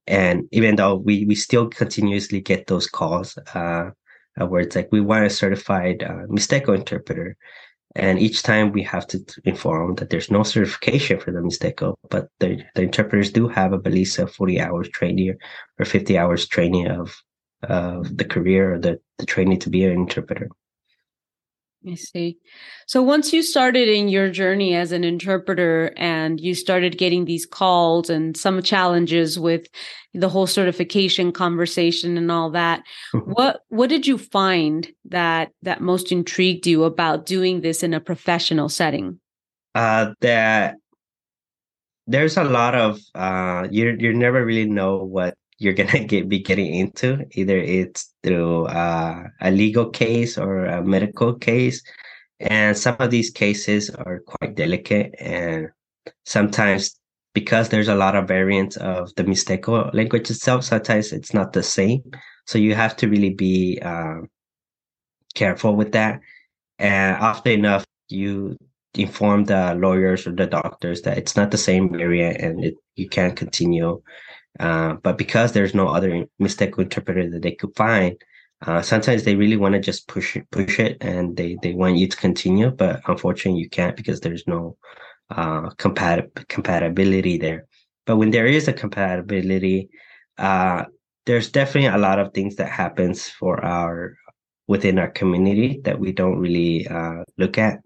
And 0.07 0.47
even 0.53 0.77
though 0.77 0.97
we, 0.97 1.25
we 1.25 1.35
still 1.35 1.69
continuously 1.69 2.41
get 2.41 2.67
those 2.67 2.87
calls, 2.87 3.39
uh, 3.55 3.91
uh 4.39 4.47
where 4.47 4.61
it's 4.61 4.77
like, 4.77 4.89
we 4.93 5.01
want 5.01 5.25
a 5.25 5.31
certified 5.31 6.03
uh, 6.03 6.27
Mixteco 6.29 6.75
interpreter. 6.77 7.37
And 7.97 8.19
each 8.21 8.43
time 8.43 8.73
we 8.73 8.83
have 8.83 9.07
to 9.09 9.25
inform 9.45 9.95
that 9.97 10.11
there's 10.11 10.31
no 10.31 10.43
certification 10.43 11.19
for 11.19 11.33
the 11.33 11.41
Mixteco, 11.41 11.95
but 12.11 12.29
the, 12.41 12.63
the 12.75 12.83
interpreters 12.83 13.33
do 13.33 13.49
have, 13.49 13.73
I 13.73 13.79
believe, 13.79 14.17
a 14.19 14.27
40 14.27 14.61
hours 14.61 14.89
training 14.91 15.35
or 15.79 15.85
50 15.85 16.19
hours 16.19 16.47
training 16.47 16.89
of, 16.89 17.17
of 17.63 18.17
the 18.17 18.25
career 18.25 18.75
or 18.75 18.79
the, 18.79 19.01
the 19.19 19.27
training 19.27 19.61
to 19.61 19.71
be 19.71 19.85
an 19.85 19.93
interpreter. 19.93 20.51
I 21.89 21.95
see. 21.95 22.37
So 22.87 23.03
once 23.03 23.33
you 23.33 23.43
started 23.43 23.89
in 23.89 24.09
your 24.09 24.29
journey 24.31 24.75
as 24.75 24.93
an 24.93 25.03
interpreter 25.03 25.95
and 25.97 26.39
you 26.39 26.55
started 26.55 26.99
getting 26.99 27.25
these 27.25 27.47
calls 27.47 28.11
and 28.11 28.37
some 28.37 28.63
challenges 28.63 29.39
with 29.39 29.67
the 30.13 30.29
whole 30.29 30.47
certification 30.47 31.33
conversation 31.33 32.19
and 32.19 32.31
all 32.31 32.51
that, 32.51 32.83
what 33.25 33.63
what 33.69 33.89
did 33.89 34.07
you 34.07 34.19
find 34.19 34.89
that 35.07 35.53
that 35.63 35.81
most 35.81 36.13
intrigued 36.13 36.67
you 36.67 36.85
about 36.85 37.25
doing 37.25 37.63
this 37.63 37.83
in 37.83 37.95
a 37.95 38.01
professional 38.01 38.69
setting? 38.69 39.19
Uh 39.75 40.13
that 40.21 40.77
there's 42.07 42.37
a 42.37 42.45
lot 42.45 42.75
of 42.75 43.01
uh 43.15 43.69
you 43.71 43.97
you 43.99 44.13
never 44.13 44.45
really 44.45 44.69
know 44.69 44.99
what 44.99 45.35
you're 45.59 45.73
gonna 45.73 46.05
get 46.05 46.29
be 46.29 46.41
getting 46.41 46.75
into. 46.75 47.25
Either 47.33 47.57
it's 47.57 48.10
through 48.23 48.67
uh, 48.67 49.25
a 49.41 49.51
legal 49.51 49.91
case 49.91 50.39
or 50.39 50.67
a 50.67 50.83
medical 50.83 51.35
case, 51.35 51.83
and 52.41 52.77
some 52.77 52.97
of 52.99 53.11
these 53.11 53.31
cases 53.31 53.91
are 53.91 54.21
quite 54.21 54.55
delicate, 54.55 55.15
and 55.19 55.69
sometimes 56.25 57.01
because 57.35 57.69
there's 57.69 57.89
a 57.89 57.95
lot 57.95 58.17
of 58.17 58.27
variants 58.27 58.77
of 58.79 59.15
the 59.17 59.25
Mixteco 59.25 59.93
language 59.95 60.31
itself, 60.31 60.65
sometimes 60.65 61.13
it's 61.13 61.33
not 61.33 61.53
the 61.53 61.63
same. 61.63 62.03
So 62.47 62.59
you 62.59 62.75
have 62.75 62.97
to 62.97 63.09
really 63.09 63.31
be 63.31 63.79
uh, 63.81 64.23
careful 65.35 65.77
with 65.77 65.93
that. 65.93 66.21
And 66.79 67.17
often 67.17 67.53
enough, 67.53 67.85
you 68.09 68.57
inform 68.95 69.45
the 69.45 69.75
lawyers 69.75 70.27
or 70.27 70.33
the 70.33 70.47
doctors 70.47 71.03
that 71.03 71.17
it's 71.17 71.37
not 71.37 71.51
the 71.53 71.59
same 71.59 71.93
variant 71.93 72.41
and 72.41 72.65
it, 72.65 72.75
you 72.97 73.09
can't 73.09 73.37
continue 73.37 74.03
uh, 74.59 74.95
but 74.95 75.17
because 75.17 75.53
there's 75.53 75.75
no 75.75 75.89
other 75.89 76.27
Mixteco 76.41 76.81
interpreter 76.81 77.31
that 77.31 77.43
they 77.43 77.53
could 77.53 77.75
find, 77.77 78.17
uh, 78.67 78.83
sometimes 78.83 79.25
they 79.25 79.37
really 79.37 79.57
want 79.57 79.75
to 79.75 79.81
just 79.81 80.09
push 80.09 80.37
it, 80.37 80.51
push 80.51 80.79
it, 80.79 80.99
and 81.01 81.37
they 81.37 81.57
they 81.63 81.73
want 81.73 81.97
you 81.97 82.07
to 82.09 82.17
continue. 82.17 82.71
But 82.71 83.01
unfortunately, 83.07 83.61
you 83.61 83.71
can't 83.71 83.97
because 83.97 84.21
there's 84.21 84.47
no 84.47 84.77
uh, 85.31 85.71
compatib- 85.79 86.49
compatibility 86.49 87.39
there. 87.39 87.67
But 88.07 88.17
when 88.17 88.31
there 88.31 88.47
is 88.47 88.69
a 88.69 88.73
compatibility, 88.73 89.89
uh, 90.37 90.85
there's 91.27 91.51
definitely 91.51 91.89
a 91.89 91.99
lot 91.99 92.19
of 92.19 92.35
things 92.35 92.57
that 92.57 92.71
happens 92.71 93.29
for 93.29 93.65
our 93.65 94.17
within 94.67 94.99
our 94.99 95.11
community 95.11 95.81
that 95.85 95.99
we 95.99 96.13
don't 96.13 96.39
really 96.39 96.87
uh, 96.87 97.25
look 97.39 97.59
at. 97.59 97.79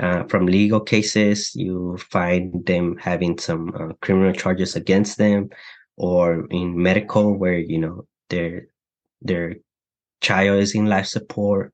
Uh, 0.00 0.24
from 0.24 0.46
legal 0.46 0.80
cases, 0.80 1.54
you 1.54 1.96
find 1.98 2.66
them 2.66 2.96
having 2.96 3.38
some 3.38 3.72
uh, 3.78 3.92
criminal 4.00 4.32
charges 4.32 4.74
against 4.74 5.18
them, 5.18 5.48
or 5.96 6.46
in 6.50 6.80
medical 6.80 7.36
where 7.36 7.58
you 7.58 7.78
know 7.78 8.06
their 8.30 8.66
their 9.22 9.56
child 10.20 10.60
is 10.60 10.74
in 10.74 10.86
life 10.86 11.06
support. 11.06 11.72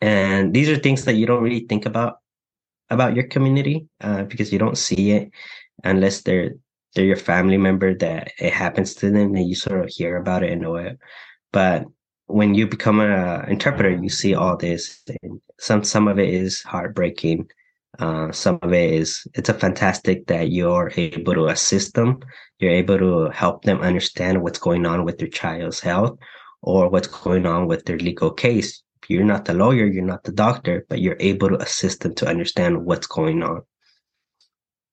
And 0.00 0.54
these 0.54 0.68
are 0.68 0.76
things 0.76 1.04
that 1.04 1.14
you 1.14 1.26
don't 1.26 1.42
really 1.42 1.66
think 1.68 1.86
about 1.86 2.18
about 2.90 3.14
your 3.14 3.26
community 3.26 3.88
uh, 4.00 4.24
because 4.24 4.52
you 4.52 4.58
don't 4.58 4.78
see 4.78 5.12
it 5.12 5.30
unless 5.84 6.22
they're 6.22 6.52
they're 6.94 7.04
your 7.04 7.16
family 7.16 7.56
member 7.56 7.94
that 7.94 8.32
it 8.38 8.52
happens 8.52 8.94
to 8.94 9.10
them 9.10 9.34
and 9.34 9.48
you 9.48 9.54
sort 9.54 9.80
of 9.80 9.88
hear 9.88 10.16
about 10.16 10.42
it 10.42 10.52
and 10.52 10.60
know 10.60 10.76
it. 10.76 10.98
But 11.52 11.86
when 12.26 12.54
you 12.54 12.66
become 12.66 13.00
an 13.00 13.48
interpreter 13.48 13.90
you 13.90 14.08
see 14.08 14.34
all 14.34 14.56
this 14.56 15.02
and 15.22 15.40
some 15.58 15.84
some 15.84 16.08
of 16.08 16.18
it 16.18 16.28
is 16.28 16.62
heartbreaking. 16.62 17.48
Uh, 17.98 18.32
some 18.32 18.58
of 18.62 18.72
it 18.72 18.90
is 18.94 19.26
it's 19.34 19.50
a 19.50 19.54
fantastic 19.54 20.26
that 20.26 20.50
you're 20.50 20.90
able 20.96 21.34
to 21.34 21.46
assist 21.46 21.94
them 21.94 22.18
you're 22.62 22.70
able 22.70 22.98
to 22.98 23.30
help 23.30 23.64
them 23.64 23.80
understand 23.80 24.42
what's 24.42 24.58
going 24.58 24.86
on 24.86 25.04
with 25.04 25.18
their 25.18 25.28
child's 25.28 25.80
health 25.80 26.18
or 26.62 26.88
what's 26.88 27.08
going 27.08 27.44
on 27.46 27.66
with 27.66 27.84
their 27.84 27.98
legal 27.98 28.30
case 28.30 28.82
you're 29.08 29.24
not 29.24 29.44
the 29.44 29.54
lawyer 29.54 29.84
you're 29.84 30.04
not 30.04 30.22
the 30.24 30.32
doctor 30.32 30.86
but 30.88 31.00
you're 31.00 31.16
able 31.20 31.48
to 31.48 31.60
assist 31.60 32.00
them 32.00 32.14
to 32.14 32.26
understand 32.26 32.84
what's 32.84 33.06
going 33.06 33.42
on 33.42 33.62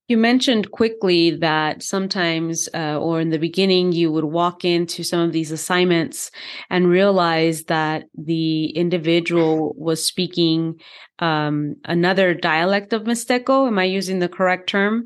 you 0.09 0.17
mentioned 0.17 0.71
quickly 0.71 1.29
that 1.29 1.83
sometimes, 1.83 2.67
uh, 2.73 2.97
or 2.99 3.21
in 3.21 3.29
the 3.29 3.37
beginning, 3.37 3.91
you 3.91 4.11
would 4.11 4.23
walk 4.23 4.65
into 4.65 5.03
some 5.03 5.19
of 5.19 5.31
these 5.31 5.51
assignments 5.51 6.31
and 6.71 6.89
realize 6.89 7.65
that 7.65 8.05
the 8.17 8.71
individual 8.71 9.75
was 9.77 10.03
speaking 10.03 10.81
um, 11.19 11.75
another 11.85 12.33
dialect 12.33 12.91
of 12.91 13.03
Mixteco. 13.03 13.67
Am 13.67 13.77
I 13.77 13.83
using 13.83 14.17
the 14.17 14.27
correct 14.27 14.67
term? 14.67 15.05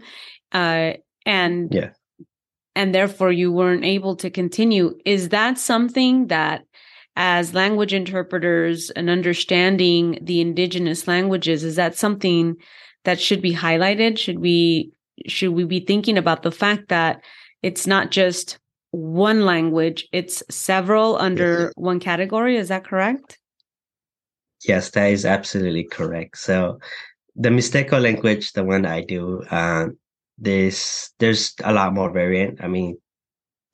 Uh, 0.53 0.93
and 1.25 1.73
yeah. 1.73 1.89
And 2.75 2.93
therefore 2.93 3.31
you 3.31 3.51
weren't 3.51 3.85
able 3.85 4.15
to 4.17 4.29
continue. 4.29 4.97
Is 5.05 5.29
that 5.29 5.57
something 5.57 6.27
that 6.27 6.63
as 7.15 7.53
language 7.53 7.93
interpreters 7.93 8.89
and 8.91 9.09
understanding 9.09 10.17
the 10.21 10.41
indigenous 10.41 11.07
languages 11.07 11.63
is 11.63 11.75
that 11.75 11.95
something 11.95 12.55
that 13.03 13.19
should 13.19 13.41
be 13.41 13.53
highlighted? 13.53 14.17
Should 14.17 14.39
we 14.39 14.91
should 15.27 15.51
we 15.51 15.63
be 15.63 15.79
thinking 15.79 16.17
about 16.17 16.41
the 16.41 16.51
fact 16.51 16.89
that 16.89 17.21
it's 17.61 17.85
not 17.85 18.09
just 18.09 18.57
one 18.91 19.45
language, 19.45 20.07
it's 20.11 20.43
several 20.49 21.17
under 21.17 21.65
yes. 21.65 21.71
one 21.75 21.99
category? 21.99 22.57
Is 22.57 22.69
that 22.69 22.85
correct? 22.85 23.37
Yes, 24.67 24.89
that 24.91 25.11
is 25.11 25.25
absolutely 25.25 25.83
correct. 25.83 26.37
So 26.37 26.79
the 27.35 27.49
Mixteco 27.49 28.01
language, 28.01 28.53
the 28.53 28.63
one 28.63 28.85
I 28.85 29.01
do, 29.01 29.43
uh, 29.49 29.87
there's 30.37 31.11
there's 31.19 31.53
a 31.63 31.73
lot 31.73 31.93
more 31.93 32.11
variant. 32.11 32.63
I 32.63 32.67
mean, 32.67 32.97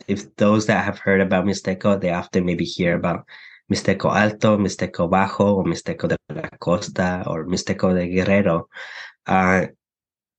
if 0.08 0.36
those 0.36 0.66
that 0.68 0.86
have 0.86 1.00
heard 1.00 1.22
about 1.22 1.46
Mixteco, 1.46 2.00
they 2.00 2.12
often 2.12 2.46
maybe 2.46 2.66
hear 2.66 2.96
about 2.96 3.26
Mixteco 3.72 4.14
Alto, 4.14 4.58
Mixteco 4.58 5.10
Bajo, 5.10 5.58
or 5.58 5.64
Mixteco 5.64 6.10
de 6.10 6.18
la 6.30 6.50
Costa, 6.60 7.24
or 7.28 7.46
Mixteco 7.46 7.94
de 7.94 8.08
Guerrero. 8.08 8.68
Uh, 9.26 9.68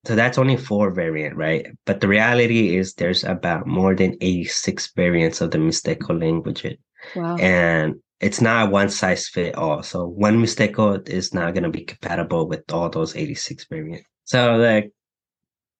so 0.06 0.16
that's 0.16 0.38
only 0.38 0.56
four 0.56 0.90
variant, 0.90 1.36
right? 1.36 1.66
But 1.84 2.00
the 2.00 2.08
reality 2.08 2.76
is 2.76 2.94
there's 2.94 3.22
about 3.22 3.66
more 3.66 3.94
than 3.94 4.16
86 4.20 4.92
variants 4.96 5.40
of 5.40 5.50
the 5.50 5.58
Mixteco 5.58 6.18
language. 6.18 6.66
Wow. 7.14 7.36
And 7.36 7.96
it's 8.18 8.40
not 8.40 8.70
one 8.70 8.88
size 8.88 9.28
fit 9.28 9.54
all. 9.54 9.82
So 9.82 10.06
one 10.06 10.42
Mixteco 10.42 11.06
is 11.08 11.34
not 11.34 11.54
going 11.54 11.64
to 11.64 11.70
be 11.70 11.84
compatible 11.84 12.48
with 12.48 12.64
all 12.72 12.88
those 12.88 13.14
86 13.14 13.66
variants. 13.68 14.08
So 14.24 14.58
the 14.58 14.90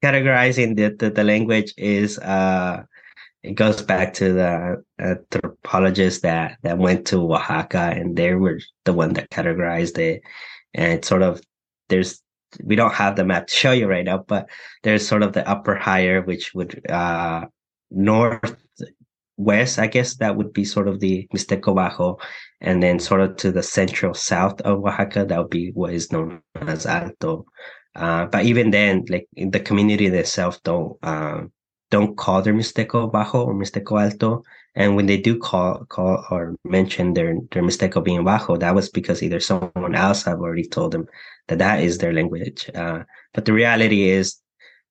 categorizing 0.02 0.76
the, 0.76 0.94
the, 0.98 1.10
the 1.10 1.24
language 1.24 1.74
is 1.76 2.18
uh 2.18 2.82
it 3.42 3.54
goes 3.54 3.80
back 3.80 4.12
to 4.14 4.32
the 4.34 4.84
anthropologists 4.98 6.20
that 6.20 6.58
that 6.62 6.78
went 6.78 7.06
to 7.06 7.32
Oaxaca 7.32 7.92
and 7.96 8.16
they 8.16 8.34
were 8.34 8.60
the 8.84 8.92
one 8.92 9.14
that 9.14 9.30
categorized 9.30 9.96
it. 9.98 10.22
And 10.74 10.92
it's 10.92 11.08
sort 11.08 11.22
of 11.22 11.40
there's 11.88 12.22
we 12.64 12.76
don't 12.76 12.94
have 12.94 13.16
the 13.16 13.24
map 13.24 13.46
to 13.46 13.54
show 13.54 13.72
you 13.72 13.86
right 13.86 14.04
now 14.04 14.18
but 14.26 14.48
there's 14.82 15.06
sort 15.06 15.22
of 15.22 15.32
the 15.32 15.48
upper 15.48 15.76
higher 15.76 16.20
which 16.22 16.52
would 16.54 16.80
uh 16.90 17.44
north 17.90 18.56
west 19.36 19.78
i 19.78 19.86
guess 19.86 20.16
that 20.16 20.36
would 20.36 20.52
be 20.52 20.64
sort 20.64 20.88
of 20.88 20.98
the 20.98 21.28
mixteco 21.32 21.74
bajo 21.74 22.20
and 22.60 22.82
then 22.82 22.98
sort 22.98 23.20
of 23.20 23.36
to 23.36 23.52
the 23.52 23.62
central 23.62 24.14
south 24.14 24.60
of 24.62 24.84
oaxaca 24.84 25.24
that 25.24 25.38
would 25.38 25.50
be 25.50 25.70
what 25.72 25.92
is 25.92 26.10
known 26.10 26.42
as 26.56 26.86
alto 26.86 27.44
uh, 27.96 28.26
but 28.26 28.44
even 28.44 28.70
then 28.70 29.04
like 29.08 29.26
in 29.36 29.50
the 29.50 29.60
community 29.60 30.06
itself 30.06 30.62
don't 30.62 30.96
uh, 31.02 31.42
don't 31.90 32.16
call 32.16 32.42
their 32.42 32.54
mixteco 32.54 33.10
bajo 33.10 33.46
or 33.46 33.54
mixteco 33.54 34.00
alto 34.00 34.42
and 34.76 34.94
when 34.94 35.06
they 35.06 35.16
do 35.16 35.38
call 35.38 35.84
call 35.86 36.24
or 36.30 36.54
mention 36.64 37.14
their 37.14 37.34
their 37.50 37.62
mixteco 37.62 38.02
being 38.02 38.24
bajo 38.24 38.58
that 38.58 38.74
was 38.74 38.88
because 38.88 39.22
either 39.22 39.40
someone 39.40 39.94
else 39.94 40.22
have 40.24 40.40
already 40.40 40.66
told 40.66 40.92
them 40.92 41.06
that 41.50 41.58
that 41.58 41.82
is 41.82 41.98
their 41.98 42.12
language. 42.12 42.70
Uh, 42.74 43.02
but 43.34 43.44
the 43.44 43.52
reality 43.52 44.08
is 44.08 44.36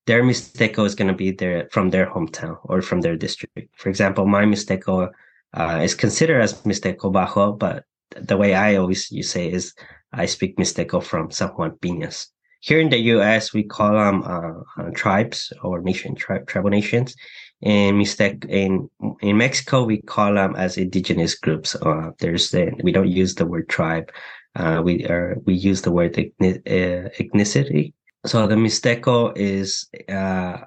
their 0.05 0.21
Mixteco 0.23 0.85
is 0.85 0.93
going 0.93 1.07
to 1.07 1.13
be 1.13 1.31
their 1.31 1.67
from 1.71 1.89
their 1.89 2.05
hometown 2.05 2.57
or 2.63 2.81
from 2.81 3.01
their 3.01 3.15
district. 3.15 3.69
For 3.77 3.89
example, 3.89 4.27
my 4.27 4.43
Mixteco 4.43 5.09
uh, 5.53 5.79
is 5.81 5.95
considered 5.95 6.41
as 6.41 6.61
Mixteco 6.63 7.11
Bajo, 7.11 7.57
but 7.57 7.85
the 8.11 8.37
way 8.37 8.53
I 8.53 8.75
always 8.75 9.09
you 9.11 9.23
say 9.23 9.51
is 9.51 9.73
I 10.11 10.25
speak 10.25 10.57
Mixteco 10.57 11.01
from 11.01 11.31
San 11.31 11.49
Juan 11.49 11.71
Piñas. 11.71 12.27
Here 12.61 12.79
in 12.79 12.89
the 12.89 12.99
U.S., 13.15 13.53
we 13.53 13.63
call 13.63 13.93
them 13.93 14.23
uh, 14.23 14.81
uh, 14.81 14.91
tribes 14.93 15.53
or 15.63 15.81
nation 15.81 16.15
tri- 16.15 16.39
tribal 16.39 16.69
nations. 16.69 17.15
In 17.61 18.01
in 18.47 18.89
in 19.21 19.37
Mexico, 19.37 19.83
we 19.83 20.01
call 20.01 20.33
them 20.33 20.55
as 20.55 20.77
indigenous 20.77 21.35
groups. 21.35 21.75
Uh, 21.75 22.11
there's 22.19 22.51
the, 22.51 22.71
we 22.83 22.91
don't 22.91 23.09
use 23.09 23.35
the 23.35 23.45
word 23.45 23.67
tribe 23.67 24.11
uh, 24.55 24.81
we 24.83 25.05
are 25.05 25.37
we 25.45 25.53
use 25.53 25.81
the 25.81 25.91
word 25.91 26.13
ethnicity. 26.13 27.93
So 28.25 28.47
the 28.47 28.55
Mixteco 28.55 29.33
is 29.37 29.87
uh, 30.09 30.57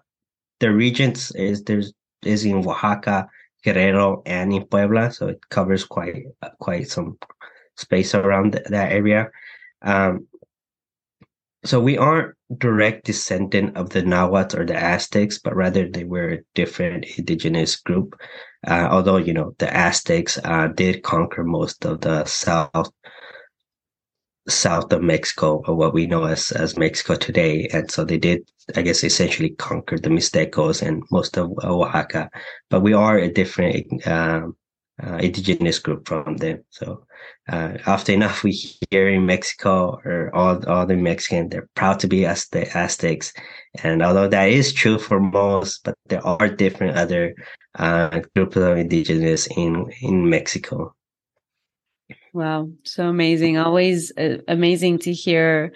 the 0.61 0.73
regions 0.73 1.31
is 1.33 1.65
there's 1.65 1.93
is 2.25 2.45
in 2.45 2.67
Oaxaca, 2.67 3.29
Guerrero, 3.65 4.23
and 4.25 4.53
in 4.53 4.65
Puebla. 4.65 5.13
So 5.13 5.29
it 5.29 5.49
covers 5.51 5.85
quite 5.85 6.25
quite 6.61 6.89
some 6.89 7.19
space 7.77 8.15
around 8.15 8.53
that 8.53 8.93
area. 8.93 9.31
Um, 9.83 10.27
so 11.65 11.81
we 11.81 11.97
aren't 11.97 12.35
direct 12.59 13.05
descendant 13.07 13.77
of 13.77 13.91
the 13.91 14.03
Nahuatl 14.03 14.61
or 14.61 14.67
the 14.67 14.77
Aztecs, 14.77 15.39
but 15.39 15.55
rather 15.55 15.89
they 15.89 16.05
were 16.05 16.29
a 16.29 16.43
different 16.55 17.07
indigenous 17.17 17.77
group. 17.77 18.19
Uh, 18.67 18.89
although 18.91 19.17
you 19.17 19.33
know 19.33 19.55
the 19.59 19.75
Aztecs 19.75 20.39
uh, 20.45 20.69
did 20.69 21.03
conquer 21.03 21.45
most 21.45 21.85
of 21.85 22.01
the 22.01 22.25
south 22.25 22.91
south 24.49 24.93
of 24.93 25.03
Mexico, 25.03 25.63
or 25.67 25.75
what 25.77 25.95
we 25.95 26.07
know 26.07 26.25
as 26.25 26.51
as 26.53 26.77
Mexico 26.77 27.15
today. 27.15 27.69
And 27.73 27.91
so 27.91 28.05
they 28.05 28.19
did, 28.19 28.51
I 28.75 28.83
guess, 28.83 29.05
essentially 29.05 29.51
conquer 29.51 29.99
the 29.99 30.11
Mixtecos 30.11 30.83
and 30.83 31.03
most 31.11 31.37
of 31.39 31.53
Oaxaca. 31.63 32.31
But 32.71 32.81
we 32.81 32.93
are 32.93 33.19
a 33.19 33.33
different 33.33 34.07
um, 34.07 34.57
uh, 35.05 35.17
indigenous 35.17 35.79
group 35.79 36.07
from 36.07 36.37
them. 36.37 36.65
So 36.71 37.05
uh, 37.49 37.79
often 37.87 38.17
enough, 38.17 38.43
we 38.43 38.53
hear 38.91 39.09
in 39.09 39.27
Mexico 39.27 40.01
or 40.05 40.31
all 40.35 40.65
all 40.69 40.87
the 40.87 40.97
Mexican, 40.97 41.49
they're 41.49 41.69
proud 41.75 42.01
to 42.01 42.09
be 42.09 42.21
Azte- 42.21 42.75
Aztecs. 42.75 43.33
And 43.83 44.03
although 44.03 44.29
that 44.29 44.49
is 44.49 44.73
true 44.73 44.99
for 44.99 45.21
most, 45.21 45.85
but 45.85 45.95
there 46.07 46.25
are 46.27 46.49
different 46.49 46.97
other 46.97 47.35
uh, 47.79 48.21
groups 48.35 48.57
of 48.57 48.77
indigenous 48.77 49.47
in 49.57 49.91
in 50.01 50.29
Mexico. 50.29 50.95
Wow, 52.33 52.71
so 52.85 53.09
amazing. 53.09 53.59
Always 53.59 54.13
uh, 54.17 54.39
amazing 54.49 55.01
to 55.01 55.13
hear 55.13 55.73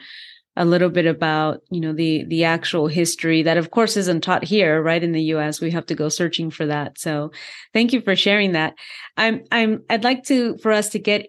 a 0.57 0.65
little 0.65 0.89
bit 0.89 1.07
about, 1.07 1.61
you 1.71 1.81
know, 1.81 1.93
the 1.93 2.25
the 2.25 2.45
actual 2.45 2.87
history 2.87 3.43
that 3.43 3.57
of 3.57 3.71
course 3.71 3.97
isn't 3.97 4.23
taught 4.23 4.45
here, 4.45 4.83
right 4.83 5.03
in 5.03 5.13
the 5.13 5.23
US. 5.35 5.61
We 5.61 5.71
have 5.73 5.87
to 5.87 5.95
go 5.95 6.09
searching 6.09 6.51
for 6.51 6.67
that. 6.67 6.99
So, 6.99 7.33
thank 7.73 7.93
you 7.93 8.01
for 8.01 8.17
sharing 8.17 8.53
that. 8.53 8.75
I'm 9.17 9.45
I'm 9.53 9.85
I'd 9.91 10.05
like 10.05 10.25
to 10.25 10.57
for 10.59 10.73
us 10.73 10.91
to 10.91 10.99
get 10.99 11.29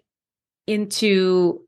into 0.66 1.60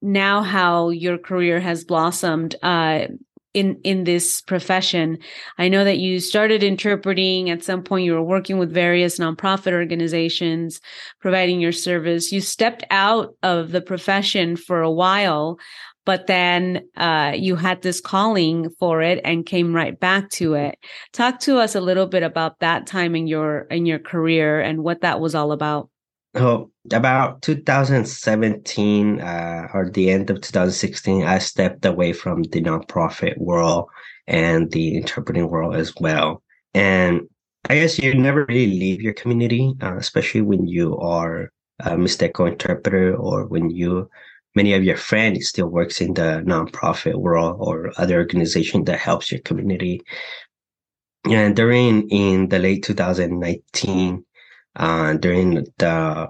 now 0.00 0.42
how 0.42 0.90
your 0.90 1.18
career 1.18 1.60
has 1.60 1.84
blossomed 1.84 2.56
uh, 2.62 3.06
in 3.54 3.78
in 3.84 4.04
this 4.04 4.40
profession 4.40 5.18
i 5.58 5.68
know 5.68 5.84
that 5.84 5.98
you 5.98 6.20
started 6.20 6.62
interpreting 6.62 7.50
at 7.50 7.62
some 7.62 7.82
point 7.82 8.04
you 8.04 8.14
were 8.14 8.22
working 8.22 8.58
with 8.58 8.72
various 8.72 9.18
nonprofit 9.18 9.72
organizations 9.72 10.80
providing 11.20 11.60
your 11.60 11.72
service 11.72 12.32
you 12.32 12.40
stepped 12.40 12.84
out 12.90 13.34
of 13.42 13.70
the 13.72 13.80
profession 13.82 14.56
for 14.56 14.80
a 14.80 14.90
while 14.90 15.58
but 16.04 16.26
then 16.26 16.88
uh, 16.96 17.32
you 17.36 17.56
had 17.56 17.82
this 17.82 18.00
calling 18.00 18.70
for 18.78 19.02
it 19.02 19.20
and 19.24 19.46
came 19.46 19.74
right 19.74 19.98
back 19.98 20.30
to 20.30 20.54
it. 20.54 20.78
Talk 21.12 21.40
to 21.40 21.58
us 21.58 21.74
a 21.74 21.80
little 21.80 22.06
bit 22.06 22.22
about 22.22 22.58
that 22.60 22.86
time 22.86 23.14
in 23.14 23.26
your 23.26 23.60
in 23.70 23.86
your 23.86 23.98
career 23.98 24.60
and 24.60 24.82
what 24.82 25.02
that 25.02 25.20
was 25.20 25.34
all 25.34 25.52
about. 25.52 25.88
Oh, 26.34 26.70
about 26.90 27.42
2017 27.42 29.20
uh, 29.20 29.68
or 29.74 29.90
the 29.90 30.10
end 30.10 30.30
of 30.30 30.40
2016, 30.40 31.24
I 31.24 31.38
stepped 31.38 31.84
away 31.84 32.14
from 32.14 32.42
the 32.44 32.62
nonprofit 32.62 33.36
world 33.36 33.90
and 34.26 34.70
the 34.70 34.96
interpreting 34.96 35.50
world 35.50 35.76
as 35.76 35.92
well. 36.00 36.42
And 36.72 37.28
I 37.68 37.74
guess 37.74 37.98
you 37.98 38.14
never 38.14 38.46
really 38.46 38.78
leave 38.78 39.02
your 39.02 39.12
community, 39.12 39.74
uh, 39.82 39.96
especially 39.96 40.40
when 40.40 40.66
you 40.66 40.96
are 40.98 41.52
a 41.80 41.90
Mixteco 41.90 42.50
interpreter 42.50 43.14
or 43.14 43.46
when 43.46 43.68
you 43.68 44.08
many 44.54 44.74
of 44.74 44.84
your 44.84 44.96
friends 44.96 45.48
still 45.48 45.68
works 45.68 46.00
in 46.00 46.14
the 46.14 46.42
nonprofit 46.46 47.14
world 47.14 47.56
or 47.60 47.92
other 47.96 48.18
organization 48.18 48.84
that 48.84 48.98
helps 48.98 49.30
your 49.30 49.40
community. 49.40 50.02
And 51.24 51.54
during 51.54 52.08
in 52.10 52.48
the 52.48 52.58
late 52.58 52.82
2019, 52.82 54.24
uh, 54.76 55.12
during 55.14 55.66
the 55.78 56.28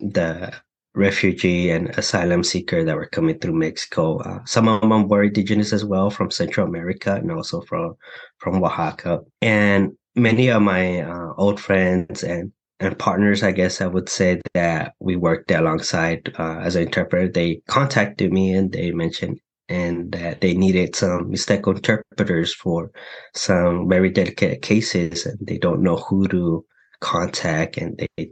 the 0.00 0.52
refugee 0.94 1.70
and 1.70 1.90
asylum 1.90 2.42
seeker 2.42 2.84
that 2.84 2.96
were 2.96 3.06
coming 3.06 3.38
through 3.38 3.54
Mexico. 3.54 4.18
Uh, 4.18 4.44
some 4.44 4.68
of 4.68 4.80
them 4.80 5.08
were 5.08 5.24
indigenous 5.24 5.72
as 5.72 5.84
well 5.84 6.10
from 6.10 6.30
Central 6.30 6.66
America 6.66 7.14
and 7.14 7.30
also 7.30 7.60
from 7.62 7.96
from 8.38 8.62
Oaxaca. 8.62 9.20
And 9.40 9.92
many 10.16 10.48
of 10.48 10.62
my 10.62 11.02
uh, 11.02 11.32
old 11.36 11.60
friends 11.60 12.24
and 12.24 12.52
and 12.80 12.98
partners, 12.98 13.42
I 13.42 13.52
guess 13.52 13.80
I 13.80 13.86
would 13.86 14.08
say 14.08 14.40
that 14.54 14.94
we 15.00 15.14
worked 15.16 15.50
alongside 15.50 16.34
uh, 16.38 16.60
as 16.60 16.76
an 16.76 16.84
interpreter. 16.84 17.28
They 17.28 17.60
contacted 17.68 18.32
me 18.32 18.54
and 18.54 18.72
they 18.72 18.90
mentioned 18.90 19.38
and 19.68 20.10
that 20.12 20.40
they 20.40 20.54
needed 20.54 20.96
some 20.96 21.30
Mixteco 21.30 21.76
interpreters 21.76 22.52
for 22.52 22.90
some 23.34 23.88
very 23.88 24.10
delicate 24.10 24.62
cases, 24.62 25.26
and 25.26 25.38
they 25.46 25.58
don't 25.58 25.82
know 25.82 25.96
who 25.96 26.26
to 26.28 26.64
contact 27.00 27.78
and 27.78 27.98
they 28.16 28.30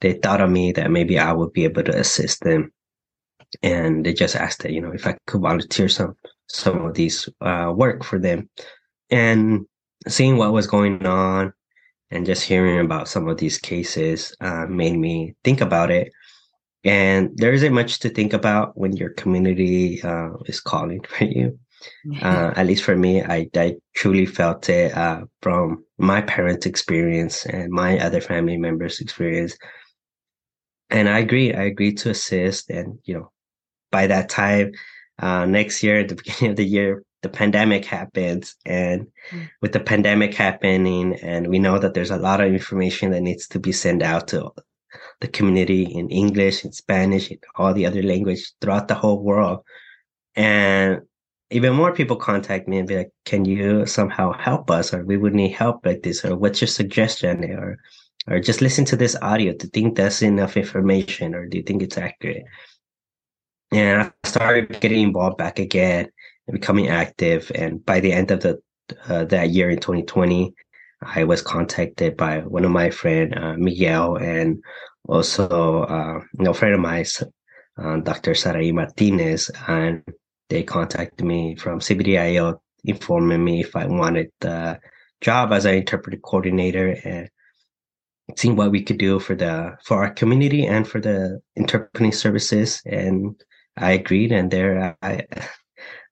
they 0.00 0.14
thought 0.14 0.40
of 0.40 0.50
me 0.50 0.72
that 0.72 0.90
maybe 0.90 1.18
I 1.18 1.32
would 1.32 1.52
be 1.52 1.64
able 1.64 1.84
to 1.84 1.96
assist 1.96 2.40
them. 2.40 2.72
And 3.62 4.06
they 4.06 4.14
just 4.14 4.34
asked 4.34 4.62
that, 4.62 4.72
you 4.72 4.80
know, 4.80 4.92
if 4.92 5.06
I 5.06 5.16
could 5.26 5.42
volunteer 5.42 5.88
some 5.88 6.14
some 6.48 6.86
of 6.86 6.94
these 6.94 7.28
uh, 7.42 7.72
work 7.76 8.02
for 8.02 8.18
them. 8.18 8.48
And 9.10 9.66
seeing 10.08 10.36
what 10.36 10.52
was 10.52 10.66
going 10.66 11.04
on 11.04 11.52
and 12.10 12.26
just 12.26 12.42
hearing 12.42 12.80
about 12.80 13.08
some 13.08 13.28
of 13.28 13.38
these 13.38 13.58
cases 13.58 14.34
uh, 14.40 14.66
made 14.66 14.96
me 14.96 15.34
think 15.44 15.60
about 15.60 15.90
it. 15.90 16.12
And 16.84 17.36
there 17.36 17.52
isn't 17.52 17.74
much 17.74 17.98
to 18.00 18.08
think 18.08 18.32
about 18.32 18.76
when 18.76 18.96
your 18.96 19.10
community 19.10 20.02
uh, 20.02 20.30
is 20.46 20.60
calling 20.60 21.02
for 21.08 21.24
you. 21.24 21.58
Uh, 22.22 22.52
at 22.56 22.66
least 22.66 22.84
for 22.84 22.96
me, 22.96 23.22
I, 23.22 23.48
I 23.54 23.76
truly 23.94 24.26
felt 24.26 24.68
it 24.68 24.96
uh, 24.96 25.22
from 25.42 25.84
my 25.98 26.22
parents' 26.22 26.66
experience 26.66 27.46
and 27.46 27.70
my 27.70 27.98
other 27.98 28.20
family 28.20 28.56
members' 28.56 29.00
experience. 29.00 29.56
And 30.88 31.08
I 31.08 31.20
agree. 31.20 31.54
I 31.54 31.64
agreed 31.64 31.98
to 31.98 32.10
assist. 32.10 32.70
And, 32.70 32.98
you 33.04 33.14
know, 33.14 33.32
by 33.92 34.06
that 34.08 34.28
time, 34.28 34.72
uh, 35.20 35.44
next 35.46 35.82
year, 35.82 36.00
at 36.00 36.08
the 36.08 36.14
beginning 36.24 36.50
of 36.50 36.56
the 36.56 36.64
year, 36.66 37.04
the 37.22 37.28
pandemic 37.28 37.84
happens. 37.84 38.56
And 38.64 39.06
mm. 39.30 39.48
with 39.60 39.72
the 39.72 39.80
pandemic 39.80 40.34
happening, 40.34 41.14
and 41.22 41.48
we 41.48 41.58
know 41.58 41.78
that 41.78 41.94
there's 41.94 42.10
a 42.10 42.16
lot 42.16 42.40
of 42.40 42.52
information 42.52 43.10
that 43.12 43.22
needs 43.22 43.48
to 43.48 43.58
be 43.58 43.72
sent 43.72 44.02
out 44.02 44.28
to 44.28 44.50
the 45.20 45.28
community 45.28 45.84
in 45.84 46.10
English, 46.10 46.64
in 46.64 46.72
Spanish, 46.72 47.30
in 47.30 47.38
all 47.56 47.74
the 47.74 47.86
other 47.86 48.02
language 48.02 48.52
throughout 48.60 48.88
the 48.88 48.94
whole 48.94 49.22
world. 49.22 49.60
And 50.34 51.02
even 51.50 51.74
more 51.74 51.92
people 51.92 52.16
contact 52.16 52.68
me 52.68 52.78
and 52.78 52.88
be 52.88 52.96
like, 52.96 53.10
"Can 53.24 53.44
you 53.44 53.86
somehow 53.86 54.32
help 54.32 54.70
us?" 54.70 54.94
or 54.94 55.04
"We 55.04 55.16
would 55.16 55.34
need 55.34 55.52
help 55.52 55.84
like 55.84 56.02
this," 56.02 56.24
or 56.24 56.36
"What's 56.36 56.60
your 56.60 56.68
suggestion?" 56.68 57.44
or 57.44 57.78
or 58.28 58.38
just 58.40 58.60
listen 58.60 58.84
to 58.86 58.96
this 58.96 59.16
audio. 59.22 59.52
Do 59.52 59.66
you 59.66 59.70
think 59.70 59.96
that's 59.96 60.22
enough 60.22 60.56
information, 60.56 61.34
or 61.34 61.46
do 61.46 61.56
you 61.58 61.64
think 61.64 61.82
it's 61.82 61.98
accurate? 61.98 62.44
And 63.72 64.02
I 64.02 64.28
started 64.28 64.80
getting 64.80 65.02
involved 65.02 65.38
back 65.38 65.58
again, 65.58 66.10
becoming 66.50 66.88
active. 66.88 67.50
And 67.54 67.84
by 67.84 68.00
the 68.00 68.12
end 68.12 68.30
of 68.30 68.40
the 68.40 68.60
uh, 69.08 69.24
that 69.26 69.50
year 69.50 69.70
in 69.70 69.78
2020, 69.78 70.52
I 71.02 71.24
was 71.24 71.42
contacted 71.42 72.16
by 72.16 72.40
one 72.40 72.64
of 72.64 72.70
my 72.70 72.90
friend 72.90 73.36
uh, 73.36 73.54
Miguel 73.56 74.16
and 74.16 74.62
also 75.08 75.82
uh, 75.84 76.20
you 76.38 76.44
know, 76.44 76.50
a 76.50 76.54
friend 76.54 76.74
of 76.74 76.80
mine, 76.80 77.04
uh, 77.78 77.96
Dr. 77.98 78.34
Sarai 78.34 78.72
Martinez, 78.72 79.50
and 79.66 80.02
they 80.48 80.62
contacted 80.62 81.24
me 81.24 81.56
from 81.56 81.80
CBDIO, 81.80 82.58
informing 82.84 83.44
me 83.44 83.60
if 83.60 83.76
I 83.76 83.86
wanted 83.86 84.30
the 84.40 84.78
job 85.20 85.52
as 85.52 85.64
an 85.64 85.74
interpreter 85.74 86.18
coordinator 86.18 86.96
and 87.04 87.30
seeing 88.36 88.56
what 88.56 88.70
we 88.70 88.82
could 88.82 88.98
do 88.98 89.18
for 89.18 89.34
the 89.34 89.76
for 89.84 90.04
our 90.04 90.10
community 90.10 90.66
and 90.66 90.86
for 90.86 91.00
the 91.00 91.40
interpreting 91.56 92.12
services. 92.12 92.82
And 92.84 93.40
I 93.76 93.92
agreed, 93.92 94.32
and 94.32 94.50
there 94.50 94.96
I 95.02 95.24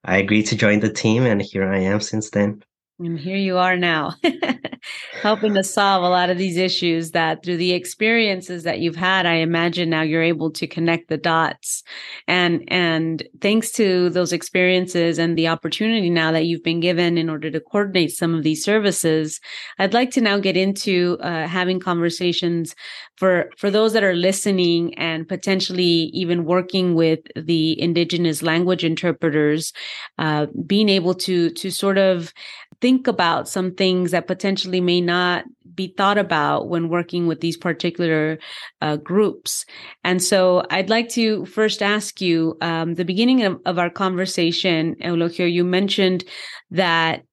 I 0.03 0.17
agreed 0.17 0.47
to 0.47 0.57
join 0.57 0.81
the 0.81 0.91
team, 0.91 1.25
and 1.25 1.41
here 1.41 1.71
I 1.71 1.79
am 1.79 2.01
since 2.01 2.29
then. 2.29 2.63
And 3.01 3.17
here 3.17 3.37
you 3.37 3.57
are 3.57 3.77
now, 3.77 4.15
helping 5.21 5.53
to 5.53 5.63
solve 5.63 6.03
a 6.03 6.09
lot 6.09 6.29
of 6.29 6.37
these 6.37 6.57
issues 6.57 7.11
that 7.11 7.41
through 7.45 7.55
the 7.55 7.71
experiences 7.71 8.63
that 8.63 8.81
you've 8.81 8.97
had, 8.97 9.25
I 9.25 9.35
imagine 9.35 9.89
now 9.89 10.01
you're 10.01 10.21
able 10.21 10.51
to 10.51 10.67
connect 10.67 11.07
the 11.07 11.17
dots. 11.17 11.81
And 12.27 12.61
and 12.67 13.23
thanks 13.39 13.71
to 13.73 14.09
those 14.09 14.33
experiences 14.33 15.17
and 15.17 15.37
the 15.37 15.47
opportunity 15.47 16.09
now 16.09 16.33
that 16.33 16.45
you've 16.45 16.63
been 16.63 16.81
given 16.81 17.17
in 17.17 17.29
order 17.29 17.49
to 17.49 17.61
coordinate 17.61 18.11
some 18.11 18.35
of 18.35 18.43
these 18.43 18.65
services, 18.65 19.39
I'd 19.77 19.93
like 19.93 20.11
to 20.11 20.21
now 20.21 20.37
get 20.37 20.57
into 20.57 21.17
uh, 21.21 21.47
having 21.47 21.79
conversations 21.79 22.75
for 23.15 23.49
for 23.57 23.71
those 23.71 23.93
that 23.93 24.03
are 24.03 24.15
listening 24.15 24.93
and 24.95 25.25
potentially 25.25 26.11
even 26.13 26.43
working 26.43 26.95
with 26.95 27.19
the 27.37 27.79
indigenous 27.81 28.41
language 28.41 28.83
interpreters, 28.83 29.71
uh, 30.17 30.47
being 30.67 30.89
able 30.89 31.13
to 31.13 31.49
to 31.51 31.71
sort 31.71 31.97
of 31.97 32.33
think 32.81 33.07
about 33.07 33.49
some 33.49 33.73
things 33.73 34.11
that 34.11 34.27
potentially 34.27 34.81
may 34.81 35.01
not 35.01 35.45
be 35.75 35.93
thought 35.97 36.17
about 36.17 36.69
when 36.69 36.89
working 36.89 37.27
with 37.27 37.41
these 37.41 37.57
particular 37.57 38.39
uh, 38.81 38.97
groups. 38.97 39.65
And 40.03 40.21
so 40.21 40.65
I'd 40.69 40.89
like 40.89 41.09
to 41.09 41.45
first 41.45 41.81
ask 41.81 42.21
you 42.21 42.57
um, 42.61 42.95
the 42.95 43.05
beginning 43.05 43.43
of, 43.43 43.59
of 43.65 43.79
our 43.79 43.89
conversation, 43.89 44.95
Eulogio, 44.95 45.51
you 45.51 45.63
mentioned 45.63 46.23
that 46.71 47.23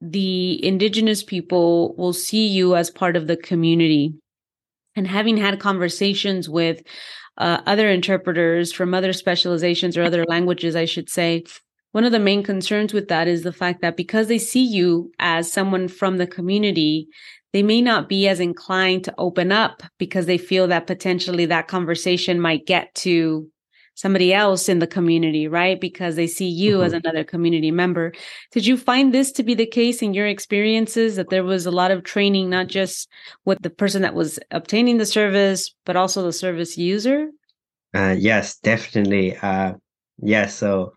the 0.00 0.64
indigenous 0.64 1.22
people 1.22 1.94
will 1.96 2.12
see 2.12 2.46
you 2.46 2.76
as 2.76 2.90
part 2.90 3.16
of 3.16 3.26
the 3.26 3.36
community. 3.36 4.14
And 4.94 5.06
having 5.06 5.36
had 5.36 5.60
conversations 5.60 6.48
with 6.48 6.82
uh, 7.36 7.60
other 7.66 7.88
interpreters 7.88 8.72
from 8.72 8.94
other 8.94 9.12
specializations 9.12 9.96
or 9.96 10.02
other 10.02 10.24
languages, 10.24 10.74
I 10.74 10.84
should 10.84 11.08
say, 11.08 11.44
one 11.92 12.04
of 12.04 12.12
the 12.12 12.18
main 12.18 12.42
concerns 12.42 12.92
with 12.92 13.08
that 13.08 13.28
is 13.28 13.42
the 13.42 13.52
fact 13.52 13.80
that 13.80 13.96
because 13.96 14.28
they 14.28 14.38
see 14.38 14.64
you 14.64 15.10
as 15.18 15.50
someone 15.50 15.88
from 15.88 16.18
the 16.18 16.26
community, 16.26 17.08
they 17.52 17.62
may 17.62 17.80
not 17.80 18.08
be 18.08 18.28
as 18.28 18.40
inclined 18.40 19.04
to 19.04 19.14
open 19.16 19.52
up 19.52 19.82
because 19.98 20.26
they 20.26 20.38
feel 20.38 20.66
that 20.68 20.86
potentially 20.86 21.46
that 21.46 21.68
conversation 21.68 22.40
might 22.40 22.66
get 22.66 22.94
to 22.94 23.48
somebody 23.94 24.32
else 24.32 24.68
in 24.68 24.78
the 24.78 24.86
community, 24.86 25.48
right? 25.48 25.80
Because 25.80 26.14
they 26.14 26.28
see 26.28 26.48
you 26.48 26.76
mm-hmm. 26.76 26.84
as 26.84 26.92
another 26.92 27.24
community 27.24 27.72
member. 27.72 28.12
Did 28.52 28.64
you 28.64 28.76
find 28.76 29.12
this 29.12 29.32
to 29.32 29.42
be 29.42 29.54
the 29.54 29.66
case 29.66 30.02
in 30.02 30.14
your 30.14 30.28
experiences 30.28 31.16
that 31.16 31.30
there 31.30 31.42
was 31.42 31.66
a 31.66 31.72
lot 31.72 31.90
of 31.90 32.04
training, 32.04 32.48
not 32.48 32.68
just 32.68 33.08
with 33.44 33.60
the 33.62 33.70
person 33.70 34.02
that 34.02 34.14
was 34.14 34.38
obtaining 34.52 34.98
the 34.98 35.06
service, 35.06 35.74
but 35.84 35.96
also 35.96 36.22
the 36.22 36.32
service 36.32 36.78
user? 36.78 37.30
Uh, 37.92 38.14
yes, 38.16 38.58
definitely. 38.58 39.36
Uh, 39.36 39.72
yes. 39.72 39.78
Yeah, 40.22 40.46
so 40.46 40.92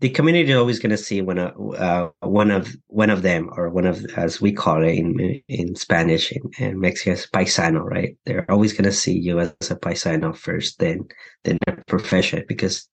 the 0.00 0.08
community 0.08 0.50
is 0.50 0.56
always 0.56 0.78
going 0.78 0.90
to 0.90 0.96
see 0.96 1.20
one 1.20 1.38
of 1.38 1.74
uh, 1.74 2.08
one 2.20 2.50
of 2.50 2.74
one 2.86 3.10
of 3.10 3.22
them 3.22 3.50
or 3.56 3.68
one 3.68 3.86
of 3.86 4.04
as 4.16 4.40
we 4.40 4.52
call 4.52 4.82
it 4.82 4.94
in 4.94 5.42
in 5.48 5.76
Spanish 5.76 6.32
in, 6.32 6.42
in 6.58 6.80
Mexican 6.80 7.16
paisano, 7.32 7.80
right? 7.80 8.16
They're 8.24 8.50
always 8.50 8.72
going 8.72 8.84
to 8.84 8.92
see 8.92 9.18
you 9.18 9.40
as 9.40 9.52
a 9.70 9.76
paisano 9.76 10.32
first, 10.32 10.78
then 10.78 11.06
then 11.44 11.58
a 11.66 11.76
profession 11.86 12.44
because 12.48 12.88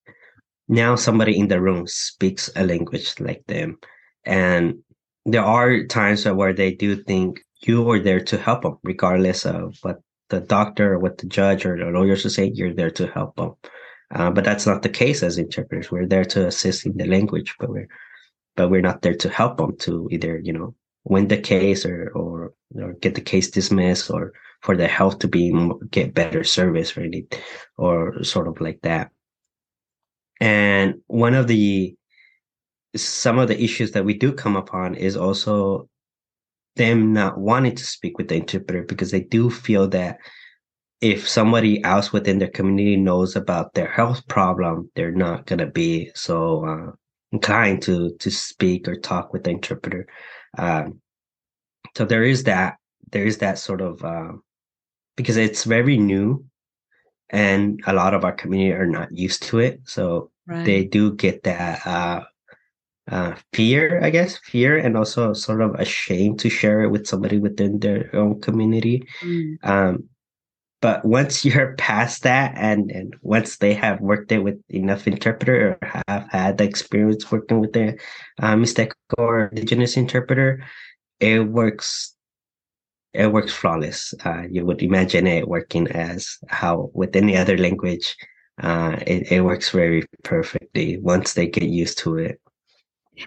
now 0.68 0.96
somebody 0.96 1.40
in 1.40 1.48
the 1.48 1.62
room 1.62 1.88
speaks 1.88 2.50
a 2.58 2.66
language 2.66 3.14
like 3.22 3.44
them, 3.48 3.78
and 4.26 4.80
there 5.26 5.46
are 5.46 5.86
times 5.86 6.26
where 6.26 6.54
they 6.54 6.74
do 6.74 7.02
think 7.04 7.40
you 7.62 7.90
are 7.90 8.00
there 8.00 8.24
to 8.26 8.38
help 8.38 8.64
them, 8.64 8.78
regardless 8.84 9.46
of 9.46 9.78
what 9.82 10.02
the 10.30 10.42
doctor 10.42 10.94
or 10.94 11.00
what 11.00 11.18
the 11.20 11.28
judge 11.28 11.66
or 11.66 11.78
the 11.78 11.86
lawyers 11.86 12.26
are 12.26 12.30
saying. 12.30 12.56
You're 12.56 12.74
there 12.74 12.92
to 12.92 13.08
help 13.08 13.38
them 13.38 13.56
uh, 14.14 14.32
but 14.32 14.44
that's 14.44 14.66
not 14.66 14.82
the 14.82 14.90
case 14.90 15.24
as 15.24 15.38
interpreters. 15.38 15.92
We're 15.92 16.06
there 16.06 16.26
to 16.26 16.48
assist 16.48 16.86
in 16.86 16.96
the 16.98 17.06
language, 17.06 17.56
but 17.60 17.70
we're 17.70 17.88
but 18.56 18.70
we're 18.70 18.82
not 18.82 19.02
there 19.02 19.16
to 19.16 19.30
help 19.30 19.58
them 19.58 19.78
to 19.78 20.08
either 20.12 20.40
you 20.40 20.54
know 20.54 20.76
win 21.04 21.28
the 21.28 21.38
case 21.38 21.86
or 21.86 22.10
or, 22.16 22.54
or 22.76 22.94
get 22.94 23.16
the 23.16 23.22
case 23.22 23.50
dismissed 23.50 24.10
or 24.10 24.34
for 24.62 24.76
the 24.76 24.88
health 24.88 25.20
to 25.20 25.28
be 25.28 25.54
get 25.92 26.14
better 26.14 26.44
service 26.44 26.98
really 26.98 27.28
or 27.78 28.24
sort 28.24 28.48
of 28.48 28.60
like 28.62 28.82
that. 28.82 29.12
And 30.40 30.96
one 31.08 31.34
of 31.34 31.48
the 31.48 31.96
some 32.96 33.40
of 33.40 33.48
the 33.48 33.62
issues 33.62 33.92
that 33.92 34.06
we 34.06 34.14
do 34.14 34.32
come 34.32 34.56
upon 34.56 34.96
is 34.96 35.18
also 35.18 35.90
them 36.76 37.14
not 37.14 37.38
wanting 37.38 37.76
to 37.76 37.84
speak 37.84 38.18
with 38.18 38.30
the 38.30 38.36
interpreter 38.36 38.84
because 38.84 39.12
they 39.12 39.22
do 39.22 39.50
feel 39.50 39.88
that 39.90 40.20
if 41.02 41.28
somebody 41.30 41.84
else 41.84 42.12
within 42.12 42.40
their 42.40 42.50
community 42.50 42.98
knows 42.98 43.36
about 43.36 43.74
their 43.74 43.88
health 43.88 44.28
problem, 44.28 44.90
they're 44.96 45.12
not 45.12 45.46
going 45.46 45.60
to 45.60 45.68
be 45.68 46.12
so 46.16 46.66
uh, 46.66 46.92
inclined 47.32 47.82
to 47.84 48.16
to 48.18 48.32
speak 48.32 48.88
or 48.88 48.96
talk 48.96 49.34
with 49.34 49.44
the 49.44 49.52
interpreter. 49.52 50.08
Um, 50.58 51.02
so 51.96 52.06
there 52.06 52.24
is 52.24 52.44
that 52.44 52.78
there 53.12 53.26
is 53.26 53.38
that 53.40 53.60
sort 53.60 53.82
of 53.82 54.04
uh, 54.04 54.34
because 55.16 55.38
it's 55.38 55.64
very 55.64 55.98
new, 55.98 56.46
and 57.30 57.80
a 57.86 57.94
lot 57.94 58.14
of 58.14 58.26
our 58.26 58.34
community 58.34 58.74
are 58.74 58.88
not 58.88 59.16
used 59.16 59.44
to 59.44 59.60
it. 59.60 59.82
So 59.86 60.32
right. 60.48 60.66
they 60.66 60.84
do 60.86 61.14
get 61.14 61.44
that 61.44 61.86
uh, 61.86 62.24
uh, 63.10 63.36
fear, 63.54 64.04
I 64.04 64.10
guess, 64.10 64.38
fear, 64.38 64.78
and 64.78 64.98
also 64.98 65.34
sort 65.34 65.62
of 65.62 65.76
ashamed 65.76 66.40
to 66.40 66.50
share 66.50 66.82
it 66.82 66.90
with 66.90 67.08
somebody 67.08 67.38
within 67.38 67.80
their 67.80 68.10
own 68.16 68.42
community. 68.42 69.08
Mm. 69.22 69.58
Um, 69.64 70.10
but 70.82 71.04
once 71.06 71.44
you're 71.46 71.74
past 71.76 72.24
that 72.24 72.54
and 72.56 72.92
and 72.92 73.16
once 73.22 73.58
they 73.58 73.74
have 73.74 74.00
worked 74.02 74.32
it 74.32 74.40
with 74.40 74.60
enough 74.70 75.08
interpreter 75.08 75.78
or 75.82 76.04
have 76.08 76.28
had 76.30 76.58
the 76.58 76.64
experience 76.64 77.32
working 77.32 77.60
with 77.60 77.74
the 77.74 77.98
uh, 78.40 78.56
Mixteco 78.56 78.94
or 79.18 79.48
indigenous 79.48 79.98
interpreter 79.98 80.64
it 81.20 81.40
works 81.40 82.14
it 83.14 83.32
works 83.32 83.52
flawless. 83.54 84.14
Uh, 84.26 84.44
you 84.50 84.64
would 84.66 84.84
imagine 84.84 85.26
it 85.26 85.48
working 85.48 85.88
as 85.88 86.38
how 86.50 86.92
with 86.94 87.16
any 87.16 87.36
other 87.36 87.58
language 87.58 88.16
uh, 88.62 88.98
it, 89.06 89.32
it 89.32 89.42
works 89.42 89.70
very 89.70 90.04
perfectly 90.24 90.98
once 90.98 91.34
they 91.34 91.48
get 91.48 91.64
used 91.64 91.98
to 92.00 92.18
it. 92.18 92.40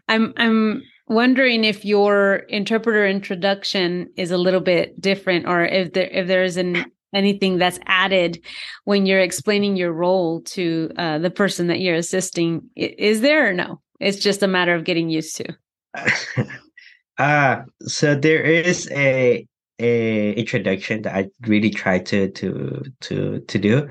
I'm 0.09 0.33
i'm 0.37 0.83
wondering 1.09 1.65
if 1.65 1.85
your 1.85 2.37
interpreter 2.49 3.05
introduction 3.07 4.09
is 4.17 4.31
a 4.31 4.39
little 4.39 4.61
bit 4.61 5.01
different 5.01 5.47
or 5.47 5.65
if 5.65 5.93
there 5.93 6.09
if 6.09 6.29
there 6.29 6.45
is 6.45 6.57
an 6.57 6.85
anything 7.13 7.59
that's 7.59 7.79
added 7.87 8.45
when 8.85 9.07
you're 9.07 9.21
explaining 9.21 9.77
your 9.77 9.93
role 9.93 10.43
to 10.43 10.91
uh, 10.97 11.19
the 11.19 11.31
person 11.31 11.69
that 11.69 11.81
you're 11.81 11.97
assisting. 11.97 12.71
Is 12.77 13.21
there 13.21 13.49
or 13.49 13.53
no? 13.53 13.81
It's 13.99 14.19
just 14.19 14.43
a 14.43 14.49
matter 14.49 14.75
of 14.75 14.85
getting 14.85 15.11
used 15.11 15.37
to. 15.37 15.57
Uh 17.19 17.65
so 17.83 18.15
there 18.15 18.43
is 18.43 18.89
a 18.93 19.47
a 19.79 20.33
introduction 20.33 21.03
that 21.03 21.15
i 21.15 21.27
really 21.47 21.69
try 21.69 21.99
to 21.99 22.31
to 22.31 22.83
to 23.01 23.41
to 23.41 23.59
do. 23.59 23.89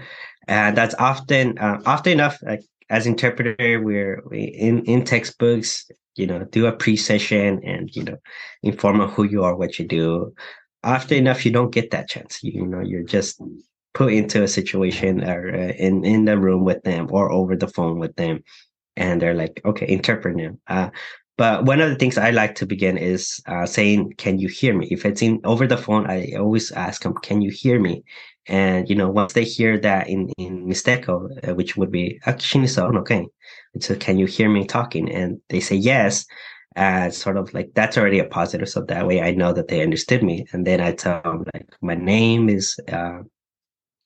And 0.47 0.75
that's 0.75 0.95
often 0.95 1.59
uh, 1.59 1.79
often 1.85 2.13
enough 2.13 2.39
like 2.41 2.61
as 2.89 3.05
interpreter 3.05 3.79
we're 3.83 4.23
we, 4.31 4.45
in 4.45 4.83
in 4.85 5.03
textbooks 5.03 5.91
you 6.15 6.25
know 6.25 6.43
do 6.45 6.65
a 6.65 6.71
pre-session 6.71 7.61
and 7.63 7.95
you 7.95 8.03
know 8.03 8.17
inform 8.63 8.99
on 8.99 9.09
who 9.09 9.23
you 9.25 9.43
are 9.43 9.55
what 9.55 9.77
you 9.77 9.87
do 9.87 10.33
often 10.83 11.17
enough 11.17 11.45
you 11.45 11.51
don't 11.51 11.73
get 11.73 11.91
that 11.91 12.09
chance. 12.09 12.43
You, 12.43 12.51
you 12.53 12.65
know 12.65 12.81
you're 12.81 13.03
just 13.03 13.41
put 13.93 14.13
into 14.13 14.43
a 14.43 14.47
situation 14.47 15.23
or 15.23 15.53
uh, 15.53 15.73
in 15.77 16.05
in 16.05 16.25
the 16.25 16.37
room 16.37 16.63
with 16.63 16.83
them 16.83 17.07
or 17.11 17.31
over 17.31 17.55
the 17.55 17.67
phone 17.67 17.99
with 17.99 18.15
them 18.15 18.43
and 18.95 19.21
they're 19.21 19.33
like 19.33 19.61
okay 19.65 19.87
interpret 19.89 20.37
them 20.37 20.59
uh, 20.67 20.89
but 21.37 21.65
one 21.65 21.81
of 21.81 21.89
the 21.89 21.95
things 21.95 22.17
i 22.17 22.29
like 22.29 22.53
to 22.55 22.65
begin 22.65 22.97
is 22.97 23.41
uh, 23.47 23.65
saying 23.65 24.13
can 24.17 24.37
you 24.39 24.47
hear 24.47 24.77
me? 24.77 24.87
If 24.91 25.05
it's 25.05 25.21
in 25.21 25.39
over 25.43 25.65
the 25.65 25.77
phone 25.77 26.09
i 26.09 26.33
always 26.37 26.71
ask 26.71 27.01
them 27.01 27.15
can 27.15 27.41
you 27.41 27.49
hear 27.49 27.79
me? 27.79 28.03
And 28.47 28.89
you 28.89 28.95
know, 28.95 29.09
once 29.09 29.33
they 29.33 29.43
hear 29.43 29.77
that 29.79 30.09
in 30.09 30.29
in 30.37 30.67
Mixteco, 30.67 31.47
uh, 31.47 31.55
which 31.55 31.77
would 31.77 31.91
be 31.91 32.19
Akishiniso, 32.25 32.95
okay, 33.01 33.27
so 33.79 33.95
can 33.95 34.17
you 34.17 34.25
hear 34.25 34.49
me 34.49 34.65
talking? 34.65 35.11
And 35.11 35.39
they 35.49 35.59
say 35.59 35.75
yes, 35.75 36.25
uh, 36.79 37.09
sort 37.09 37.35
of 37.35 37.53
like 37.53 37.71
that's 37.75 37.97
already 37.97 38.19
a 38.19 38.25
positive. 38.25 38.69
So 38.69 38.81
that 38.83 39.05
way 39.05 39.21
I 39.21 39.31
know 39.31 39.51
that 39.51 39.67
they 39.67 39.81
understood 39.81 40.23
me. 40.23 40.45
And 40.53 40.65
then 40.65 40.79
I 40.79 40.93
tell 40.93 41.21
them 41.21 41.43
like 41.53 41.67
my 41.81 41.95
name 41.95 42.47
is 42.47 42.79
uh, 42.87 43.19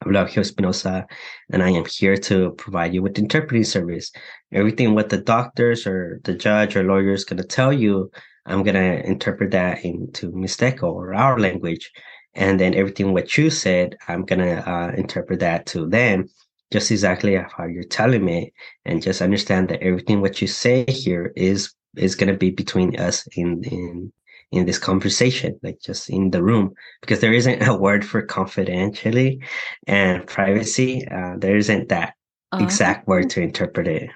Eulogio 0.03 0.41
Espinoza, 0.41 1.05
and 1.51 1.61
I 1.61 1.69
am 1.69 1.85
here 1.85 2.17
to 2.17 2.51
provide 2.53 2.93
you 2.93 3.03
with 3.03 3.19
interpreting 3.19 3.63
service. 3.63 4.11
Everything 4.51 4.95
what 4.95 5.09
the 5.09 5.19
doctors 5.19 5.85
or 5.85 6.19
the 6.23 6.33
judge 6.33 6.75
or 6.75 6.83
lawyer 6.83 7.13
is 7.13 7.25
to 7.25 7.35
tell 7.43 7.71
you, 7.71 8.09
I'm 8.47 8.63
to 8.63 9.07
interpret 9.07 9.51
that 9.51 9.85
into 9.85 10.31
Mixteco 10.31 10.91
or 10.91 11.13
our 11.13 11.39
language. 11.39 11.91
And 12.33 12.59
then 12.59 12.73
everything 12.73 13.13
what 13.13 13.37
you 13.37 13.51
said, 13.51 13.95
I'm 14.07 14.25
to 14.25 14.69
uh, 14.69 14.91
interpret 14.97 15.39
that 15.41 15.67
to 15.67 15.87
them 15.87 16.27
just 16.71 16.89
exactly 16.89 17.35
how 17.35 17.65
you're 17.65 17.83
telling 17.83 18.25
me 18.25 18.51
and 18.83 19.03
just 19.03 19.21
understand 19.21 19.69
that 19.69 19.83
everything 19.83 20.21
what 20.21 20.41
you 20.41 20.47
say 20.47 20.83
here 20.87 21.31
is 21.35 21.71
is 21.97 22.15
going 22.15 22.31
to 22.31 22.37
be 22.37 22.51
between 22.51 22.99
us 22.99 23.27
in 23.35 23.63
in 23.63 24.13
in 24.51 24.65
this 24.67 24.77
conversation, 24.77 25.59
like 25.63 25.79
just 25.81 26.09
in 26.09 26.29
the 26.29 26.43
room, 26.43 26.73
because 27.01 27.19
there 27.19 27.33
isn't 27.33 27.67
a 27.67 27.75
word 27.75 28.05
for 28.05 28.21
confidentially 28.21 29.41
and 29.87 30.27
privacy. 30.27 31.07
Uh, 31.07 31.35
there 31.37 31.57
isn't 31.57 31.89
that 31.89 32.13
exact 32.59 33.07
word 33.07 33.31
to 33.31 33.41
interpret 33.41 33.87
it. 33.87 34.09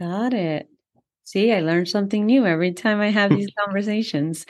Got 0.00 0.34
it. 0.34 0.68
See, 1.28 1.52
I 1.52 1.60
learned 1.60 1.90
something 1.90 2.24
new 2.24 2.46
every 2.46 2.72
time 2.72 3.02
I 3.02 3.10
have 3.10 3.28
these 3.28 3.50
conversations. 3.62 4.46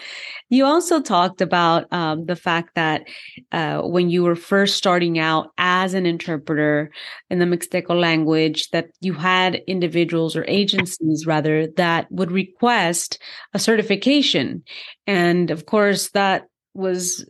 You 0.48 0.64
also 0.64 1.02
talked 1.02 1.40
about 1.40 1.92
um, 1.92 2.26
the 2.26 2.36
fact 2.36 2.76
that 2.76 3.02
uh, 3.50 3.80
when 3.80 4.10
you 4.10 4.22
were 4.22 4.36
first 4.36 4.76
starting 4.76 5.18
out 5.18 5.50
as 5.58 5.94
an 5.94 6.06
interpreter 6.06 6.92
in 7.30 7.40
the 7.40 7.46
Mixteco 7.46 8.00
language, 8.00 8.70
that 8.70 8.90
you 9.00 9.12
had 9.12 9.56
individuals 9.66 10.36
or 10.36 10.44
agencies 10.46 11.26
rather 11.26 11.66
that 11.78 12.06
would 12.12 12.30
request 12.30 13.20
a 13.54 13.58
certification, 13.58 14.62
and 15.04 15.50
of 15.50 15.66
course 15.66 16.10
that 16.10 16.44
was 16.74 17.28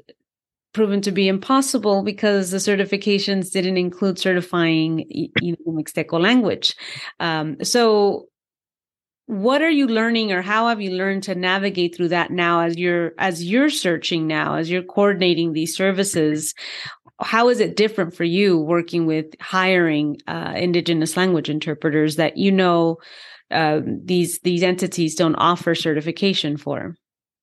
proven 0.74 1.00
to 1.00 1.10
be 1.10 1.26
impossible 1.26 2.02
because 2.02 2.50
the 2.50 2.58
certifications 2.58 3.50
didn't 3.50 3.78
include 3.78 4.18
certifying 4.18 5.06
you 5.08 5.56
know 5.64 5.72
Mixteco 5.72 6.20
language. 6.20 6.76
Um, 7.18 7.56
so 7.64 8.27
what 9.28 9.60
are 9.60 9.70
you 9.70 9.86
learning 9.86 10.32
or 10.32 10.40
how 10.40 10.68
have 10.68 10.80
you 10.80 10.92
learned 10.92 11.22
to 11.24 11.34
navigate 11.34 11.94
through 11.94 12.08
that 12.08 12.30
now 12.30 12.62
as 12.62 12.78
you're 12.78 13.12
as 13.18 13.44
you're 13.44 13.68
searching 13.68 14.26
now 14.26 14.54
as 14.54 14.70
you're 14.70 14.82
coordinating 14.82 15.52
these 15.52 15.76
services? 15.76 16.54
How 17.20 17.50
is 17.50 17.60
it 17.60 17.76
different 17.76 18.14
for 18.14 18.24
you 18.24 18.58
working 18.58 19.04
with 19.04 19.26
hiring 19.38 20.16
uh, 20.26 20.54
indigenous 20.56 21.14
language 21.14 21.50
interpreters 21.50 22.16
that 22.16 22.38
you 22.38 22.50
know 22.50 22.96
uh, 23.50 23.80
these 23.84 24.38
these 24.40 24.62
entities 24.62 25.14
don't 25.14 25.34
offer 25.34 25.74
certification 25.74 26.56
for 26.56 26.96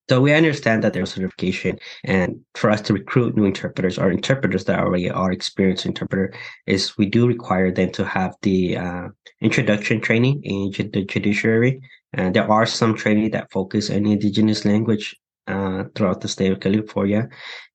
so 0.07 0.21
we 0.21 0.33
understand 0.33 0.83
that 0.83 0.93
there's 0.93 1.13
certification, 1.13 1.79
and 2.03 2.39
for 2.53 2.69
us 2.69 2.81
to 2.81 2.93
recruit 2.93 3.35
new 3.35 3.45
interpreters 3.45 3.97
or 3.97 4.11
interpreters 4.11 4.65
that 4.65 4.79
already 4.79 5.09
are 5.09 5.31
experienced 5.31 5.85
interpreter, 5.85 6.31
is 6.67 6.95
we 6.97 7.07
do 7.07 7.27
require 7.27 7.71
them 7.71 7.91
to 7.93 8.05
have 8.05 8.35
the 8.43 8.77
uh, 8.77 9.07
introduction 9.41 9.99
training 10.01 10.43
in 10.43 10.71
the 10.91 11.05
judiciary. 11.05 11.81
And 12.13 12.35
there 12.35 12.49
are 12.49 12.67
some 12.67 12.95
training 12.95 13.31
that 13.31 13.51
focus 13.51 13.89
on 13.89 14.05
indigenous 14.05 14.63
language 14.63 15.15
uh, 15.47 15.85
throughout 15.95 16.21
the 16.21 16.27
state 16.27 16.51
of 16.51 16.59
California, 16.59 17.27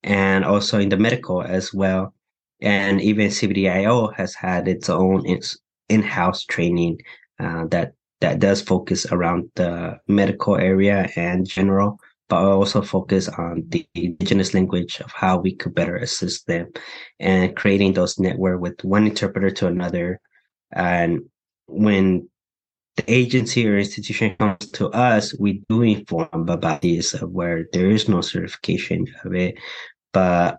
and 0.04 0.44
also 0.44 0.78
in 0.78 0.88
the 0.88 0.96
medical 0.96 1.42
as 1.42 1.74
well. 1.74 2.14
And 2.62 3.00
even 3.00 3.28
CBDIO 3.28 4.14
has 4.14 4.34
had 4.34 4.68
its 4.68 4.88
own 4.88 5.24
in-house 5.88 6.44
training 6.44 7.00
uh, 7.40 7.66
that 7.70 7.94
that 8.20 8.38
does 8.38 8.60
focus 8.60 9.06
around 9.10 9.50
the 9.56 9.98
medical 10.06 10.56
area 10.56 11.08
and 11.16 11.48
general 11.48 11.98
but 12.30 12.44
also 12.44 12.80
focus 12.80 13.28
on 13.28 13.64
the 13.68 13.84
indigenous 13.96 14.54
language 14.54 15.00
of 15.00 15.10
how 15.10 15.36
we 15.36 15.52
could 15.52 15.74
better 15.74 15.96
assist 15.96 16.46
them 16.46 16.68
and 17.18 17.56
creating 17.56 17.92
those 17.92 18.20
network 18.20 18.60
with 18.60 18.82
one 18.84 19.04
interpreter 19.04 19.50
to 19.50 19.66
another. 19.66 20.20
And 20.70 21.22
when 21.66 22.28
the 22.96 23.04
agency 23.12 23.68
or 23.68 23.76
institution 23.76 24.36
comes 24.38 24.70
to 24.72 24.88
us, 24.90 25.36
we 25.40 25.64
do 25.68 25.82
inform 25.82 26.28
about 26.32 26.82
this 26.82 27.12
where 27.20 27.66
there 27.72 27.90
is 27.90 28.08
no 28.08 28.20
certification 28.20 29.06
of 29.24 29.34
it. 29.34 29.58
But 30.12 30.58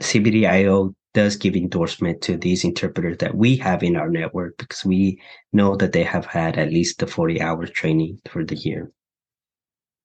CBDIO 0.00 0.94
does 1.12 1.34
give 1.34 1.56
endorsement 1.56 2.22
to 2.22 2.36
these 2.36 2.62
interpreters 2.62 3.18
that 3.18 3.34
we 3.34 3.56
have 3.56 3.82
in 3.82 3.96
our 3.96 4.08
network 4.08 4.58
because 4.58 4.84
we 4.84 5.20
know 5.52 5.74
that 5.74 5.92
they 5.92 6.04
have 6.04 6.26
had 6.26 6.56
at 6.56 6.70
least 6.70 7.00
the 7.00 7.06
40 7.08 7.40
hours 7.40 7.70
training 7.70 8.20
for 8.28 8.44
the 8.44 8.56
year. 8.56 8.92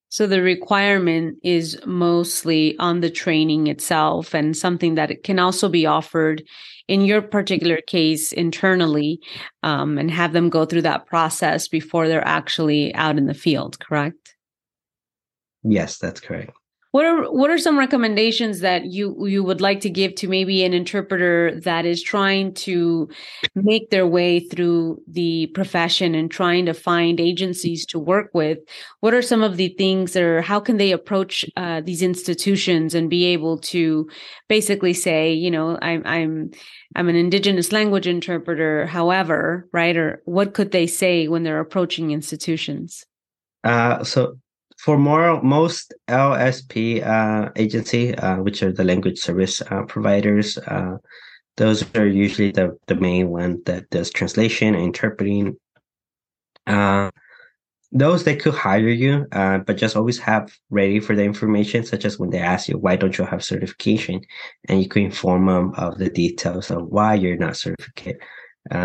So 0.09 0.25
the 0.25 0.41
requirement 0.41 1.37
is 1.43 1.79
mostly 1.85 2.77
on 2.79 3.01
the 3.01 3.11
training 3.11 3.67
itself 3.67 4.33
and 4.33 4.57
something 4.57 4.95
that 4.95 5.11
it 5.11 5.23
can 5.23 5.37
also 5.37 5.69
be 5.69 5.85
offered 5.85 6.43
in 6.87 7.01
your 7.01 7.21
particular 7.21 7.79
case 7.81 8.31
internally 8.31 9.19
um, 9.61 9.99
and 9.99 10.09
have 10.09 10.33
them 10.33 10.49
go 10.49 10.65
through 10.65 10.81
that 10.81 11.05
process 11.05 11.67
before 11.67 12.07
they're 12.07 12.27
actually 12.27 12.93
out 12.95 13.19
in 13.19 13.27
the 13.27 13.35
field, 13.35 13.79
correct? 13.79 14.35
Yes, 15.63 15.99
that's 15.99 16.19
correct. 16.19 16.58
What 16.91 17.05
are 17.05 17.31
what 17.31 17.51
are 17.51 17.59
some 17.59 17.77
recommendations 17.77 18.61
that 18.61 18.85
you 18.85 19.27
you 19.27 19.43
would 19.43 19.61
like 19.61 19.81
to 19.81 19.91
give 19.91 20.15
to 20.15 20.27
maybe 20.27 20.63
an 20.63 20.73
interpreter 20.73 21.59
that 21.61 21.85
is 21.85 22.01
trying 22.01 22.55
to 22.65 23.07
make 23.53 23.91
their 23.91 24.07
way 24.07 24.39
through 24.39 24.99
the 25.07 25.47
profession 25.53 26.15
and 26.15 26.31
trying 26.31 26.65
to 26.65 26.73
find 26.73 27.19
agencies 27.19 27.85
to 27.87 27.99
work 27.99 28.31
with? 28.33 28.57
What 29.01 29.13
are 29.13 29.21
some 29.21 29.43
of 29.43 29.57
the 29.57 29.69
things 29.77 30.15
or 30.15 30.41
how 30.41 30.59
can 30.59 30.77
they 30.77 30.91
approach 30.91 31.45
uh, 31.55 31.81
these 31.81 32.01
institutions 32.01 32.95
and 32.95 33.07
be 33.07 33.25
able 33.25 33.59
to 33.59 34.09
basically 34.47 34.93
say, 34.93 35.31
you 35.31 35.51
know, 35.51 35.77
I'm 35.83 36.01
I'm 36.05 36.51
I'm 36.95 37.07
an 37.07 37.15
indigenous 37.15 37.71
language 37.71 38.07
interpreter, 38.07 38.87
however, 38.87 39.69
right? 39.71 39.95
Or 39.95 40.23
what 40.25 40.55
could 40.55 40.71
they 40.71 40.87
say 40.87 41.27
when 41.27 41.43
they're 41.43 41.59
approaching 41.59 42.09
institutions? 42.09 43.05
Uh, 43.63 44.03
so 44.03 44.39
for 44.79 44.97
more 44.97 45.41
most 45.43 45.93
LSP 46.07 47.05
uh, 47.05 47.49
agency, 47.57 48.15
uh, 48.15 48.37
which 48.37 48.63
are 48.63 48.71
the 48.71 48.85
language 48.85 49.19
service 49.19 49.61
uh, 49.61 49.83
providers, 49.83 50.57
uh, 50.57 50.95
those 51.57 51.83
are 51.95 52.07
usually 52.07 52.51
the, 52.51 52.77
the 52.87 52.95
main 52.95 53.27
one 53.29 53.61
that 53.65 53.89
does 53.89 54.09
translation 54.09 54.75
and 54.75 54.83
interpreting. 54.85 55.57
Uh, 56.65 57.11
those 57.91 58.23
they 58.23 58.37
could 58.37 58.53
hire 58.53 58.87
you, 58.87 59.25
uh, 59.33 59.57
but 59.57 59.75
just 59.75 59.97
always 59.97 60.19
have 60.19 60.55
ready 60.69 61.01
for 61.01 61.13
the 61.13 61.23
information, 61.23 61.83
such 61.83 62.05
as 62.05 62.17
when 62.17 62.29
they 62.29 62.39
ask 62.39 62.69
you, 62.69 62.77
why 62.77 62.95
don't 62.95 63.17
you 63.17 63.25
have 63.25 63.43
certification? 63.43 64.21
And 64.69 64.81
you 64.81 64.87
can 64.87 65.03
inform 65.03 65.47
them 65.47 65.73
of 65.75 65.97
the 65.97 66.09
details 66.09 66.71
of 66.71 66.87
why 66.87 67.15
you're 67.15 67.35
not 67.35 67.57
certificate. 67.57 68.19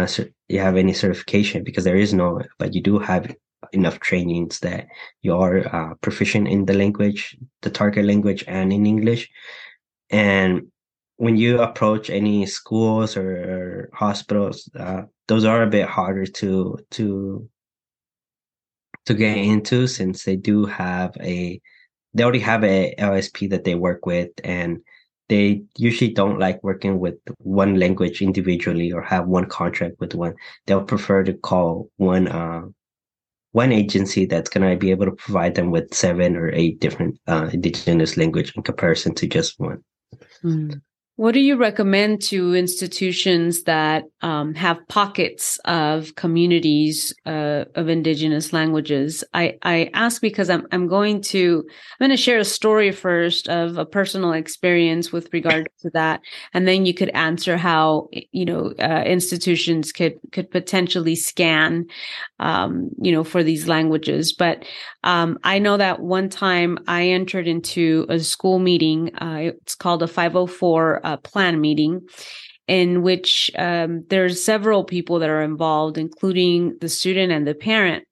So 0.06 0.24
you 0.48 0.58
have 0.58 0.76
any 0.76 0.94
certification 0.94 1.62
because 1.62 1.84
there 1.84 1.96
is 1.96 2.14
no, 2.14 2.40
but 2.58 2.74
you 2.74 2.80
do 2.80 2.98
have 2.98 3.32
enough 3.72 4.00
trainings 4.00 4.60
that 4.60 4.86
you 5.22 5.36
are 5.36 5.58
uh, 5.74 5.94
proficient 6.00 6.48
in 6.48 6.64
the 6.66 6.74
language, 6.74 7.36
the 7.62 7.70
target 7.70 8.04
language, 8.04 8.44
and 8.46 8.72
in 8.72 8.86
English. 8.86 9.30
And 10.10 10.68
when 11.16 11.36
you 11.36 11.60
approach 11.60 12.10
any 12.10 12.46
schools 12.46 13.16
or, 13.16 13.90
hospitals, 13.92 14.68
uh, 14.78 15.02
those 15.28 15.44
are 15.44 15.62
a 15.62 15.70
bit 15.70 15.86
harder 15.88 16.26
to 16.26 16.78
to 16.90 17.48
to 19.06 19.14
get 19.14 19.36
into 19.36 19.86
since 19.86 20.24
they 20.24 20.36
do 20.36 20.64
have 20.64 21.14
a 21.20 21.60
they 22.14 22.22
already 22.22 22.40
have 22.40 22.64
a 22.64 22.94
LSP 22.98 23.50
that 23.50 23.64
they 23.64 23.74
work 23.74 24.06
with 24.06 24.30
and 24.44 24.80
they 25.28 25.62
usually 25.76 26.12
don't 26.12 26.38
like 26.38 26.62
working 26.62 26.98
with 26.98 27.16
one 27.38 27.78
language 27.78 28.20
individually 28.20 28.92
or 28.92 29.02
have 29.02 29.26
one 29.26 29.46
contract 29.46 29.96
with 29.98 30.14
one. 30.14 30.34
They'll 30.66 30.84
prefer 30.84 31.24
to 31.24 31.32
call 31.32 31.90
one 31.96 32.28
uh, 32.28 32.62
one 33.54 33.70
agency 33.70 34.26
that's 34.26 34.50
going 34.50 34.68
to 34.68 34.76
be 34.76 34.90
able 34.90 35.06
to 35.06 35.12
provide 35.12 35.54
them 35.54 35.70
with 35.70 35.94
seven 35.94 36.36
or 36.36 36.50
eight 36.52 36.80
different 36.80 37.16
uh, 37.28 37.48
indigenous 37.52 38.16
language 38.16 38.52
in 38.56 38.64
comparison 38.64 39.14
to 39.14 39.28
just 39.28 39.60
one. 39.60 39.78
Mm. 40.42 40.82
What 41.16 41.32
do 41.32 41.40
you 41.40 41.56
recommend 41.56 42.22
to 42.22 42.54
institutions 42.54 43.62
that 43.64 44.04
um, 44.24 44.54
have 44.54 44.78
pockets 44.88 45.60
of 45.66 46.14
communities 46.14 47.14
uh, 47.26 47.66
of 47.74 47.90
indigenous 47.90 48.54
languages. 48.54 49.22
I, 49.34 49.58
I 49.62 49.90
ask 49.92 50.22
because 50.22 50.48
I'm 50.48 50.66
I'm 50.72 50.88
going 50.88 51.20
to 51.34 51.62
I'm 51.68 52.08
going 52.08 52.16
to 52.16 52.22
share 52.22 52.38
a 52.38 52.44
story 52.44 52.90
first 52.90 53.50
of 53.50 53.76
a 53.76 53.84
personal 53.84 54.32
experience 54.32 55.12
with 55.12 55.30
regard 55.34 55.68
to 55.82 55.90
that, 55.92 56.22
and 56.54 56.66
then 56.66 56.86
you 56.86 56.94
could 56.94 57.10
answer 57.10 57.58
how 57.58 58.08
you 58.32 58.46
know 58.46 58.72
uh, 58.80 59.02
institutions 59.04 59.92
could 59.92 60.14
could 60.32 60.50
potentially 60.50 61.16
scan, 61.16 61.84
um, 62.40 62.88
you 63.02 63.12
know, 63.12 63.24
for 63.24 63.42
these 63.44 63.68
languages. 63.68 64.32
But 64.32 64.64
um, 65.02 65.38
I 65.44 65.58
know 65.58 65.76
that 65.76 66.00
one 66.00 66.30
time 66.30 66.78
I 66.88 67.08
entered 67.08 67.46
into 67.46 68.06
a 68.08 68.18
school 68.20 68.58
meeting. 68.58 69.14
Uh, 69.16 69.52
it's 69.60 69.74
called 69.74 70.02
a 70.02 70.08
504 70.08 71.03
uh, 71.04 71.16
plan 71.18 71.60
meeting 71.60 72.02
in 72.66 73.02
which 73.02 73.50
um, 73.56 74.04
there's 74.08 74.42
several 74.42 74.84
people 74.84 75.18
that 75.18 75.28
are 75.28 75.42
involved, 75.42 75.98
including 75.98 76.76
the 76.80 76.88
student 76.88 77.30
and 77.30 77.46
the 77.46 77.54
parent. 77.54 78.04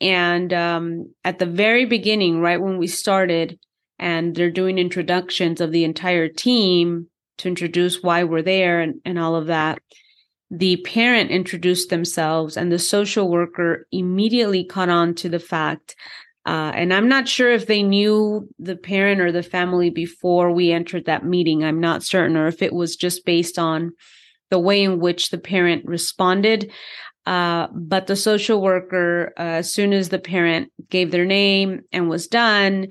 And 0.00 0.52
um, 0.52 1.12
at 1.24 1.40
the 1.40 1.46
very 1.46 1.84
beginning, 1.84 2.40
right 2.40 2.60
when 2.60 2.78
we 2.78 2.86
started, 2.86 3.58
and 3.98 4.34
they're 4.34 4.50
doing 4.50 4.78
introductions 4.78 5.60
of 5.60 5.72
the 5.72 5.82
entire 5.82 6.28
team 6.28 7.08
to 7.38 7.48
introduce 7.48 8.02
why 8.02 8.22
we're 8.22 8.42
there 8.42 8.80
and, 8.80 9.00
and 9.04 9.18
all 9.18 9.34
of 9.34 9.46
that. 9.46 9.80
The 10.50 10.76
parent 10.78 11.30
introduced 11.30 11.90
themselves, 11.90 12.56
and 12.56 12.70
the 12.70 12.78
social 12.78 13.28
worker 13.28 13.86
immediately 13.90 14.64
caught 14.64 14.88
on 14.88 15.14
to 15.16 15.28
the 15.28 15.40
fact 15.40 15.96
uh, 16.48 16.72
and 16.74 16.94
I'm 16.94 17.10
not 17.10 17.28
sure 17.28 17.52
if 17.52 17.66
they 17.66 17.82
knew 17.82 18.48
the 18.58 18.74
parent 18.74 19.20
or 19.20 19.30
the 19.30 19.42
family 19.42 19.90
before 19.90 20.50
we 20.50 20.72
entered 20.72 21.04
that 21.04 21.22
meeting. 21.22 21.62
I'm 21.62 21.78
not 21.78 22.02
certain, 22.02 22.38
or 22.38 22.46
if 22.46 22.62
it 22.62 22.72
was 22.72 22.96
just 22.96 23.26
based 23.26 23.58
on 23.58 23.92
the 24.48 24.58
way 24.58 24.82
in 24.82 24.98
which 24.98 25.28
the 25.28 25.36
parent 25.36 25.84
responded. 25.84 26.72
Uh, 27.26 27.66
but 27.74 28.06
the 28.06 28.16
social 28.16 28.62
worker, 28.62 29.34
uh, 29.38 29.60
as 29.60 29.70
soon 29.70 29.92
as 29.92 30.08
the 30.08 30.18
parent 30.18 30.72
gave 30.88 31.10
their 31.10 31.26
name 31.26 31.82
and 31.92 32.08
was 32.08 32.26
done, 32.26 32.88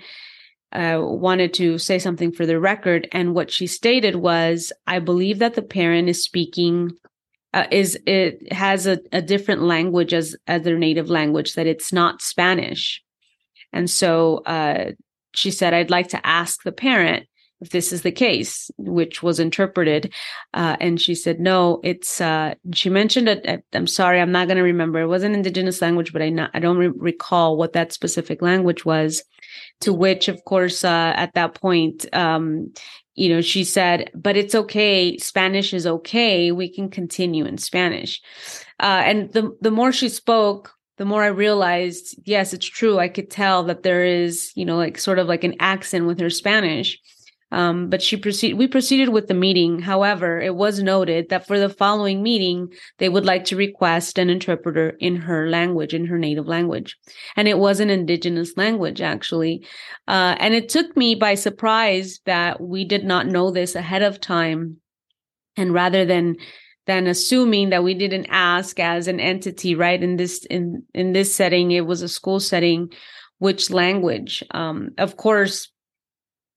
uh, 0.71 0.99
wanted 1.01 1.51
to 1.55 1.79
say 1.79 1.97
something 1.97 2.31
for 2.31 2.45
the 2.45 2.59
record. 2.59 3.07
And 3.11 3.33
what 3.33 3.49
she 3.49 3.65
stated 3.65 4.17
was, 4.17 4.71
I 4.85 4.99
believe 4.99 5.39
that 5.39 5.55
the 5.55 5.63
parent 5.63 6.09
is 6.09 6.23
speaking. 6.23 6.91
Uh, 7.55 7.65
is 7.71 7.97
it 8.05 8.53
has 8.53 8.85
a, 8.85 8.99
a 9.11 9.21
different 9.23 9.63
language 9.63 10.13
as 10.13 10.35
as 10.45 10.61
their 10.61 10.77
native 10.77 11.09
language 11.09 11.55
that 11.55 11.65
it's 11.65 11.91
not 11.91 12.21
Spanish, 12.21 13.01
and 13.73 13.89
so 13.89 14.37
uh, 14.45 14.91
she 15.33 15.51
said, 15.51 15.73
I'd 15.73 15.91
like 15.91 16.09
to 16.09 16.25
ask 16.25 16.63
the 16.63 16.71
parent 16.71 17.27
if 17.59 17.69
this 17.69 17.91
is 17.91 18.03
the 18.03 18.11
case, 18.11 18.69
which 18.77 19.23
was 19.23 19.39
interpreted. 19.39 20.13
Uh, 20.53 20.77
and 20.79 21.01
she 21.01 21.15
said, 21.15 21.39
no, 21.39 21.79
it's, 21.83 22.21
uh, 22.21 22.53
she 22.73 22.89
mentioned 22.89 23.27
it. 23.27 23.47
Uh, 23.47 23.57
I'm 23.73 23.87
sorry, 23.87 24.21
I'm 24.21 24.31
not 24.31 24.47
going 24.47 24.57
to 24.57 24.63
remember. 24.63 24.99
It 24.99 25.07
was 25.07 25.23
an 25.23 25.33
indigenous 25.33 25.81
language, 25.81 26.13
but 26.13 26.21
I, 26.21 26.29
not, 26.29 26.51
I 26.53 26.59
don't 26.59 26.77
re- 26.77 26.91
recall 26.95 27.57
what 27.57 27.73
that 27.73 27.93
specific 27.93 28.41
language 28.41 28.85
was. 28.85 29.23
To 29.81 29.93
which, 29.93 30.27
of 30.27 30.43
course, 30.43 30.83
uh, 30.83 31.13
at 31.15 31.33
that 31.33 31.55
point, 31.55 32.05
um, 32.13 32.73
you 33.15 33.29
know, 33.29 33.41
she 33.41 33.63
said, 33.63 34.11
but 34.13 34.37
it's 34.37 34.53
okay. 34.53 35.17
Spanish 35.17 35.73
is 35.73 35.87
okay. 35.87 36.51
We 36.51 36.69
can 36.69 36.89
continue 36.89 37.45
in 37.45 37.57
Spanish. 37.57 38.21
Uh, 38.79 39.01
and 39.03 39.33
the, 39.33 39.57
the 39.61 39.71
more 39.71 39.91
she 39.91 40.09
spoke, 40.09 40.73
the 40.97 41.05
more 41.05 41.23
I 41.23 41.27
realized, 41.27 42.15
yes, 42.25 42.53
it's 42.53 42.65
true. 42.65 42.99
I 42.99 43.07
could 43.07 43.29
tell 43.29 43.63
that 43.65 43.83
there 43.83 44.03
is, 44.03 44.51
you 44.55 44.65
know, 44.65 44.77
like 44.77 44.97
sort 44.97 45.19
of 45.19 45.27
like 45.27 45.43
an 45.43 45.55
accent 45.59 46.05
with 46.05 46.19
her 46.19 46.29
Spanish. 46.29 46.99
Um, 47.49 47.89
but 47.89 48.01
she 48.01 48.17
proceed. 48.17 48.55
We 48.55 48.67
proceeded 48.67 49.09
with 49.09 49.27
the 49.27 49.33
meeting. 49.33 49.79
However, 49.79 50.41
it 50.41 50.55
was 50.55 50.83
noted 50.83 51.29
that 51.29 51.47
for 51.47 51.57
the 51.57 51.69
following 51.69 52.21
meeting, 52.21 52.73
they 52.97 53.07
would 53.07 53.23
like 53.23 53.45
to 53.45 53.55
request 53.55 54.17
an 54.17 54.29
interpreter 54.29 54.97
in 54.99 55.15
her 55.15 55.49
language, 55.49 55.93
in 55.93 56.07
her 56.07 56.19
native 56.19 56.45
language, 56.45 56.97
and 57.37 57.47
it 57.47 57.57
was 57.57 57.79
an 57.79 57.89
indigenous 57.89 58.57
language 58.57 58.99
actually. 58.99 59.65
Uh, 60.09 60.35
and 60.39 60.53
it 60.53 60.67
took 60.67 60.97
me 60.97 61.15
by 61.15 61.35
surprise 61.35 62.19
that 62.25 62.59
we 62.59 62.83
did 62.83 63.05
not 63.05 63.27
know 63.27 63.49
this 63.49 63.75
ahead 63.75 64.03
of 64.03 64.19
time, 64.19 64.81
and 65.55 65.73
rather 65.73 66.03
than 66.03 66.35
than 66.87 67.05
assuming 67.07 67.69
that 67.69 67.83
we 67.83 67.93
didn't 67.93 68.27
ask 68.29 68.79
as 68.79 69.07
an 69.07 69.19
entity 69.19 69.75
right? 69.75 70.01
In 70.01 70.17
this 70.17 70.45
in 70.45 70.83
in 70.93 71.13
this 71.13 71.33
setting 71.33 71.71
it 71.71 71.85
was 71.85 72.01
a 72.01 72.09
school 72.09 72.39
setting 72.39 72.91
which 73.39 73.69
language 73.69 74.43
um 74.51 74.89
of 74.97 75.17
course 75.17 75.71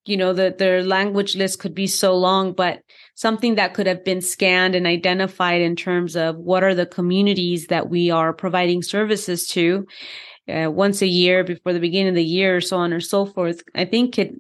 you 0.07 0.17
know 0.17 0.33
the 0.33 0.55
their 0.59 0.83
language 0.83 1.37
list 1.37 1.59
could 1.59 1.75
be 1.75 1.87
so 1.87 2.17
long 2.17 2.53
but 2.53 2.81
something 3.15 3.57
that 3.57 3.75
could 3.75 3.87
have 3.87 4.05
been 4.05 4.21
scanned 4.21 4.75
and 4.75 4.87
identified 4.87 5.61
in 5.61 5.77
terms 5.77 6.17
of 6.17 6.37
what 6.37 6.65
are 6.65 6.75
the 6.75 6.87
communities 6.87 7.67
that 7.67 7.91
we 7.91 8.11
are 8.11 8.33
providing 8.33 8.83
services 8.83 9.47
to 9.47 9.87
uh, 10.49 10.71
once 10.71 11.03
a 11.03 11.07
year 11.07 11.45
before 11.45 11.73
the 11.73 11.81
beginning 11.81 12.09
of 12.09 12.15
the 12.15 12.25
year 12.25 12.61
so 12.61 12.77
on 12.77 12.93
and 12.93 13.03
so 13.03 13.27
forth 13.27 13.63
i 13.75 13.85
think 13.85 14.19
it 14.19 14.33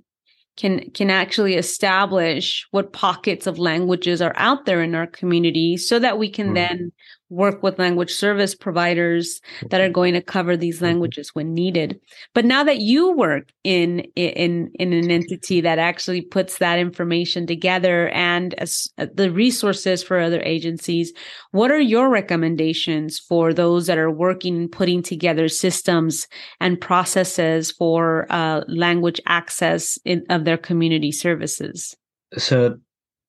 can 0.61 0.91
can 0.91 1.11
actually 1.11 1.55
establish 1.55 2.67
what 2.71 2.93
pockets 2.93 3.47
of 3.47 3.59
languages 3.59 4.21
are 4.21 4.35
out 4.37 4.67
there 4.67 4.83
in 4.83 4.95
our 4.95 5.07
community 5.07 5.79
so 5.79 5.99
that 5.99 6.19
we 6.19 6.29
can 6.29 6.49
mm-hmm. 6.49 6.55
then 6.55 6.93
work 7.31 7.63
with 7.63 7.79
language 7.79 8.13
service 8.13 8.55
providers 8.55 9.41
that 9.71 9.81
are 9.81 9.89
going 9.89 10.15
to 10.15 10.23
cover 10.23 10.57
these 10.57 10.83
languages 10.83 11.31
when 11.35 11.55
needed. 11.55 11.99
But 12.35 12.45
now 12.45 12.63
that 12.65 12.81
you 12.81 13.13
work 13.13 13.51
in 13.65 14.01
in 14.17 14.71
in 14.75 14.93
an 14.93 15.11
entity 15.11 15.61
that 15.63 15.79
actually 15.79 16.21
puts 16.21 16.59
that 16.59 16.79
information 16.79 17.47
together 17.47 18.09
and 18.11 18.55
as, 18.55 18.89
uh, 18.99 19.07
the 19.15 19.31
resources 19.31 20.03
for 20.03 20.19
other 20.19 20.43
agencies 20.45 21.13
what 21.53 21.71
are 21.71 21.81
your 21.81 22.09
recommendations 22.09 23.19
for 23.19 23.53
those 23.53 23.87
that 23.87 23.99
are 23.99 24.11
working 24.11 24.69
putting 24.69 25.03
together 25.03 25.49
systems 25.49 26.27
and 26.61 26.81
processes 26.81 27.73
for 27.73 28.27
uh, 28.31 28.63
language 28.69 29.21
access 29.27 29.99
in, 30.05 30.25
of 30.31 30.45
their 30.45 30.59
community 30.59 31.11
services? 31.11 31.97
So 32.39 32.77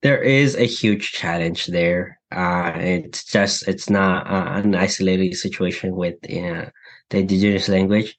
there 0.01 0.21
is 0.21 0.55
a 0.55 0.65
huge 0.65 1.11
challenge 1.11 1.67
there. 1.67 2.19
Uh, 2.31 2.71
it's 2.75 3.25
just 3.25 3.67
it's 3.67 3.89
not 3.89 4.27
uh, 4.27 4.61
an 4.61 4.75
isolated 4.75 5.35
situation 5.35 5.95
with 5.95 6.15
uh, 6.25 6.65
the 7.09 7.17
indigenous 7.17 7.67
language, 7.67 8.15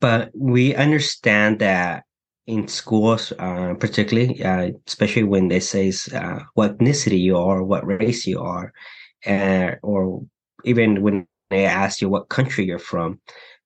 but 0.00 0.30
we 0.34 0.74
understand 0.74 1.58
that 1.58 2.04
in 2.46 2.66
schools, 2.68 3.32
uh, 3.38 3.74
particularly, 3.78 4.42
uh, 4.42 4.70
especially 4.86 5.22
when 5.22 5.48
they 5.48 5.60
say 5.60 5.92
what 6.54 6.78
ethnicity 6.78 7.20
you 7.20 7.36
are, 7.36 7.62
what 7.62 7.86
race 7.86 8.26
you 8.26 8.40
are, 8.40 8.72
or 9.82 10.22
even 10.64 11.02
when 11.02 11.26
they 11.50 11.66
ask 11.66 12.00
you 12.00 12.08
what 12.08 12.28
country 12.28 12.64
you're 12.64 12.78
from, 12.78 13.20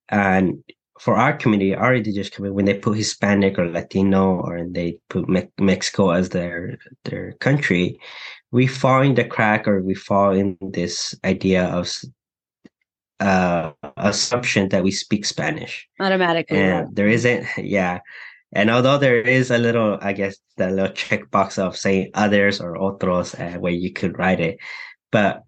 and 0.09 0.63
for 1.01 1.17
our 1.17 1.35
community, 1.37 1.75
our 1.75 1.95
indigenous 1.95 2.31
community, 2.31 2.55
when 2.57 2.65
they 2.65 2.75
put 2.75 2.97
Hispanic 2.97 3.59
or 3.59 3.69
Latino 3.69 4.41
or 4.41 4.67
they 4.69 4.99
put 5.11 5.29
Me- 5.29 5.49
Mexico 5.61 6.11
as 6.11 6.31
their 6.31 6.79
their 7.05 7.33
country, 7.35 7.99
we 8.53 8.67
fall 8.67 9.03
in 9.03 9.15
the 9.15 9.25
crack 9.25 9.67
or 9.67 9.83
we 9.83 9.95
fall 9.95 10.31
in 10.31 10.57
this 10.61 11.15
idea 11.25 11.65
of 11.67 11.93
uh 13.21 13.73
assumption 13.97 14.69
that 14.69 14.85
we 14.85 14.91
speak 14.91 15.25
Spanish 15.25 15.89
automatically. 16.01 16.59
And 16.59 16.95
there 16.95 17.09
isn't, 17.09 17.47
yeah. 17.59 18.01
And 18.53 18.71
although 18.71 18.99
there 18.99 19.21
is 19.21 19.51
a 19.51 19.59
little, 19.59 19.99
I 20.01 20.13
guess, 20.13 20.37
the 20.57 20.71
little 20.71 20.95
checkbox 20.95 21.59
of 21.59 21.77
saying 21.77 22.11
others 22.15 22.61
or 22.61 22.77
otros 22.77 23.35
uh, 23.35 23.59
where 23.59 23.73
you 23.73 23.93
could 23.93 24.19
write 24.19 24.41
it, 24.41 24.59
but 25.11 25.43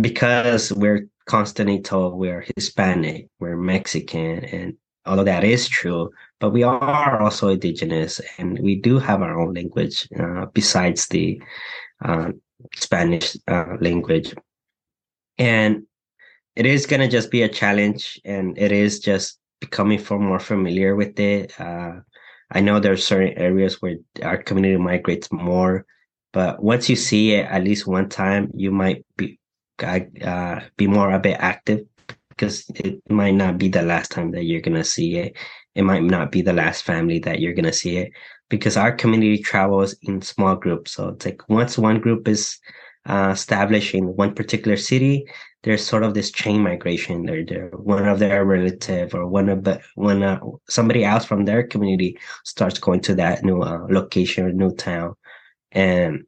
because 0.00 0.72
we're 0.72 1.08
constantly 1.26 1.80
told 1.80 2.14
we're 2.14 2.44
Hispanic, 2.56 3.28
we're 3.40 3.56
Mexican, 3.56 4.44
and 4.44 4.74
although 5.06 5.24
that 5.24 5.44
is 5.44 5.68
true, 5.68 6.10
but 6.40 6.50
we 6.50 6.62
are 6.62 7.20
also 7.20 7.48
indigenous, 7.48 8.20
and 8.38 8.58
we 8.58 8.76
do 8.76 8.98
have 8.98 9.22
our 9.22 9.40
own 9.40 9.54
language 9.54 10.08
uh, 10.18 10.46
besides 10.52 11.08
the 11.08 11.40
uh, 12.04 12.32
Spanish 12.74 13.36
uh, 13.48 13.76
language, 13.80 14.34
and 15.38 15.82
it 16.54 16.66
is 16.66 16.86
gonna 16.86 17.08
just 17.08 17.30
be 17.30 17.42
a 17.42 17.48
challenge, 17.48 18.20
and 18.24 18.56
it 18.58 18.72
is 18.72 19.00
just 19.00 19.38
becoming 19.60 20.02
more 20.10 20.40
familiar 20.40 20.96
with 20.96 21.18
it. 21.20 21.58
Uh, 21.60 22.00
I 22.50 22.60
know 22.60 22.78
there 22.78 22.92
are 22.92 22.96
certain 22.96 23.36
areas 23.36 23.82
where 23.82 23.96
our 24.22 24.42
community 24.42 24.76
migrates 24.76 25.30
more, 25.32 25.84
but 26.32 26.62
once 26.62 26.88
you 26.88 26.96
see 26.96 27.32
it 27.32 27.46
at 27.46 27.64
least 27.64 27.86
one 27.86 28.08
time, 28.08 28.50
you 28.54 28.70
might 28.70 29.04
be 29.16 29.38
uh, 29.82 30.60
be 30.76 30.86
more 30.86 31.12
a 31.12 31.18
bit 31.18 31.36
active 31.38 31.80
because 32.30 32.68
it 32.70 33.00
might 33.10 33.34
not 33.34 33.58
be 33.58 33.68
the 33.68 33.82
last 33.82 34.10
time 34.10 34.30
that 34.32 34.44
you're 34.44 34.60
gonna 34.60 34.84
see 34.84 35.16
it. 35.18 35.36
It 35.74 35.82
might 35.82 36.02
not 36.02 36.32
be 36.32 36.42
the 36.42 36.52
last 36.52 36.84
family 36.84 37.18
that 37.20 37.40
you're 37.40 37.54
gonna 37.54 37.72
see 37.72 37.98
it 37.98 38.12
because 38.48 38.76
our 38.76 38.92
community 38.92 39.38
travels 39.38 39.94
in 40.02 40.22
small 40.22 40.56
groups. 40.56 40.92
So 40.92 41.08
it's 41.08 41.24
like 41.24 41.48
once 41.48 41.76
one 41.78 42.00
group 42.00 42.28
is 42.28 42.58
uh, 43.06 43.30
established 43.32 43.94
in 43.94 44.16
one 44.16 44.34
particular 44.34 44.76
city, 44.76 45.26
there's 45.62 45.84
sort 45.84 46.04
of 46.04 46.14
this 46.14 46.30
chain 46.30 46.62
migration. 46.62 47.24
They're, 47.24 47.44
they're 47.44 47.70
one 47.70 48.06
of 48.06 48.18
their 48.18 48.44
relative 48.44 49.14
or 49.14 49.26
one 49.26 49.48
of 49.48 49.64
the 49.64 49.80
when 49.94 50.22
uh, 50.22 50.40
somebody 50.68 51.04
else 51.04 51.24
from 51.24 51.44
their 51.44 51.66
community 51.66 52.18
starts 52.44 52.78
going 52.78 53.00
to 53.00 53.14
that 53.16 53.44
new 53.44 53.62
uh, 53.62 53.86
location 53.90 54.44
or 54.44 54.52
new 54.52 54.74
town, 54.74 55.14
and 55.72 56.24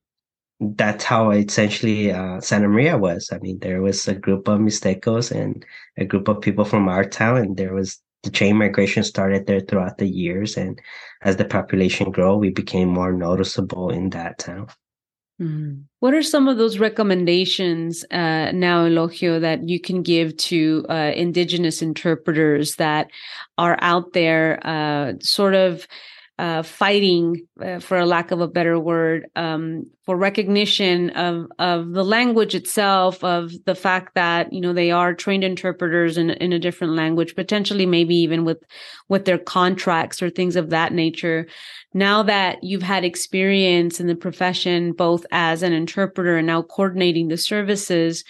that's 0.60 1.04
how 1.04 1.30
essentially 1.30 2.10
uh, 2.10 2.40
Santa 2.40 2.68
Maria 2.68 2.98
was. 2.98 3.30
I 3.32 3.38
mean, 3.38 3.60
there 3.60 3.80
was 3.80 4.08
a 4.08 4.14
group 4.14 4.48
of 4.48 4.58
Mixtecos 4.58 5.30
and 5.30 5.64
a 5.96 6.04
group 6.04 6.26
of 6.26 6.40
people 6.40 6.64
from 6.64 6.88
our 6.88 7.04
town, 7.04 7.38
and 7.38 7.56
there 7.56 7.74
was 7.74 8.00
the 8.22 8.30
chain 8.30 8.56
migration 8.56 9.04
started 9.04 9.46
there 9.46 9.60
throughout 9.60 9.98
the 9.98 10.08
years. 10.08 10.56
And 10.56 10.80
as 11.22 11.36
the 11.36 11.44
population 11.44 12.10
grew, 12.10 12.36
we 12.36 12.50
became 12.50 12.88
more 12.88 13.12
noticeable 13.12 13.90
in 13.90 14.10
that 14.10 14.38
town. 14.38 14.68
Mm. 15.40 15.84
What 16.00 16.14
are 16.14 16.22
some 16.22 16.48
of 16.48 16.58
those 16.58 16.78
recommendations 16.78 18.04
uh, 18.10 18.50
now, 18.52 18.86
Eulogio, 18.86 19.40
that 19.40 19.68
you 19.68 19.80
can 19.80 20.02
give 20.02 20.36
to 20.36 20.84
uh, 20.88 21.12
Indigenous 21.14 21.80
interpreters 21.80 22.74
that 22.76 23.08
are 23.56 23.78
out 23.80 24.14
there, 24.14 24.58
uh, 24.66 25.12
sort 25.20 25.54
of 25.54 25.86
uh, 26.38 26.62
fighting, 26.62 27.46
uh, 27.60 27.80
for 27.80 27.98
a 27.98 28.06
lack 28.06 28.30
of 28.30 28.40
a 28.40 28.46
better 28.46 28.78
word, 28.78 29.26
um, 29.34 29.86
for 30.04 30.16
recognition 30.16 31.10
of 31.10 31.46
of 31.58 31.90
the 31.92 32.04
language 32.04 32.54
itself, 32.54 33.24
of 33.24 33.52
the 33.64 33.74
fact 33.74 34.14
that 34.14 34.52
you 34.52 34.60
know 34.60 34.72
they 34.72 34.92
are 34.92 35.14
trained 35.14 35.42
interpreters 35.42 36.16
in 36.16 36.30
in 36.30 36.52
a 36.52 36.58
different 36.58 36.94
language, 36.94 37.34
potentially 37.34 37.86
maybe 37.86 38.14
even 38.14 38.44
with 38.44 38.62
with 39.08 39.24
their 39.24 39.38
contracts 39.38 40.22
or 40.22 40.30
things 40.30 40.54
of 40.54 40.70
that 40.70 40.92
nature. 40.92 41.46
Now 41.92 42.22
that 42.22 42.62
you've 42.62 42.82
had 42.82 43.04
experience 43.04 43.98
in 43.98 44.06
the 44.06 44.14
profession, 44.14 44.92
both 44.92 45.26
as 45.32 45.62
an 45.62 45.72
interpreter 45.72 46.36
and 46.36 46.46
now 46.46 46.62
coordinating 46.62 47.28
the 47.28 47.36
services, 47.36 48.24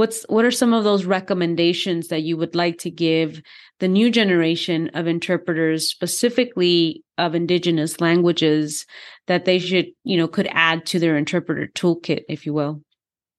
what's 0.00 0.24
what 0.30 0.46
are 0.46 0.50
some 0.50 0.72
of 0.72 0.82
those 0.82 1.04
recommendations 1.04 2.08
that 2.08 2.22
you 2.22 2.34
would 2.34 2.54
like 2.54 2.78
to 2.78 2.90
give 2.90 3.42
the 3.80 3.86
new 3.88 4.10
generation 4.10 4.90
of 4.94 5.06
interpreters 5.06 5.90
specifically 5.90 7.04
of 7.18 7.34
indigenous 7.34 8.00
languages 8.00 8.86
that 9.26 9.44
they 9.44 9.58
should 9.58 9.88
you 10.04 10.16
know 10.16 10.26
could 10.26 10.48
add 10.52 10.86
to 10.86 10.98
their 10.98 11.18
interpreter 11.18 11.66
toolkit 11.74 12.22
if 12.30 12.46
you 12.46 12.54
will? 12.54 12.82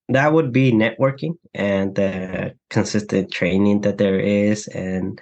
That 0.10 0.34
would 0.34 0.52
be 0.52 0.72
networking 0.72 1.34
and 1.56 1.96
the 1.96 2.54
consistent 2.70 3.32
training 3.32 3.82
that 3.82 3.98
there 3.98 4.20
is 4.20 4.68
and 4.68 5.20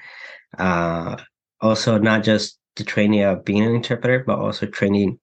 uh, 0.58 1.16
also 1.62 1.98
not 2.00 2.24
just 2.24 2.60
the 2.76 2.84
training 2.84 3.24
of 3.24 3.46
being 3.46 3.64
an 3.64 3.76
interpreter 3.76 4.26
but 4.28 4.40
also 4.40 4.66
training 4.66 5.18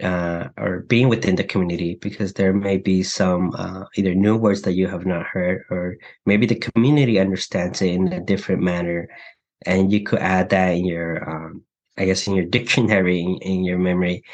uh, 0.00 0.48
or 0.58 0.80
being 0.80 1.08
within 1.08 1.36
the 1.36 1.44
community 1.44 1.98
because 2.00 2.32
there 2.32 2.52
may 2.52 2.76
be 2.76 3.02
some 3.02 3.52
uh, 3.56 3.84
either 3.96 4.14
new 4.14 4.36
words 4.36 4.62
that 4.62 4.72
you 4.72 4.88
have 4.88 5.06
not 5.06 5.26
heard 5.26 5.64
or 5.70 5.96
maybe 6.26 6.46
the 6.46 6.56
community 6.56 7.18
understands 7.18 7.82
it 7.82 7.90
in 7.90 8.12
a 8.12 8.20
different 8.20 8.62
manner. 8.62 9.08
And 9.66 9.92
you 9.92 10.02
could 10.02 10.20
add 10.20 10.50
that 10.50 10.70
in 10.70 10.84
your 10.84 11.28
um, 11.28 11.62
i 11.98 12.04
guess 12.04 12.26
in 12.26 12.34
your 12.34 12.44
dictionary 12.56 13.20
in, 13.20 13.38
in, 13.42 13.64
your 13.64 13.78
memory. 13.78 14.24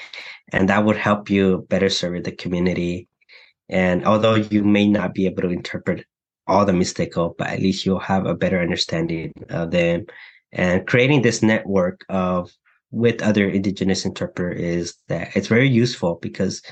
And 0.52 0.68
that 0.68 0.84
would 0.84 0.96
help 0.96 1.28
you 1.28 1.66
better 1.68 1.90
serve 1.90 2.24
the 2.24 2.32
community. 2.32 3.08
And 3.68 4.06
although 4.06 4.36
you 4.36 4.64
may 4.64 4.88
not 4.88 5.12
be 5.12 5.26
able 5.26 5.42
to 5.42 5.50
interpret 5.50 6.06
all 6.46 6.64
the 6.64 6.72
mystical 6.72 7.34
but 7.36 7.48
at 7.48 7.60
least 7.60 7.84
you'll 7.84 7.98
have 7.98 8.24
a 8.24 8.34
better 8.34 8.60
understanding 8.60 9.32
of 9.50 9.70
them. 9.70 10.06
And 10.52 10.86
creating 10.86 11.20
this 11.20 11.42
network 11.42 12.06
of 12.08 12.50
with 12.90 13.22
other 13.22 13.48
indigenous 13.48 14.04
interpreter 14.04 14.50
is 14.50 14.94
that 15.08 15.36
it's 15.36 15.48
very 15.48 15.68
useful 15.68 16.18
because 16.22 16.62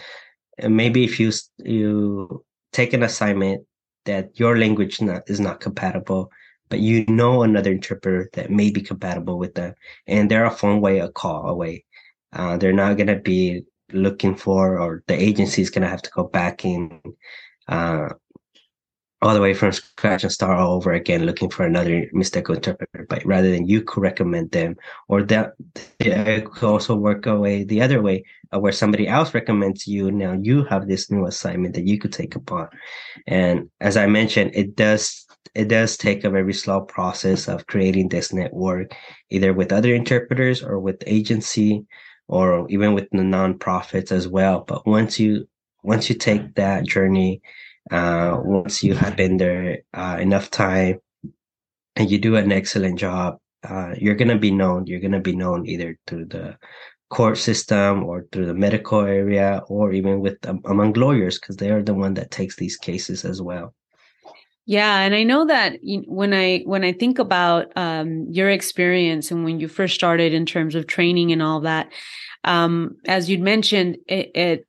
uh, 0.63 0.69
maybe 0.69 1.05
if 1.05 1.21
you 1.21 1.33
you 1.59 2.45
take 2.73 2.93
an 2.93 3.03
assignment 3.03 3.65
that 4.05 4.39
your 4.39 4.57
language 4.57 5.01
not, 5.01 5.23
is 5.29 5.41
not 5.41 5.61
compatible 5.61 6.31
but 6.69 6.81
you 6.81 7.05
know 7.07 7.43
another 7.43 7.73
interpreter 7.73 8.29
that 8.33 8.51
may 8.51 8.71
be 8.71 8.81
compatible 8.81 9.39
with 9.39 9.55
them 9.55 9.75
and 10.07 10.31
they're 10.31 10.47
a 10.47 10.51
phone 10.51 10.81
way 10.81 10.99
a 10.99 11.09
call 11.09 11.49
away. 11.49 11.85
Uh, 12.33 12.57
they're 12.57 12.73
not 12.73 12.97
going 12.97 13.07
to 13.07 13.17
be 13.17 13.63
looking 13.93 14.35
for 14.35 14.79
or 14.79 15.03
the 15.07 15.15
agency 15.15 15.63
is 15.63 15.71
going 15.71 15.83
to 15.83 15.89
have 15.89 16.03
to 16.03 16.11
go 16.11 16.25
back 16.25 16.65
in 16.65 17.01
uh, 17.69 18.09
all 19.27 19.35
the 19.35 19.41
way 19.41 19.55
from 19.55 19.73
scratch 19.73 20.23
and 20.23 20.33
start 20.33 20.59
all 20.59 20.75
over 20.75 20.93
again 20.93 21.27
looking 21.27 21.51
for 21.51 21.67
another 21.67 22.07
Mixteco 22.15 22.55
interpreter 22.55 23.07
but 23.09 23.25
rather 23.27 23.51
than 23.51 23.67
you 23.67 23.83
could 23.83 24.01
recommend 24.01 24.53
them 24.53 24.77
or 25.09 25.25
that 25.25 25.55
it 25.99 26.45
could 26.45 26.69
also 26.69 26.95
work 26.95 27.27
away 27.27 27.65
the 27.65 27.83
other 27.83 28.01
way 28.01 28.25
uh, 28.55 28.61
where 28.61 28.71
somebody 28.71 29.09
else 29.09 29.35
recommends 29.35 29.87
you 29.87 30.13
now 30.13 30.33
you 30.41 30.63
have 30.65 30.87
this 30.87 31.11
new 31.11 31.27
assignment 31.27 31.75
that 31.75 31.89
you 31.89 31.99
could 31.99 32.13
take 32.13 32.37
upon. 32.37 32.69
And 33.27 33.69
as 33.81 33.97
i 33.97 34.07
mentioned 34.07 34.53
it 34.55 34.77
does 34.77 35.27
it 35.57 35.67
does 35.67 35.97
take 35.97 36.23
a 36.23 36.31
very 36.31 36.53
slow 36.53 36.83
process 36.83 37.49
of 37.49 37.67
creating 37.67 38.11
this 38.11 38.33
network 38.33 38.95
either 39.31 39.53
with 39.53 39.73
other 39.73 39.93
interpreters 39.93 40.63
or 40.63 40.79
with 40.79 41.03
agency 41.07 41.85
or 42.29 42.69
even 42.69 42.95
with 42.95 43.09
the 43.11 43.19
nonprofits 43.19 44.13
as 44.13 44.29
well. 44.29 44.65
But 44.67 44.87
once 44.87 45.19
you 45.19 45.49
once 45.83 46.09
you 46.09 46.15
take 46.15 46.55
that 46.57 46.85
journey 46.85 47.41
uh, 47.91 48.37
once 48.43 48.83
you 48.83 48.95
have 48.95 49.17
been 49.17 49.37
there 49.37 49.83
uh, 49.95 50.17
enough 50.21 50.51
time 50.51 51.01
and 51.95 52.11
you 52.11 52.19
do 52.19 52.37
an 52.37 52.53
excellent 52.53 52.99
job, 52.99 53.39
uh, 53.69 53.95
you're 53.97 54.15
going 54.15 54.29
to 54.29 54.39
be 54.39 54.51
known. 54.51 54.87
You're 54.87 55.01
going 55.01 55.13
to 55.13 55.21
be 55.21 55.37
known 55.37 55.67
either 55.67 55.99
through 56.07 56.27
the 56.27 56.57
court 57.09 57.39
system 57.39 58.05
or 58.05 58.27
through 58.33 58.47
the 58.47 58.55
medical 58.55 59.01
area 59.01 59.63
or 59.69 59.93
even 59.93 60.21
with 60.21 60.45
um, 60.47 60.61
among 60.65 60.93
lawyers 60.95 61.39
because 61.39 61.57
they 61.57 61.71
are 61.71 61.83
the 61.83 61.95
one 61.95 62.15
that 62.15 62.31
takes 62.31 62.57
these 62.57 62.77
cases 62.77 63.25
as 63.25 63.41
well. 63.41 63.75
Yeah, 64.69 65.03
and 65.03 65.15
I 65.15 65.23
know 65.23 65.47
that 65.47 65.79
when 66.09 66.35
I 66.35 66.63
when 66.67 66.83
I 66.83 66.93
think 66.93 67.21
about 67.21 67.67
um, 67.77 68.27
your 68.29 68.51
experience 68.51 69.31
and 69.31 69.45
when 69.45 69.61
you 69.61 69.69
first 69.69 69.95
started 69.95 70.35
in 70.35 70.45
terms 70.45 70.75
of 70.75 70.89
training 70.89 71.31
and 71.31 71.41
all 71.41 71.61
that, 71.61 71.93
um, 72.43 72.97
as 73.07 73.31
you'd 73.31 73.41
mentioned, 73.41 73.99
it, 74.09 74.33
it 74.35 74.67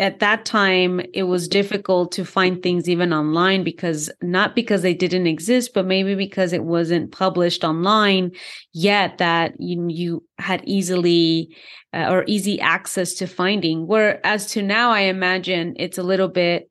at 0.00 0.20
that 0.20 0.44
time 0.44 1.00
it 1.12 1.24
was 1.24 1.48
difficult 1.48 2.12
to 2.12 2.24
find 2.24 2.62
things 2.62 2.88
even 2.88 3.12
online 3.12 3.64
because 3.64 4.10
not 4.22 4.54
because 4.54 4.82
they 4.82 4.94
didn't 4.94 5.26
exist 5.26 5.72
but 5.74 5.86
maybe 5.86 6.14
because 6.14 6.52
it 6.52 6.64
wasn't 6.64 7.10
published 7.10 7.64
online 7.64 8.30
yet 8.72 9.18
that 9.18 9.54
you, 9.58 9.86
you 9.88 10.24
had 10.38 10.62
easily 10.64 11.54
uh, 11.92 12.06
or 12.10 12.24
easy 12.26 12.60
access 12.60 13.14
to 13.14 13.26
finding. 13.26 13.86
Whereas 13.86 14.46
to 14.52 14.62
now 14.62 14.90
i 14.90 15.00
imagine 15.00 15.74
it's 15.78 15.98
a 15.98 16.02
little 16.02 16.28
bit 16.28 16.70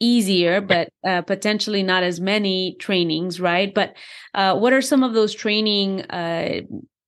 easier 0.00 0.60
but 0.60 0.88
uh, 1.06 1.22
potentially 1.22 1.82
not 1.82 2.02
as 2.02 2.20
many 2.20 2.76
trainings 2.80 3.40
right? 3.40 3.72
But 3.74 3.94
uh, 4.34 4.56
what 4.56 4.72
are 4.72 4.82
some 4.82 5.02
of 5.02 5.14
those 5.14 5.34
training 5.34 6.02
uh, 6.02 6.62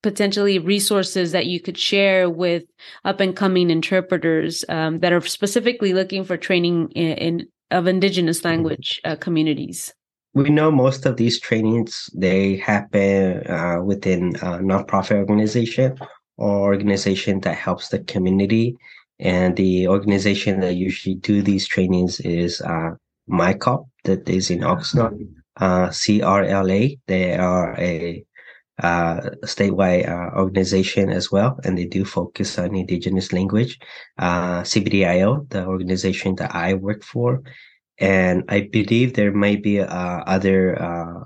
potentially 0.04 0.58
resources 0.58 1.32
that 1.32 1.46
you 1.46 1.58
could 1.58 1.78
share 1.78 2.30
with 2.30 2.62
up 3.04 3.18
and 3.20 3.34
coming 3.34 3.70
interpreters 3.70 4.64
um, 4.68 5.00
that 5.00 5.12
are 5.12 5.20
specifically 5.22 5.92
looking 5.92 6.22
for 6.22 6.36
training 6.36 6.90
in, 6.90 7.12
in 7.26 7.46
of 7.70 7.88
indigenous 7.88 8.38
mm-hmm. 8.38 8.48
language 8.48 9.00
uh, 9.04 9.16
communities 9.16 9.92
we 10.34 10.50
know 10.50 10.70
most 10.70 11.06
of 11.06 11.16
these 11.16 11.40
trainings 11.40 12.10
they 12.14 12.56
happen 12.56 13.44
uh, 13.48 13.80
within 13.82 14.36
a 14.36 14.58
nonprofit 14.70 15.16
organization 15.16 15.96
or 16.36 16.74
organization 16.74 17.40
that 17.40 17.56
helps 17.56 17.88
the 17.88 18.00
community 18.00 18.76
and 19.20 19.56
the 19.56 19.88
organization 19.88 20.60
that 20.60 20.74
usually 20.74 21.14
do 21.16 21.40
these 21.40 21.66
trainings 21.66 22.20
is 22.20 22.60
uh, 22.60 22.90
MICOP 23.30 23.86
that 24.04 24.28
is 24.28 24.50
in 24.50 24.60
Oxnard, 24.60 25.18
uh, 25.56 25.88
CRLA. 25.88 26.98
They 27.06 27.36
are 27.36 27.74
a 27.78 28.24
uh, 28.82 29.20
statewide 29.44 30.08
uh, 30.08 30.36
organization 30.36 31.10
as 31.10 31.30
well, 31.30 31.58
and 31.64 31.78
they 31.78 31.84
do 31.84 32.04
focus 32.04 32.58
on 32.58 32.74
indigenous 32.74 33.32
language. 33.32 33.78
Uh, 34.18 34.62
CBDIO, 34.62 35.48
the 35.50 35.64
organization 35.66 36.34
that 36.36 36.54
I 36.54 36.74
work 36.74 37.02
for, 37.04 37.42
and 37.98 38.44
I 38.48 38.68
believe 38.72 39.14
there 39.14 39.32
might 39.32 39.62
be 39.62 39.80
uh, 39.80 39.86
other 39.86 40.80
uh, 40.82 41.24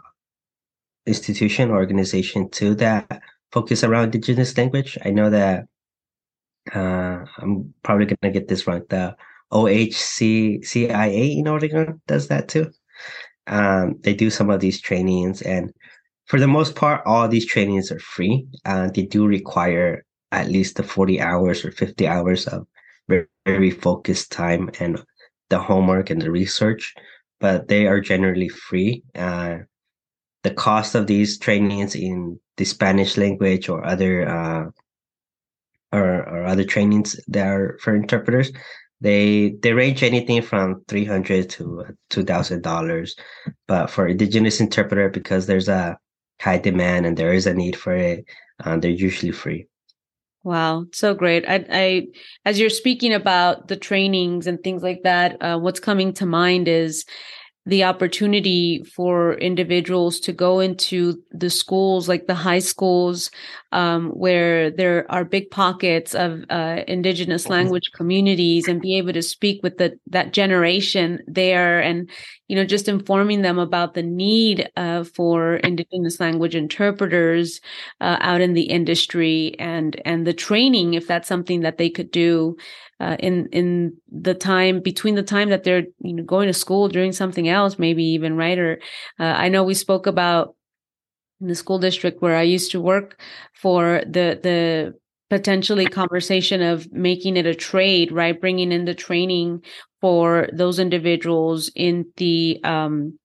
institution 1.07 1.71
organization 1.71 2.51
too 2.51 2.75
that 2.77 3.23
focus 3.51 3.83
around 3.83 4.15
indigenous 4.15 4.57
language. 4.57 4.99
I 5.05 5.11
know 5.11 5.31
that 5.31 5.65
uh, 6.75 7.25
I'm 7.39 7.73
probably 7.83 8.07
gonna 8.07 8.33
get 8.33 8.49
this 8.49 8.67
wrong. 8.67 8.83
The 8.91 9.17
OHCCIA 9.53 11.39
in 11.39 11.49
Oregon 11.49 12.01
does 12.07 12.29
that 12.29 12.49
too. 12.49 12.71
Um, 13.47 13.99
they 14.03 14.13
do 14.13 14.29
some 14.29 14.51
of 14.51 14.61
these 14.61 14.81
trainings 14.81 15.41
and 15.41 15.73
for 16.29 16.39
the 16.39 16.47
most 16.47 16.75
part, 16.77 17.03
all 17.07 17.27
these 17.27 17.47
trainings 17.47 17.91
are 17.91 17.99
free. 17.99 18.47
and 18.65 18.95
they 18.95 19.03
do 19.03 19.27
require 19.27 20.05
at 20.31 20.49
least 20.49 20.77
the 20.77 20.83
40 20.83 21.21
hours 21.21 21.65
or 21.65 21.73
50 21.73 22.07
hours 22.07 22.47
of 22.47 22.67
very, 23.09 23.27
very 23.47 23.71
focused 23.71 24.31
time 24.31 24.71
and 24.79 25.03
the 25.49 25.59
homework 25.59 26.11
and 26.11 26.21
the 26.21 26.31
research, 26.31 26.95
but 27.41 27.69
they 27.69 27.87
are 27.87 28.01
generally 28.01 28.49
free. 28.49 29.03
Uh, 29.15 29.59
the 30.43 30.53
cost 30.53 30.95
of 30.95 31.07
these 31.07 31.39
trainings 31.39 31.95
in 31.95 32.39
the 32.59 32.65
Spanish 32.65 33.17
language 33.17 33.69
or 33.71 33.85
other 33.85 34.29
uh, 34.29 34.65
or, 35.93 36.29
or 36.29 36.45
other 36.45 36.65
trainings 36.65 37.19
that 37.29 37.47
are 37.47 37.79
for 37.81 37.95
interpreters, 37.95 38.53
they 39.01 39.55
they 39.63 39.73
range 39.73 40.03
anything 40.03 40.43
from 40.43 40.83
three 40.89 41.05
hundred 41.07 41.49
to 41.51 41.85
two 42.11 42.25
thousand 42.25 42.63
dollars. 42.63 43.17
But 43.67 43.89
for 43.89 44.07
indigenous 44.07 44.61
interpreter, 44.61 45.09
because 45.09 45.47
there's 45.47 45.69
a 45.69 45.97
high 46.41 46.59
demand 46.59 47.07
and 47.07 47.17
there 47.17 47.33
is 47.33 47.47
a 47.47 47.55
need 47.55 47.77
for 47.77 47.95
it, 47.95 48.25
uh, 48.65 48.77
they're 48.77 48.91
usually 48.91 49.33
free. 49.33 49.67
Wow, 50.45 50.87
so 50.93 51.15
great. 51.15 51.45
I, 51.49 51.65
I, 51.71 52.07
as 52.45 52.59
you're 52.59 52.71
speaking 52.71 53.13
about 53.13 53.69
the 53.69 53.77
trainings 53.77 54.47
and 54.47 54.63
things 54.63 54.83
like 54.83 55.03
that, 55.03 55.37
uh, 55.43 55.59
what's 55.59 55.81
coming 55.81 56.13
to 56.15 56.27
mind 56.27 56.69
is 56.69 57.05
the 57.67 57.85
opportunity 57.85 58.83
for 58.85 59.35
individuals 59.35 60.21
to 60.21 60.33
go 60.33 60.61
into 60.61 61.23
the 61.33 61.51
schools, 61.51 62.09
like 62.09 62.27
the 62.27 62.35
high 62.35 62.61
schools, 62.61 63.31
um, 63.73 64.11
where 64.11 64.71
there 64.71 65.11
are 65.11 65.25
big 65.25 65.51
pockets 65.51 66.15
of 66.15 66.45
uh, 66.51 66.83
indigenous 66.87 67.45
mm-hmm. 67.45 67.53
language 67.53 67.91
communities, 67.95 68.69
and 68.69 68.81
be 68.81 68.97
able 68.97 69.13
to 69.13 69.23
speak 69.23 69.63
with 69.63 69.79
the 69.79 69.99
that 70.07 70.33
generation 70.33 71.21
there, 71.27 71.81
and 71.81 72.11
you 72.49 72.57
know, 72.57 72.65
just 72.65 72.89
informing 72.89 73.43
them 73.43 73.59
about 73.59 73.95
the 73.95 74.03
need 74.03 74.71
uh, 74.77 75.05
for 75.05 75.57
indigenous 75.57 76.21
language 76.21 76.55
interpreters 76.55 77.61
uh, 78.01 78.17
out 78.21 78.41
in 78.41 78.55
the 78.55 78.63
industry, 78.63 79.55
and 79.59 80.01
and 80.05 80.27
the 80.27 80.35
training, 80.35 80.95
if 80.95 81.07
that's 81.07 81.29
something 81.29 81.61
that 81.61 81.79
they 81.79 81.91
could 81.91 82.11
do 82.11 82.57
uh, 83.01 83.17
in 83.19 83.49
in 83.53 83.97
the 84.11 84.35
time 84.35 84.81
between 84.81 85.15
the 85.15 85.23
time 85.23 85.51
that 85.51 85.65
they're 85.65 85.85
you 86.01 86.15
know 86.15 86.23
going 86.23 86.49
to 86.49 86.53
school 86.53 86.89
doing 86.89 87.13
something 87.13 87.49
else 87.49 87.79
maybe 87.79 88.03
even 88.03 88.37
right 88.37 88.59
or 88.59 88.81
uh, 89.21 89.25
i 89.25 89.49
know 89.49 89.63
we 89.63 89.75
spoke 89.75 90.07
about 90.07 90.55
in 91.41 91.49
the 91.49 91.55
school 91.55 91.79
district 91.79 92.23
where 92.23 92.37
i 92.37 92.43
used 92.43 92.71
to 92.71 92.81
work 92.81 93.21
for 93.55 94.03
the 94.07 94.39
the 94.43 94.95
potentially 95.31 95.85
conversation 95.85 96.63
of 96.63 96.91
making 96.93 97.37
it 97.37 97.47
a 97.47 97.55
trade 97.55 98.11
right 98.11 98.41
bringing 98.41 98.73
in 98.73 98.85
the 98.85 98.95
training 98.95 99.63
for 100.01 100.49
those 100.53 100.79
individuals 100.79 101.71
in 101.75 102.07
the 102.17 102.59
um, 102.65 103.19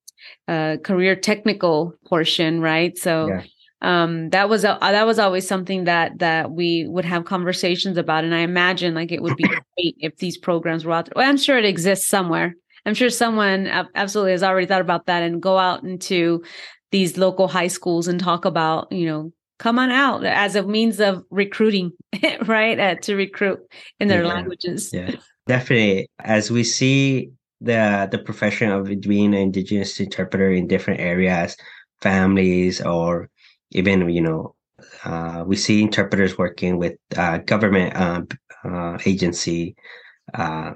uh, 0.47 0.75
career 0.83 1.15
technical 1.15 1.93
portion 2.05 2.59
right 2.59 2.97
so 2.97 3.27
yeah 3.27 3.43
um, 3.83 4.29
that 4.29 4.47
was 4.47 4.63
a, 4.63 4.77
that 4.79 5.05
was 5.05 5.19
always 5.19 5.45
something 5.45 5.83
that 5.83 6.19
that 6.19 6.51
we 6.51 6.87
would 6.87 7.03
have 7.03 7.25
conversations 7.25 7.97
about, 7.97 8.23
and 8.23 8.33
I 8.33 8.39
imagine 8.39 8.95
like 8.95 9.11
it 9.11 9.21
would 9.21 9.35
be 9.35 9.43
great 9.77 9.95
if 9.99 10.17
these 10.17 10.37
programs 10.37 10.85
were 10.85 10.93
out 10.93 11.05
there. 11.05 11.13
Well, 11.17 11.29
I'm 11.29 11.37
sure 11.37 11.57
it 11.57 11.65
exists 11.65 12.07
somewhere. 12.07 12.55
I'm 12.85 12.93
sure 12.93 13.09
someone 13.09 13.67
absolutely 13.95 14.31
has 14.31 14.43
already 14.43 14.67
thought 14.67 14.81
about 14.81 15.05
that 15.05 15.23
and 15.23 15.41
go 15.41 15.57
out 15.57 15.83
into 15.83 16.43
these 16.93 17.17
local 17.17 17.47
high 17.47 17.67
schools 17.67 18.07
and 18.07 18.19
talk 18.19 18.45
about 18.45 18.89
you 18.91 19.05
know 19.05 19.33
come 19.59 19.79
on 19.79 19.91
out 19.91 20.23
as 20.23 20.55
a 20.55 20.63
means 20.63 20.99
of 20.99 21.23
recruiting, 21.29 21.91
right? 22.45 22.79
Uh, 22.79 22.95
to 22.95 23.15
recruit 23.15 23.59
in 23.99 24.07
their 24.07 24.23
yeah. 24.23 24.33
languages. 24.33 24.91
Yeah, 24.93 25.15
definitely. 25.47 26.07
As 26.19 26.51
we 26.51 26.63
see 26.63 27.31
the 27.59 28.07
the 28.11 28.19
profession 28.19 28.69
of 28.71 28.85
being 29.01 29.33
an 29.33 29.41
indigenous 29.41 29.99
interpreter 29.99 30.51
in 30.51 30.67
different 30.67 30.99
areas, 31.01 31.57
families 32.01 32.79
or 32.81 33.29
even 33.71 34.07
you 34.09 34.21
know 34.21 34.55
uh, 35.03 35.43
we 35.47 35.55
see 35.55 35.81
interpreters 35.81 36.37
working 36.37 36.77
with 36.77 36.95
uh, 37.17 37.39
government 37.39 37.95
uh, 37.95 38.21
uh 38.65 38.97
agency 39.05 39.75
uh, 40.35 40.73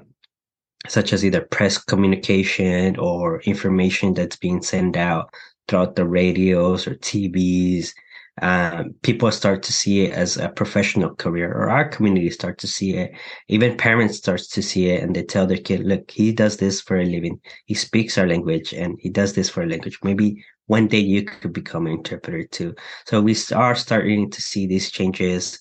such 0.88 1.12
as 1.12 1.24
either 1.24 1.42
press 1.42 1.78
communication 1.78 2.96
or 2.96 3.40
information 3.42 4.14
that's 4.14 4.36
being 4.36 4.62
sent 4.62 4.96
out 4.96 5.30
throughout 5.68 5.96
the 5.96 6.06
radios 6.06 6.86
or 6.86 6.94
tvs 6.96 7.92
um, 8.40 8.94
people 9.02 9.32
start 9.32 9.64
to 9.64 9.72
see 9.72 10.04
it 10.04 10.12
as 10.12 10.36
a 10.36 10.48
professional 10.48 11.12
career 11.16 11.52
or 11.52 11.70
our 11.70 11.88
community 11.88 12.30
start 12.30 12.56
to 12.58 12.66
see 12.66 12.94
it 12.94 13.12
even 13.48 13.76
parents 13.76 14.16
starts 14.16 14.46
to 14.48 14.62
see 14.62 14.90
it 14.90 15.02
and 15.02 15.14
they 15.14 15.24
tell 15.24 15.46
their 15.46 15.56
kid 15.58 15.80
look 15.80 16.10
he 16.10 16.32
does 16.32 16.56
this 16.56 16.80
for 16.80 16.98
a 16.98 17.04
living 17.04 17.40
he 17.66 17.74
speaks 17.74 18.16
our 18.16 18.28
language 18.28 18.72
and 18.72 18.96
he 19.00 19.10
does 19.10 19.34
this 19.34 19.50
for 19.50 19.62
a 19.62 19.66
language 19.66 19.98
maybe 20.02 20.42
one 20.68 20.86
day 20.86 20.98
you 20.98 21.24
could 21.24 21.52
become 21.52 21.86
an 21.86 21.94
interpreter 21.94 22.44
too. 22.44 22.74
So 23.06 23.20
we 23.20 23.34
are 23.54 23.74
starting 23.74 24.30
to 24.30 24.40
see 24.40 24.66
these 24.66 24.90
changes, 24.90 25.58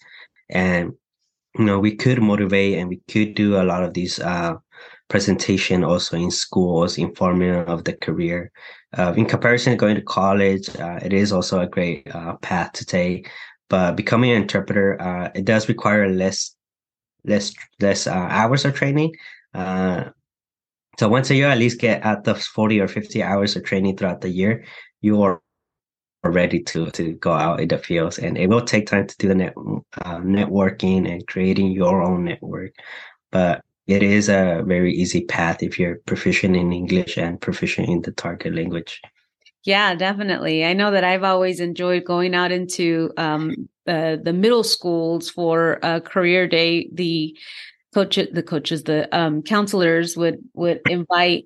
and 0.50 0.94
you 1.58 1.66
know 1.66 1.80
we 1.80 1.96
could 1.96 2.22
motivate 2.22 2.78
and 2.78 2.88
we 2.88 3.02
could 3.10 3.34
do 3.34 3.60
a 3.60 3.64
lot 3.64 3.84
of 3.84 3.94
these 3.94 4.20
uh, 4.20 4.56
presentation 5.08 5.84
also 5.84 6.18
in 6.18 6.30
schools, 6.30 6.98
informing 6.98 7.56
of 7.56 7.86
the 7.86 7.94
career. 7.94 8.52
Uh, 8.96 9.14
in 9.18 9.26
comparison 9.26 9.72
to 9.72 9.78
going 9.78 9.96
to 9.96 10.02
college, 10.02 10.70
uh, 10.78 11.00
it 11.02 11.14
is 11.14 11.32
also 11.32 11.60
a 11.60 11.68
great 11.68 12.08
uh, 12.14 12.36
path 12.38 12.72
to 12.74 12.86
take. 12.86 13.30
But 13.70 13.96
becoming 13.96 14.32
an 14.32 14.42
interpreter, 14.42 15.02
uh, 15.02 15.30
it 15.36 15.46
does 15.46 15.68
require 15.68 16.10
less, 16.10 16.56
less, 17.26 17.54
less 17.82 18.08
uh, 18.08 18.14
hours 18.14 18.64
of 18.64 18.76
training. 18.76 19.14
so 19.54 20.14
once 21.02 21.30
a 21.30 21.36
year, 21.36 21.50
at 21.50 21.58
least 21.58 21.80
get 21.80 22.02
at 22.04 22.24
the 22.24 22.36
40 22.36 22.80
or 22.80 22.88
50 22.88 23.24
hours 23.24 23.56
of 23.56 23.64
training 23.64 23.98
throughout 23.98 24.22
the 24.22 24.30
year 24.30 24.64
you 25.02 25.22
are 25.22 25.42
ready 26.24 26.60
to 26.62 26.90
to 26.92 27.14
go 27.14 27.32
out 27.32 27.60
in 27.60 27.68
the 27.68 27.78
fields 27.78 28.20
and 28.20 28.38
it 28.38 28.48
will 28.50 28.62
take 28.66 28.88
time 28.88 29.08
to 29.08 29.16
do 29.18 29.28
the 29.28 29.36
net, 29.36 29.54
uh, 30.02 30.18
networking 30.18 31.10
and 31.10 31.26
creating 31.28 31.72
your 31.72 32.02
own 32.02 32.26
network 32.26 32.74
but 33.32 33.64
it 33.88 34.04
is 34.04 34.30
a 34.30 34.64
very 34.66 34.94
easy 34.94 35.24
path 35.26 35.64
if 35.64 35.80
you're 35.80 36.00
proficient 36.06 36.56
in 36.56 36.72
english 36.74 37.18
and 37.18 37.42
proficient 37.42 37.90
in 37.90 38.02
the 38.02 38.12
target 38.12 38.54
language. 38.54 39.02
Yeah 39.64 39.96
definitely. 39.96 40.66
I 40.66 40.74
know 40.74 40.92
that 40.92 41.04
i've 41.04 41.24
always 41.24 41.60
enjoyed 41.60 42.06
going 42.06 42.36
out 42.36 42.52
into 42.52 43.12
um, 43.18 43.70
uh, 43.88 44.18
the 44.22 44.34
middle 44.34 44.64
schools 44.64 45.30
for 45.30 45.80
a 45.82 46.02
career 46.02 46.48
day. 46.48 46.90
The 46.94 47.38
coach 47.94 48.16
the 48.16 48.44
coaches 48.44 48.84
the 48.84 49.08
um, 49.18 49.42
counselors 49.42 50.18
would 50.18 50.40
would 50.54 50.82
invite 50.90 51.46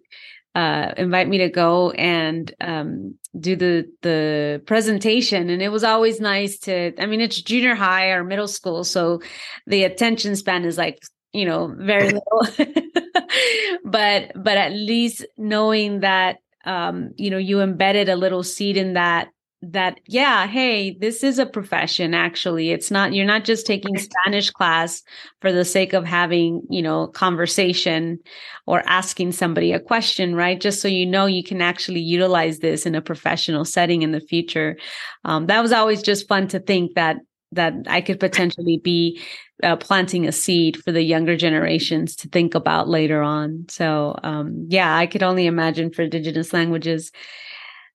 uh, 0.53 0.91
invite 0.97 1.29
me 1.29 1.37
to 1.37 1.49
go 1.49 1.91
and 1.91 2.53
um, 2.59 3.15
do 3.39 3.55
the 3.55 3.89
the 4.01 4.61
presentation, 4.65 5.49
and 5.49 5.61
it 5.61 5.69
was 5.69 5.83
always 5.83 6.19
nice 6.19 6.59
to. 6.59 6.93
I 7.01 7.05
mean, 7.05 7.21
it's 7.21 7.41
junior 7.41 7.75
high 7.75 8.07
or 8.07 8.23
middle 8.23 8.47
school, 8.47 8.83
so 8.83 9.21
the 9.67 9.83
attention 9.83 10.35
span 10.35 10.65
is 10.65 10.77
like 10.77 10.99
you 11.33 11.45
know 11.45 11.73
very 11.77 12.11
little. 12.11 12.47
but 13.85 14.31
but 14.35 14.57
at 14.57 14.73
least 14.73 15.25
knowing 15.37 16.01
that 16.01 16.37
um, 16.65 17.11
you 17.17 17.29
know 17.29 17.37
you 17.37 17.61
embedded 17.61 18.09
a 18.09 18.15
little 18.15 18.43
seed 18.43 18.77
in 18.77 18.93
that 18.93 19.29
that 19.63 19.99
yeah 20.07 20.47
hey 20.47 20.97
this 20.99 21.23
is 21.23 21.37
a 21.37 21.45
profession 21.45 22.13
actually. 22.15 22.71
It's 22.71 22.89
not 22.89 23.13
you're 23.13 23.25
not 23.27 23.43
just 23.43 23.67
taking 23.67 23.97
spanish 23.97 24.49
class 24.49 25.03
for 25.39 25.51
the 25.51 25.63
sake 25.63 25.93
of 25.93 26.03
having 26.03 26.63
you 26.69 26.81
know 26.81 27.07
conversation 27.07 28.17
or 28.65 28.81
asking 28.87 29.33
somebody 29.33 29.71
a 29.71 29.79
question 29.79 30.35
right? 30.35 30.59
Just 30.59 30.81
so 30.81 30.87
you 30.87 31.05
know 31.05 31.27
you 31.27 31.43
can 31.43 31.61
actually 31.61 31.99
utilize 32.01 32.59
this 32.59 32.85
in 32.87 32.95
a 32.95 33.01
professional 33.01 33.63
setting 33.63 34.01
in 34.01 34.11
the 34.11 34.21
future. 34.21 34.77
Um, 35.25 35.45
that 35.45 35.61
was 35.61 35.71
always 35.71 36.01
just 36.01 36.27
fun 36.27 36.47
to 36.49 36.59
think 36.59 36.95
that 36.95 37.17
that 37.51 37.73
i 37.87 38.01
could 38.01 38.19
potentially 38.19 38.79
be 38.83 39.21
uh, 39.63 39.75
planting 39.75 40.27
a 40.27 40.31
seed 40.31 40.75
for 40.77 40.91
the 40.91 41.03
younger 41.03 41.37
generations 41.37 42.15
to 42.15 42.27
think 42.29 42.55
about 42.55 42.87
later 42.87 43.21
on 43.21 43.65
so 43.69 44.17
um, 44.23 44.65
yeah 44.69 44.95
i 44.95 45.05
could 45.05 45.23
only 45.23 45.45
imagine 45.45 45.91
for 45.91 46.03
indigenous 46.03 46.53
languages 46.53 47.11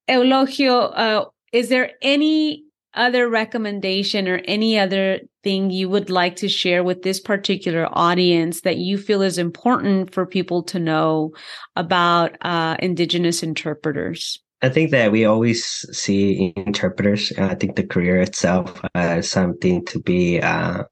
Eulogio, 0.09 0.93
uh, 0.97 1.25
is 1.53 1.69
there 1.69 1.93
any 2.01 2.65
other 2.95 3.29
recommendation 3.29 4.27
or 4.27 4.41
any 4.47 4.79
other 4.79 5.21
thing 5.43 5.71
you 5.71 5.89
would 5.89 6.09
like 6.09 6.37
to 6.37 6.49
share 6.49 6.83
with 6.83 7.03
this 7.03 7.21
particular 7.21 7.89
audience 7.93 8.63
that 8.63 8.79
you 8.79 8.97
feel 8.97 9.21
is 9.21 9.37
important 9.37 10.15
for 10.15 10.25
people 10.25 10.63
to 10.63 10.79
know 10.79 11.33
about 11.77 12.37
uh, 12.41 12.77
Indigenous 12.79 13.43
interpreters? 13.43 14.41
I 14.63 14.69
think 14.69 14.91
that 14.91 15.13
we 15.13 15.25
always 15.25 15.65
see 15.93 16.53
interpreters. 16.57 17.33
I 17.37 17.55
think 17.55 17.77
the 17.77 17.87
career 17.87 18.21
itself 18.21 18.81
as 18.95 19.31
something 19.31 19.85
to 19.87 20.01
be 20.01 20.41
uh, 20.41 20.85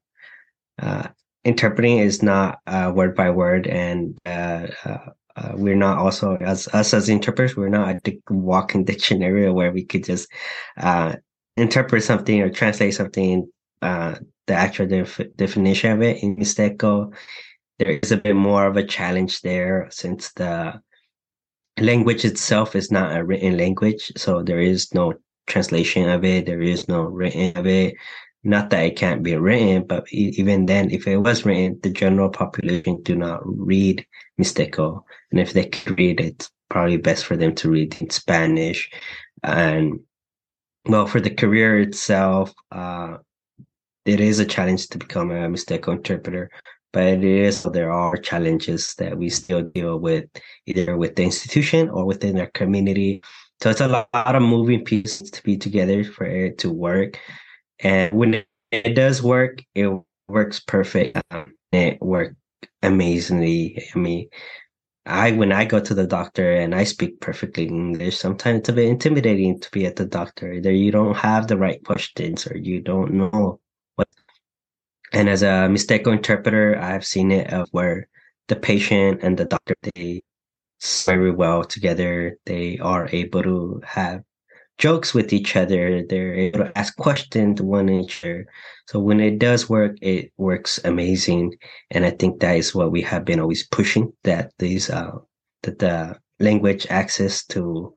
uh, 0.79 1.07
interpreting 1.43 1.99
is 1.99 2.21
not 2.21 2.59
uh, 2.67 2.91
word 2.93 3.15
by 3.15 3.29
word 3.29 3.67
and 3.67 4.17
uh, 4.25 4.67
uh, 4.83 5.09
uh, 5.35 5.51
we're 5.55 5.75
not 5.75 5.97
also 5.97 6.37
as 6.37 6.67
us 6.69 6.93
as 6.93 7.09
interpreters 7.09 7.55
we're 7.55 7.69
not 7.69 8.07
a 8.07 8.19
walking 8.29 8.83
dictionary 8.91 9.49
where 9.51 9.71
we 9.71 9.83
could 9.83 10.03
just 10.03 10.27
uh, 10.77 11.15
interpret 11.57 12.03
something 12.03 12.41
or 12.41 12.49
translate 12.49 12.93
something 12.93 13.47
uh, 13.81 14.15
the 14.47 14.53
actual 14.53 14.87
def- 14.87 15.21
definition 15.35 15.91
of 15.91 16.01
it 16.01 16.21
in 16.23 16.35
Mixteco. 16.35 17.13
There 17.79 17.99
is 18.01 18.11
a 18.11 18.17
bit 18.17 18.35
more 18.35 18.65
of 18.65 18.77
a 18.77 18.85
challenge 18.85 19.41
there 19.41 19.87
since 19.91 20.31
the 20.33 20.79
language 21.79 22.25
itself 22.25 22.75
is 22.75 22.91
not 22.91 23.15
a 23.15 23.23
written 23.23 23.57
language, 23.57 24.11
so 24.17 24.41
there 24.41 24.59
is 24.59 24.93
no 24.93 25.13
translation 25.47 26.09
of 26.09 26.23
it. 26.23 26.45
There 26.45 26.61
is 26.61 26.87
no 26.87 27.01
written 27.01 27.57
of 27.57 27.67
it. 27.67 27.95
Not 28.43 28.69
that 28.69 28.85
it 28.85 28.95
can't 28.95 29.23
be 29.23 29.35
written, 29.35 29.87
but 29.87 30.05
even 30.11 30.67
then, 30.67 30.91
if 30.91 31.07
it 31.07 31.17
was 31.17 31.45
written, 31.45 31.79
the 31.81 31.89
general 31.89 32.29
population 32.29 33.01
do 33.01 33.15
not 33.15 33.41
read 33.43 34.05
Mixteco. 34.39 35.03
And 35.31 35.39
if 35.39 35.53
they 35.53 35.65
could 35.65 35.97
read 35.97 36.21
it, 36.21 36.47
probably 36.69 36.97
best 36.97 37.25
for 37.25 37.35
them 37.35 37.55
to 37.55 37.71
read 37.71 37.99
in 37.99 38.09
Spanish. 38.11 38.91
And 39.43 40.01
well, 40.85 41.07
for 41.07 41.19
the 41.19 41.31
career 41.31 41.79
itself, 41.79 42.53
uh, 42.71 43.17
it 44.05 44.19
is 44.19 44.39
a 44.39 44.45
challenge 44.45 44.89
to 44.89 44.99
become 44.99 45.31
a 45.31 45.49
Mixteco 45.49 45.93
interpreter, 45.93 46.51
but 46.95 47.03
it 47.03 47.25
is 47.25 47.63
there 47.63 47.91
are 47.91 48.15
challenges 48.15 48.95
that 48.95 49.17
we 49.17 49.27
still 49.27 49.61
deal 49.61 49.99
with 49.99 50.29
either 50.65 50.95
with 50.95 51.17
the 51.17 51.23
institution 51.23 51.89
or 51.89 52.05
within 52.05 52.39
our 52.39 52.47
community. 52.51 53.21
So 53.61 53.69
it's 53.69 53.81
a 53.81 53.89
lot 53.89 54.07
of 54.13 54.41
moving 54.41 54.85
pieces 54.85 55.29
to 55.31 55.43
be 55.43 55.57
together 55.57 56.05
for 56.05 56.23
it 56.23 56.57
to 56.59 56.69
work. 56.69 57.19
And 57.81 58.13
when 58.13 58.45
it 58.71 58.95
does 58.95 59.21
work, 59.21 59.61
it 59.75 59.91
works 60.29 60.61
perfect. 60.61 61.19
Um, 61.31 61.53
it 61.73 62.01
worked 62.01 62.37
amazingly. 62.81 63.89
I 63.93 63.99
mean, 63.99 64.29
I 65.05 65.33
when 65.33 65.51
I 65.51 65.65
go 65.65 65.81
to 65.81 65.93
the 65.93 66.07
doctor 66.07 66.49
and 66.49 66.73
I 66.73 66.85
speak 66.85 67.19
perfectly 67.19 67.65
English, 67.65 68.17
sometimes 68.17 68.59
it's 68.59 68.69
a 68.69 68.73
bit 68.73 68.87
intimidating 68.87 69.59
to 69.59 69.69
be 69.71 69.85
at 69.85 69.97
the 69.97 70.05
doctor. 70.05 70.53
Either 70.53 70.71
you 70.71 70.91
don't 70.91 71.17
have 71.17 71.47
the 71.47 71.57
right 71.57 71.83
questions 71.83 72.47
or 72.47 72.55
you 72.55 72.79
don't 72.79 73.11
know. 73.11 73.59
And 75.13 75.29
as 75.29 75.43
a 75.43 75.67
Mixteco 75.69 76.11
interpreter, 76.11 76.77
I've 76.77 77.05
seen 77.05 77.31
it 77.31 77.51
of 77.53 77.69
where 77.71 78.07
the 78.47 78.55
patient 78.55 79.21
and 79.23 79.37
the 79.37 79.45
doctor 79.45 79.75
they 79.95 80.21
very 81.05 81.31
well 81.31 81.63
together. 81.63 82.37
They 82.45 82.77
are 82.79 83.09
able 83.11 83.43
to 83.43 83.81
have 83.85 84.23
jokes 84.77 85.13
with 85.13 85.33
each 85.33 85.55
other. 85.55 86.03
They're 86.03 86.33
able 86.33 86.59
to 86.59 86.77
ask 86.77 86.95
questions 86.97 87.57
to 87.57 87.63
one 87.63 87.89
another. 87.89 88.45
So 88.87 88.99
when 88.99 89.19
it 89.19 89.39
does 89.39 89.69
work, 89.69 89.95
it 90.01 90.31
works 90.37 90.79
amazing. 90.83 91.55
And 91.91 92.05
I 92.05 92.11
think 92.11 92.41
that 92.41 92.57
is 92.57 92.75
what 92.75 92.91
we 92.91 93.01
have 93.01 93.25
been 93.25 93.39
always 93.39 93.65
pushing 93.67 94.11
that 94.23 94.51
these 94.59 94.89
uh 94.89 95.11
that 95.63 95.79
the 95.79 96.19
language 96.39 96.85
access 96.89 97.45
to 97.45 97.94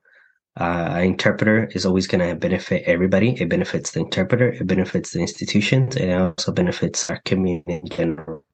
uh, 0.58 0.88
an 0.92 1.04
interpreter 1.04 1.66
is 1.74 1.86
always 1.86 2.06
going 2.06 2.26
to 2.28 2.34
benefit 2.34 2.82
everybody. 2.86 3.40
It 3.40 3.48
benefits 3.48 3.92
the 3.92 4.00
interpreter, 4.00 4.48
it 4.50 4.66
benefits 4.66 5.12
the 5.12 5.20
institutions, 5.20 5.96
and 5.96 6.10
it 6.10 6.14
also 6.14 6.52
benefits 6.52 7.08
our 7.10 7.20
community 7.24 7.74
in 7.74 7.88
general. 7.88 8.44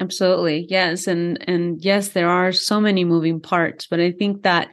Absolutely. 0.00 0.66
Yes. 0.68 1.06
And 1.06 1.38
and 1.48 1.80
yes, 1.84 2.08
there 2.08 2.28
are 2.28 2.52
so 2.52 2.80
many 2.80 3.04
moving 3.04 3.40
parts, 3.40 3.86
but 3.86 4.00
I 4.00 4.10
think 4.10 4.42
that 4.42 4.68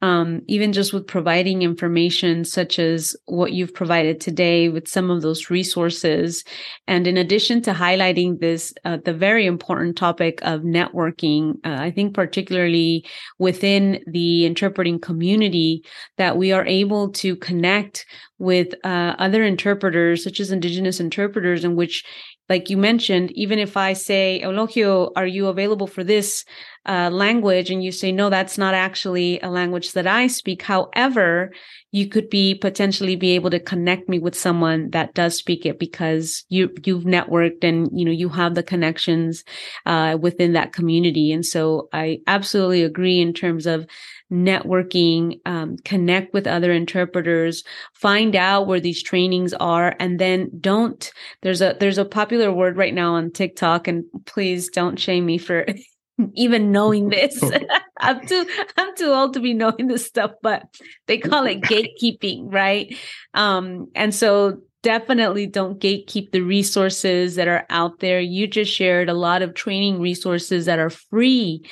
um, 0.00 0.42
even 0.46 0.72
just 0.72 0.92
with 0.92 1.08
providing 1.08 1.62
information 1.62 2.44
such 2.44 2.78
as 2.78 3.16
what 3.24 3.52
you've 3.52 3.74
provided 3.74 4.20
today 4.20 4.68
with 4.68 4.86
some 4.86 5.10
of 5.10 5.22
those 5.22 5.50
resources. 5.50 6.44
And 6.86 7.08
in 7.08 7.16
addition 7.16 7.62
to 7.62 7.72
highlighting 7.72 8.38
this, 8.38 8.72
uh, 8.84 8.98
the 9.04 9.12
very 9.12 9.44
important 9.44 9.96
topic 9.96 10.38
of 10.42 10.60
networking, 10.60 11.54
uh, 11.64 11.78
I 11.80 11.90
think 11.90 12.14
particularly 12.14 13.04
within 13.40 14.00
the 14.06 14.46
interpreting 14.46 15.00
community, 15.00 15.82
that 16.16 16.36
we 16.36 16.52
are 16.52 16.66
able 16.66 17.10
to 17.14 17.34
connect 17.34 18.06
with 18.38 18.74
uh, 18.84 19.16
other 19.18 19.42
interpreters, 19.42 20.22
such 20.22 20.38
as 20.38 20.52
Indigenous 20.52 21.00
interpreters, 21.00 21.64
in 21.64 21.74
which 21.74 22.04
like 22.48 22.70
you 22.70 22.76
mentioned, 22.76 23.30
even 23.32 23.58
if 23.58 23.76
I 23.76 23.92
say, 23.92 24.40
Eulogio, 24.42 25.10
are 25.16 25.26
you 25.26 25.48
available 25.48 25.86
for 25.86 26.02
this 26.02 26.44
uh, 26.86 27.10
language? 27.10 27.70
And 27.70 27.84
you 27.84 27.92
say, 27.92 28.10
no, 28.10 28.30
that's 28.30 28.56
not 28.56 28.74
actually 28.74 29.38
a 29.40 29.50
language 29.50 29.92
that 29.92 30.06
I 30.06 30.28
speak. 30.28 30.62
However, 30.62 31.52
you 31.92 32.08
could 32.08 32.30
be 32.30 32.54
potentially 32.54 33.16
be 33.16 33.32
able 33.32 33.50
to 33.50 33.60
connect 33.60 34.08
me 34.08 34.18
with 34.18 34.34
someone 34.34 34.90
that 34.90 35.14
does 35.14 35.36
speak 35.36 35.66
it 35.66 35.78
because 35.78 36.44
you, 36.48 36.70
you've 36.84 37.04
networked 37.04 37.64
and, 37.64 37.90
you 37.92 38.04
know, 38.04 38.12
you 38.12 38.30
have 38.30 38.54
the 38.54 38.62
connections 38.62 39.44
uh, 39.84 40.16
within 40.20 40.54
that 40.54 40.72
community. 40.72 41.32
And 41.32 41.44
so 41.44 41.88
I 41.92 42.20
absolutely 42.26 42.82
agree 42.82 43.20
in 43.20 43.32
terms 43.34 43.66
of 43.66 43.86
networking, 44.32 45.40
um, 45.46 45.76
connect 45.84 46.34
with 46.34 46.46
other 46.46 46.72
interpreters, 46.72 47.64
find 47.94 48.36
out 48.36 48.66
where 48.66 48.80
these 48.80 49.02
trainings 49.02 49.54
are, 49.54 49.96
and 49.98 50.18
then 50.18 50.50
don't. 50.60 51.10
There's 51.42 51.60
a 51.60 51.76
there's 51.78 51.98
a 51.98 52.04
popular 52.04 52.52
word 52.52 52.76
right 52.76 52.94
now 52.94 53.14
on 53.14 53.30
TikTok, 53.30 53.88
and 53.88 54.04
please 54.26 54.68
don't 54.68 54.98
shame 54.98 55.26
me 55.26 55.38
for 55.38 55.66
even 56.34 56.72
knowing 56.72 57.08
this. 57.10 57.42
I'm 58.00 58.26
too 58.26 58.46
I'm 58.76 58.96
too 58.96 59.10
old 59.10 59.34
to 59.34 59.40
be 59.40 59.54
knowing 59.54 59.88
this 59.88 60.06
stuff, 60.06 60.32
but 60.42 60.64
they 61.06 61.18
call 61.18 61.46
it 61.46 61.62
gatekeeping, 61.62 62.52
right? 62.52 62.96
Um, 63.34 63.88
and 63.94 64.14
so 64.14 64.60
definitely 64.82 65.46
don't 65.46 65.80
gatekeep 65.80 66.30
the 66.30 66.40
resources 66.40 67.34
that 67.34 67.48
are 67.48 67.66
out 67.68 67.98
there. 68.00 68.20
You 68.20 68.46
just 68.46 68.72
shared 68.72 69.08
a 69.08 69.14
lot 69.14 69.42
of 69.42 69.54
training 69.54 70.00
resources 70.00 70.66
that 70.66 70.78
are 70.78 70.90
free 70.90 71.64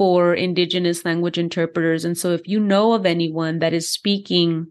for 0.00 0.32
indigenous 0.32 1.04
language 1.04 1.36
interpreters. 1.36 2.06
And 2.06 2.16
so 2.16 2.30
if 2.30 2.48
you 2.48 2.58
know 2.58 2.94
of 2.94 3.04
anyone 3.04 3.58
that 3.58 3.74
is 3.74 3.92
speaking 3.92 4.68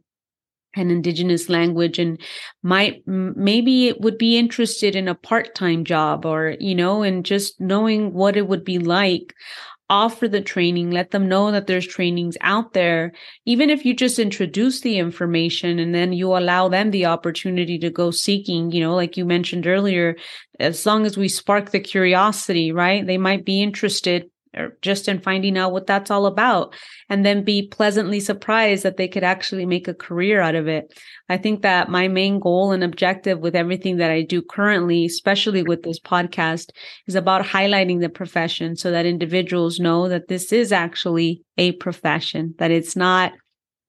an 0.75 0.89
indigenous 0.89 1.49
language 1.49 1.99
and 1.99 2.19
might 2.63 3.03
maybe 3.05 3.87
it 3.87 4.01
would 4.01 4.17
be 4.17 4.39
interested 4.39 4.95
in 4.95 5.07
a 5.07 5.13
part-time 5.13 5.83
job 5.83 6.25
or 6.25 6.55
you 6.59 6.73
know 6.73 7.03
and 7.03 7.25
just 7.25 7.61
knowing 7.61 8.11
what 8.11 8.35
it 8.35 8.47
would 8.47 8.63
be 8.63 8.79
like 8.79 9.35
offer 9.87 10.27
the 10.27 10.41
training 10.41 10.89
let 10.89 11.11
them 11.11 11.29
know 11.29 11.51
that 11.51 11.67
there's 11.67 11.85
trainings 11.85 12.35
out 12.41 12.73
there. 12.73 13.11
Even 13.45 13.69
if 13.69 13.85
you 13.85 13.93
just 13.93 14.17
introduce 14.17 14.81
the 14.81 14.97
information 14.97 15.77
and 15.77 15.93
then 15.93 16.11
you 16.11 16.35
allow 16.35 16.67
them 16.69 16.89
the 16.89 17.05
opportunity 17.05 17.77
to 17.77 17.91
go 17.91 18.09
seeking 18.09 18.71
you 18.71 18.81
know 18.81 18.95
like 18.95 19.15
you 19.15 19.25
mentioned 19.25 19.67
earlier 19.67 20.15
as 20.59 20.87
long 20.87 21.05
as 21.05 21.17
we 21.17 21.27
spark 21.27 21.69
the 21.69 21.79
curiosity 21.79 22.71
right? 22.71 23.05
They 23.05 23.19
might 23.19 23.45
be 23.45 23.61
interested 23.61 24.25
or 24.55 24.77
just 24.81 25.07
in 25.07 25.19
finding 25.19 25.57
out 25.57 25.71
what 25.71 25.87
that's 25.87 26.09
all 26.09 26.25
about 26.25 26.73
and 27.09 27.25
then 27.25 27.43
be 27.43 27.67
pleasantly 27.67 28.19
surprised 28.19 28.83
that 28.83 28.97
they 28.97 29.07
could 29.07 29.23
actually 29.23 29.65
make 29.65 29.87
a 29.87 29.93
career 29.93 30.41
out 30.41 30.55
of 30.55 30.67
it. 30.67 30.93
I 31.29 31.37
think 31.37 31.61
that 31.61 31.89
my 31.89 32.07
main 32.07 32.39
goal 32.39 32.71
and 32.71 32.83
objective 32.83 33.39
with 33.39 33.55
everything 33.55 33.97
that 33.97 34.11
I 34.11 34.23
do 34.23 34.41
currently, 34.41 35.05
especially 35.05 35.63
with 35.63 35.83
this 35.83 35.99
podcast, 35.99 36.69
is 37.07 37.15
about 37.15 37.45
highlighting 37.45 38.01
the 38.01 38.09
profession 38.09 38.75
so 38.75 38.91
that 38.91 39.05
individuals 39.05 39.79
know 39.79 40.09
that 40.09 40.27
this 40.27 40.51
is 40.51 40.71
actually 40.71 41.43
a 41.57 41.73
profession, 41.73 42.55
that 42.57 42.71
it's 42.71 42.95
not 42.95 43.33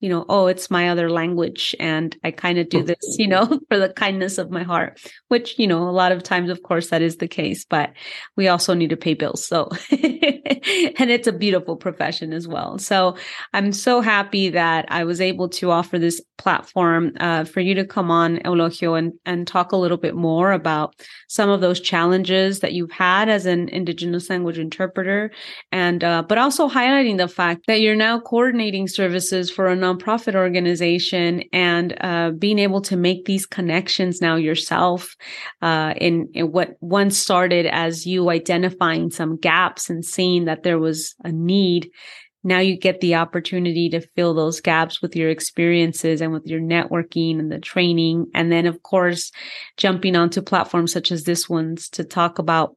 you 0.01 0.09
know, 0.09 0.25
oh, 0.29 0.47
it's 0.47 0.71
my 0.71 0.89
other 0.89 1.11
language. 1.11 1.77
And 1.79 2.17
I 2.25 2.31
kind 2.31 2.59
of 2.59 2.69
do 2.69 2.83
this, 2.83 3.17
you 3.19 3.29
know, 3.29 3.47
for 3.69 3.79
the 3.79 3.91
kindness 3.91 4.39
of 4.39 4.51
my 4.51 4.63
heart, 4.63 5.01
which, 5.29 5.59
you 5.59 5.67
know, 5.67 5.89
a 5.89 5.91
lot 5.91 6.13
of 6.13 6.23
times, 6.23 6.51
of 6.51 6.63
course, 6.63 6.89
that 6.89 7.03
is 7.03 7.19
the 7.19 7.29
case, 7.29 7.65
but 7.65 7.93
we 8.37 8.49
also 8.49 8.73
need 8.75 8.91
to 8.91 8.97
pay 8.97 9.15
bills. 9.15 9.45
So, 9.45 9.69
and 9.91 11.11
it's 11.11 11.29
a 11.29 11.33
beautiful 11.33 11.77
profession 11.77 12.33
as 12.33 12.49
well. 12.49 12.79
So 12.79 13.17
I'm 13.53 13.73
so 13.73 14.01
happy 14.01 14.49
that 14.51 14.87
I 14.89 15.05
was 15.05 15.21
able 15.21 15.51
to 15.51 15.71
offer 15.71 15.99
this 15.99 16.23
platform 16.39 17.13
uh, 17.21 17.45
for 17.45 17.61
you 17.61 17.75
to 17.75 17.85
come 17.85 18.11
on, 18.11 18.39
Eulogio, 18.39 18.99
and, 18.99 19.13
and 19.27 19.47
talk 19.47 19.73
a 19.73 19.77
little 19.77 19.99
bit 19.99 20.15
more 20.15 20.53
about 20.53 20.95
some 21.29 21.51
of 21.51 21.61
those 21.61 21.79
challenges 21.79 22.61
that 22.61 22.73
you've 22.73 22.91
had 22.91 23.29
as 23.29 23.45
an 23.45 23.69
Indigenous 23.69 24.31
language 24.31 24.59
interpreter. 24.59 25.31
And, 25.71 26.03
uh, 26.03 26.23
but 26.23 26.39
also 26.39 26.69
highlighting 26.69 27.19
the 27.19 27.29
fact 27.29 27.67
that 27.67 27.83
you're 27.83 27.95
now 27.95 28.19
coordinating 28.19 28.89
services 28.89 29.51
for 29.51 29.67
a 29.67 29.77
nonprofit 29.95 30.35
organization 30.35 31.43
and 31.53 31.97
uh, 32.01 32.31
being 32.31 32.59
able 32.59 32.81
to 32.81 32.97
make 32.97 33.25
these 33.25 33.47
connections 33.47 34.21
now 34.21 34.37
yourself 34.37 35.17
uh, 35.63 35.95
in, 35.97 36.29
in 36.35 36.53
what 36.53 36.77
once 36.81 37.17
started 37.17 37.67
as 37.67 38.07
you 38.07 38.31
identifying 38.31 39.11
some 39.11 39.37
gaps 39.37 39.91
and 39.91 40.05
seeing 40.05 40.45
that 40.45 40.63
there 40.63 40.79
was 40.79 41.15
a 41.25 41.33
need 41.33 41.91
now 42.43 42.59
you 42.59 42.77
get 42.77 43.01
the 43.01 43.17
opportunity 43.17 43.91
to 43.91 44.01
fill 44.17 44.33
those 44.33 44.61
gaps 44.61 45.03
with 45.03 45.15
your 45.15 45.29
experiences 45.29 46.21
and 46.21 46.33
with 46.33 46.47
your 46.47 46.61
networking 46.61 47.39
and 47.39 47.53
the 47.53 47.59
training. 47.59 48.27
And 48.35 48.51
then, 48.51 48.67
of 48.67 48.83
course, 48.83 49.31
jumping 49.77 50.17
onto 50.17 50.41
platforms 50.41 50.93
such 50.93 51.13
as 51.13 51.25
this 51.25 51.49
one's 51.49 51.89
to 51.91 52.05
talk 52.05 52.39
about 52.39 52.77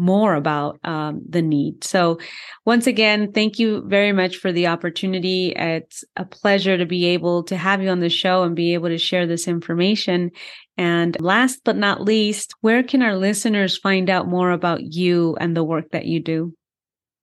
more 0.00 0.34
about 0.34 0.80
um, 0.82 1.20
the 1.28 1.42
need. 1.42 1.84
So, 1.84 2.18
once 2.64 2.86
again, 2.86 3.32
thank 3.32 3.58
you 3.58 3.84
very 3.86 4.12
much 4.12 4.36
for 4.36 4.50
the 4.50 4.66
opportunity. 4.66 5.52
It's 5.54 6.02
a 6.16 6.24
pleasure 6.24 6.78
to 6.78 6.86
be 6.86 7.04
able 7.06 7.44
to 7.44 7.56
have 7.56 7.82
you 7.82 7.90
on 7.90 8.00
the 8.00 8.08
show 8.08 8.42
and 8.42 8.56
be 8.56 8.74
able 8.74 8.88
to 8.88 8.98
share 8.98 9.26
this 9.26 9.46
information. 9.46 10.30
And 10.78 11.20
last 11.20 11.60
but 11.64 11.76
not 11.76 12.02
least, 12.02 12.54
where 12.62 12.82
can 12.82 13.02
our 13.02 13.14
listeners 13.14 13.76
find 13.76 14.08
out 14.08 14.26
more 14.26 14.50
about 14.50 14.82
you 14.82 15.36
and 15.38 15.54
the 15.54 15.64
work 15.64 15.90
that 15.90 16.06
you 16.06 16.20
do? 16.20 16.54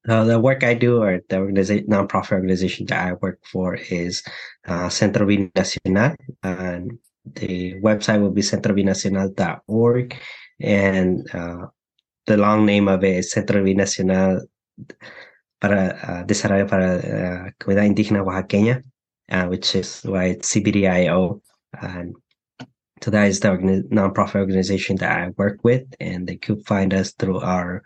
Uh, 0.08 0.24
the 0.24 0.40
work 0.40 0.64
I 0.64 0.74
do, 0.74 1.02
or 1.02 1.20
the 1.28 1.38
nonprofit 1.90 2.32
organization 2.32 2.86
that 2.86 3.08
I 3.08 3.14
work 3.14 3.40
for, 3.44 3.76
is 3.76 4.24
uh, 4.66 4.88
Centro 4.88 5.26
Binacional, 5.26 6.16
and 6.44 6.98
the 7.26 7.74
website 7.82 8.22
will 8.22 8.32
be 8.32 8.42
centrobinacional.org, 8.42 10.16
and 10.62 11.36
uh, 11.36 11.66
the 12.28 12.38
long 12.38 12.66
name 12.66 12.88
of 12.88 13.04
it 13.04 13.18
is 13.18 13.32
Centro 13.32 13.64
Binacional 13.64 14.42
para 15.60 15.98
uh, 16.04 16.24
Desarrollo 16.24 16.68
para 16.68 17.00
uh, 17.00 17.50
Comunidad 17.60 17.88
Indígena 17.88 18.24
Oaxaqueña, 18.24 18.84
uh, 19.32 19.46
which 19.48 19.74
is 19.76 20.02
why 20.04 20.26
it's 20.26 20.54
CBDIO. 20.54 21.42
And 21.82 22.16
so 23.02 23.12
that 23.12 23.28
is 23.28 23.40
the 23.40 23.50
organi- 23.50 23.88
nonprofit 23.90 24.36
organization 24.36 24.98
that 24.98 25.18
I 25.18 25.30
work 25.38 25.64
with, 25.64 25.84
and 26.00 26.28
they 26.28 26.36
could 26.36 26.66
find 26.68 26.94
us 26.94 27.14
through 27.14 27.40
our 27.40 27.82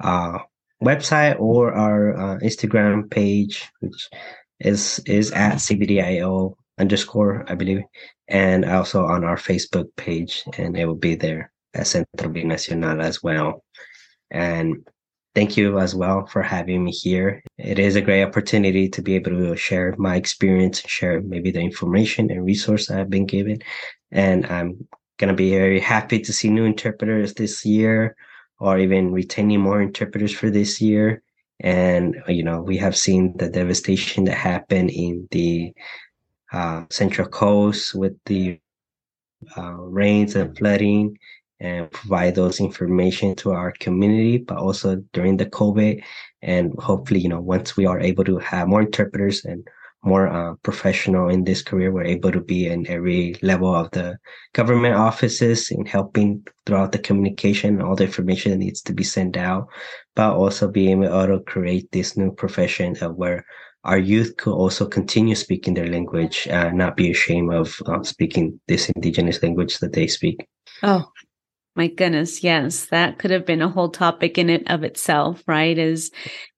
uh, 0.00 0.38
website 0.84 1.40
or 1.40 1.72
our 1.72 2.14
uh, 2.16 2.38
Instagram 2.38 3.10
page, 3.10 3.66
which 3.80 4.08
is 4.60 5.00
is 5.06 5.32
at 5.32 5.56
CBDIO 5.56 6.54
underscore, 6.78 7.44
I 7.48 7.54
believe, 7.54 7.82
and 8.28 8.64
also 8.64 9.06
on 9.06 9.24
our 9.24 9.36
Facebook 9.36 9.88
page, 9.96 10.44
and 10.58 10.76
it 10.76 10.86
will 10.86 10.94
be 10.94 11.14
there 11.14 11.50
at 11.74 11.86
Centro 11.86 12.28
Binacional 12.28 13.02
as 13.02 13.22
well. 13.22 13.64
And 14.30 14.86
thank 15.34 15.56
you 15.56 15.78
as 15.78 15.94
well 15.94 16.26
for 16.26 16.42
having 16.42 16.84
me 16.84 16.90
here. 16.90 17.42
It 17.58 17.78
is 17.78 17.96
a 17.96 18.00
great 18.00 18.24
opportunity 18.24 18.88
to 18.88 19.02
be 19.02 19.14
able 19.14 19.32
to 19.32 19.56
share 19.56 19.94
my 19.98 20.16
experience, 20.16 20.80
and 20.80 20.90
share 20.90 21.20
maybe 21.20 21.50
the 21.50 21.60
information 21.60 22.30
and 22.30 22.44
resource 22.44 22.90
I've 22.90 23.10
been 23.10 23.26
given. 23.26 23.60
And 24.10 24.46
I'm 24.46 24.88
going 25.18 25.28
to 25.28 25.34
be 25.34 25.50
very 25.50 25.80
happy 25.80 26.20
to 26.20 26.32
see 26.32 26.48
new 26.48 26.64
interpreters 26.64 27.34
this 27.34 27.64
year 27.64 28.16
or 28.58 28.78
even 28.78 29.12
retaining 29.12 29.60
more 29.60 29.80
interpreters 29.80 30.32
for 30.32 30.50
this 30.50 30.80
year. 30.80 31.22
And, 31.60 32.16
you 32.28 32.42
know, 32.42 32.60
we 32.60 32.76
have 32.78 32.96
seen 32.96 33.36
the 33.36 33.48
devastation 33.48 34.24
that 34.24 34.36
happened 34.36 34.90
in 34.90 35.28
the 35.30 35.72
uh, 36.52 36.84
Central 36.90 37.28
Coast 37.28 37.94
with 37.94 38.16
the 38.26 38.60
uh, 39.56 39.72
rains 39.72 40.34
and 40.34 40.56
flooding 40.56 41.18
and 41.60 41.90
provide 41.90 42.34
those 42.34 42.60
information 42.60 43.34
to 43.36 43.52
our 43.52 43.72
community, 43.80 44.38
but 44.38 44.58
also 44.58 44.96
during 45.12 45.36
the 45.36 45.46
COVID. 45.46 46.02
And 46.42 46.72
hopefully, 46.78 47.20
you 47.20 47.28
know, 47.28 47.40
once 47.40 47.76
we 47.76 47.86
are 47.86 48.00
able 48.00 48.24
to 48.24 48.38
have 48.38 48.68
more 48.68 48.82
interpreters 48.82 49.44
and 49.44 49.66
more 50.04 50.28
uh, 50.28 50.54
professional 50.62 51.28
in 51.28 51.44
this 51.44 51.62
career, 51.62 51.90
we're 51.90 52.04
able 52.04 52.30
to 52.30 52.40
be 52.40 52.68
in 52.68 52.86
every 52.86 53.34
level 53.42 53.74
of 53.74 53.90
the 53.90 54.16
government 54.52 54.94
offices 54.94 55.70
in 55.70 55.84
helping 55.84 56.46
throughout 56.64 56.92
the 56.92 56.98
communication, 56.98 57.82
all 57.82 57.96
the 57.96 58.04
information 58.04 58.52
that 58.52 58.58
needs 58.58 58.80
to 58.82 58.92
be 58.92 59.02
sent 59.02 59.36
out, 59.36 59.66
but 60.14 60.34
also 60.34 60.68
being 60.68 61.02
able 61.02 61.26
to 61.26 61.40
create 61.40 61.90
this 61.90 62.16
new 62.16 62.32
profession 62.32 62.96
of 63.02 63.16
where 63.16 63.44
our 63.84 63.98
youth 63.98 64.36
could 64.36 64.52
also 64.52 64.86
continue 64.86 65.34
speaking 65.34 65.74
their 65.74 65.88
language, 65.88 66.46
uh, 66.48 66.70
not 66.70 66.96
be 66.96 67.10
ashamed 67.10 67.52
of 67.52 67.80
uh, 67.86 68.02
speaking 68.02 68.60
this 68.68 68.88
indigenous 68.90 69.42
language 69.42 69.78
that 69.78 69.92
they 69.92 70.06
speak. 70.06 70.46
Oh, 70.82 71.10
my 71.78 71.86
goodness, 71.86 72.42
yes, 72.42 72.86
that 72.86 73.18
could 73.18 73.30
have 73.30 73.46
been 73.46 73.62
a 73.62 73.68
whole 73.68 73.88
topic 73.88 74.36
in 74.36 74.50
it 74.50 74.68
of 74.68 74.82
itself, 74.82 75.44
right? 75.46 75.78
Is 75.78 76.10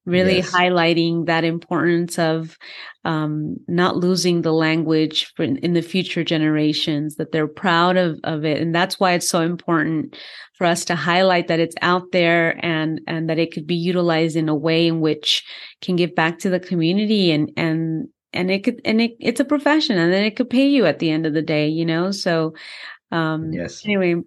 really 0.06 0.36
yes. 0.36 0.50
highlighting 0.50 1.26
that 1.26 1.44
importance 1.44 2.18
of 2.18 2.56
um, 3.04 3.56
not 3.68 3.98
losing 3.98 4.40
the 4.40 4.52
language 4.52 5.30
for 5.36 5.42
in, 5.42 5.58
in, 5.58 5.74
the 5.74 5.82
future 5.82 6.24
generations, 6.24 7.16
that 7.16 7.32
they're 7.32 7.46
proud 7.46 7.98
of, 7.98 8.18
of 8.24 8.46
it. 8.46 8.62
And 8.62 8.74
that's 8.74 8.98
why 8.98 9.12
it's 9.12 9.28
so 9.28 9.42
important 9.42 10.16
for 10.56 10.66
us 10.66 10.86
to 10.86 10.96
highlight 10.96 11.48
that 11.48 11.60
it's 11.60 11.76
out 11.82 12.12
there 12.12 12.58
and, 12.64 13.02
and 13.06 13.28
that 13.28 13.38
it 13.38 13.52
could 13.52 13.66
be 13.66 13.76
utilized 13.76 14.36
in 14.36 14.48
a 14.48 14.54
way 14.54 14.86
in 14.86 15.00
which 15.00 15.44
can 15.82 15.96
give 15.96 16.14
back 16.14 16.38
to 16.38 16.48
the 16.48 16.60
community 16.60 17.30
and, 17.30 17.50
and, 17.58 18.08
and 18.32 18.50
it 18.50 18.64
could, 18.64 18.80
and 18.86 19.02
it, 19.02 19.12
it's 19.20 19.40
a 19.40 19.44
profession 19.44 19.98
and 19.98 20.10
then 20.10 20.24
it 20.24 20.34
could 20.34 20.48
pay 20.48 20.66
you 20.66 20.86
at 20.86 20.98
the 20.98 21.10
end 21.10 21.26
of 21.26 21.34
the 21.34 21.42
day, 21.42 21.68
you 21.68 21.84
know? 21.84 22.10
So, 22.10 22.54
um, 23.12 23.52
yes. 23.52 23.84
Anyway, 23.84 24.22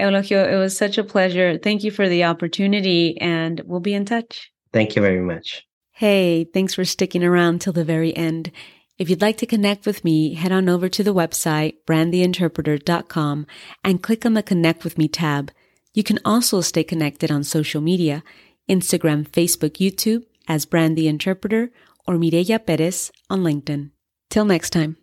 Eulogio, 0.00 0.50
it 0.50 0.56
was 0.56 0.76
such 0.76 0.98
a 0.98 1.04
pleasure. 1.04 1.58
Thank 1.58 1.82
you 1.82 1.90
for 1.90 2.08
the 2.08 2.24
opportunity, 2.24 3.18
and 3.20 3.60
we'll 3.64 3.80
be 3.80 3.94
in 3.94 4.04
touch. 4.04 4.50
Thank 4.72 4.94
you 4.96 5.02
very 5.02 5.20
much. 5.20 5.66
Hey, 5.92 6.44
thanks 6.44 6.74
for 6.74 6.84
sticking 6.84 7.24
around 7.24 7.60
till 7.60 7.72
the 7.72 7.84
very 7.84 8.16
end. 8.16 8.52
If 8.98 9.08
you'd 9.08 9.22
like 9.22 9.36
to 9.38 9.46
connect 9.46 9.86
with 9.86 10.04
me, 10.04 10.34
head 10.34 10.52
on 10.52 10.68
over 10.68 10.88
to 10.88 11.02
the 11.02 11.14
website, 11.14 11.76
brandtheinterpreter.com, 11.86 13.46
and 13.84 14.02
click 14.02 14.26
on 14.26 14.34
the 14.34 14.42
Connect 14.42 14.84
with 14.84 14.98
Me 14.98 15.08
tab. 15.08 15.50
You 15.94 16.04
can 16.04 16.18
also 16.24 16.60
stay 16.60 16.84
connected 16.84 17.30
on 17.30 17.42
social 17.42 17.80
media 17.80 18.22
Instagram, 18.68 19.26
Facebook, 19.28 19.78
YouTube 19.78 20.24
as 20.46 20.66
Brand 20.66 20.96
the 20.96 21.08
Interpreter, 21.08 21.70
or 22.06 22.14
Mireya 22.14 22.64
Perez 22.64 23.10
on 23.30 23.40
LinkedIn. 23.40 23.90
Till 24.30 24.44
next 24.44 24.70
time. 24.70 24.98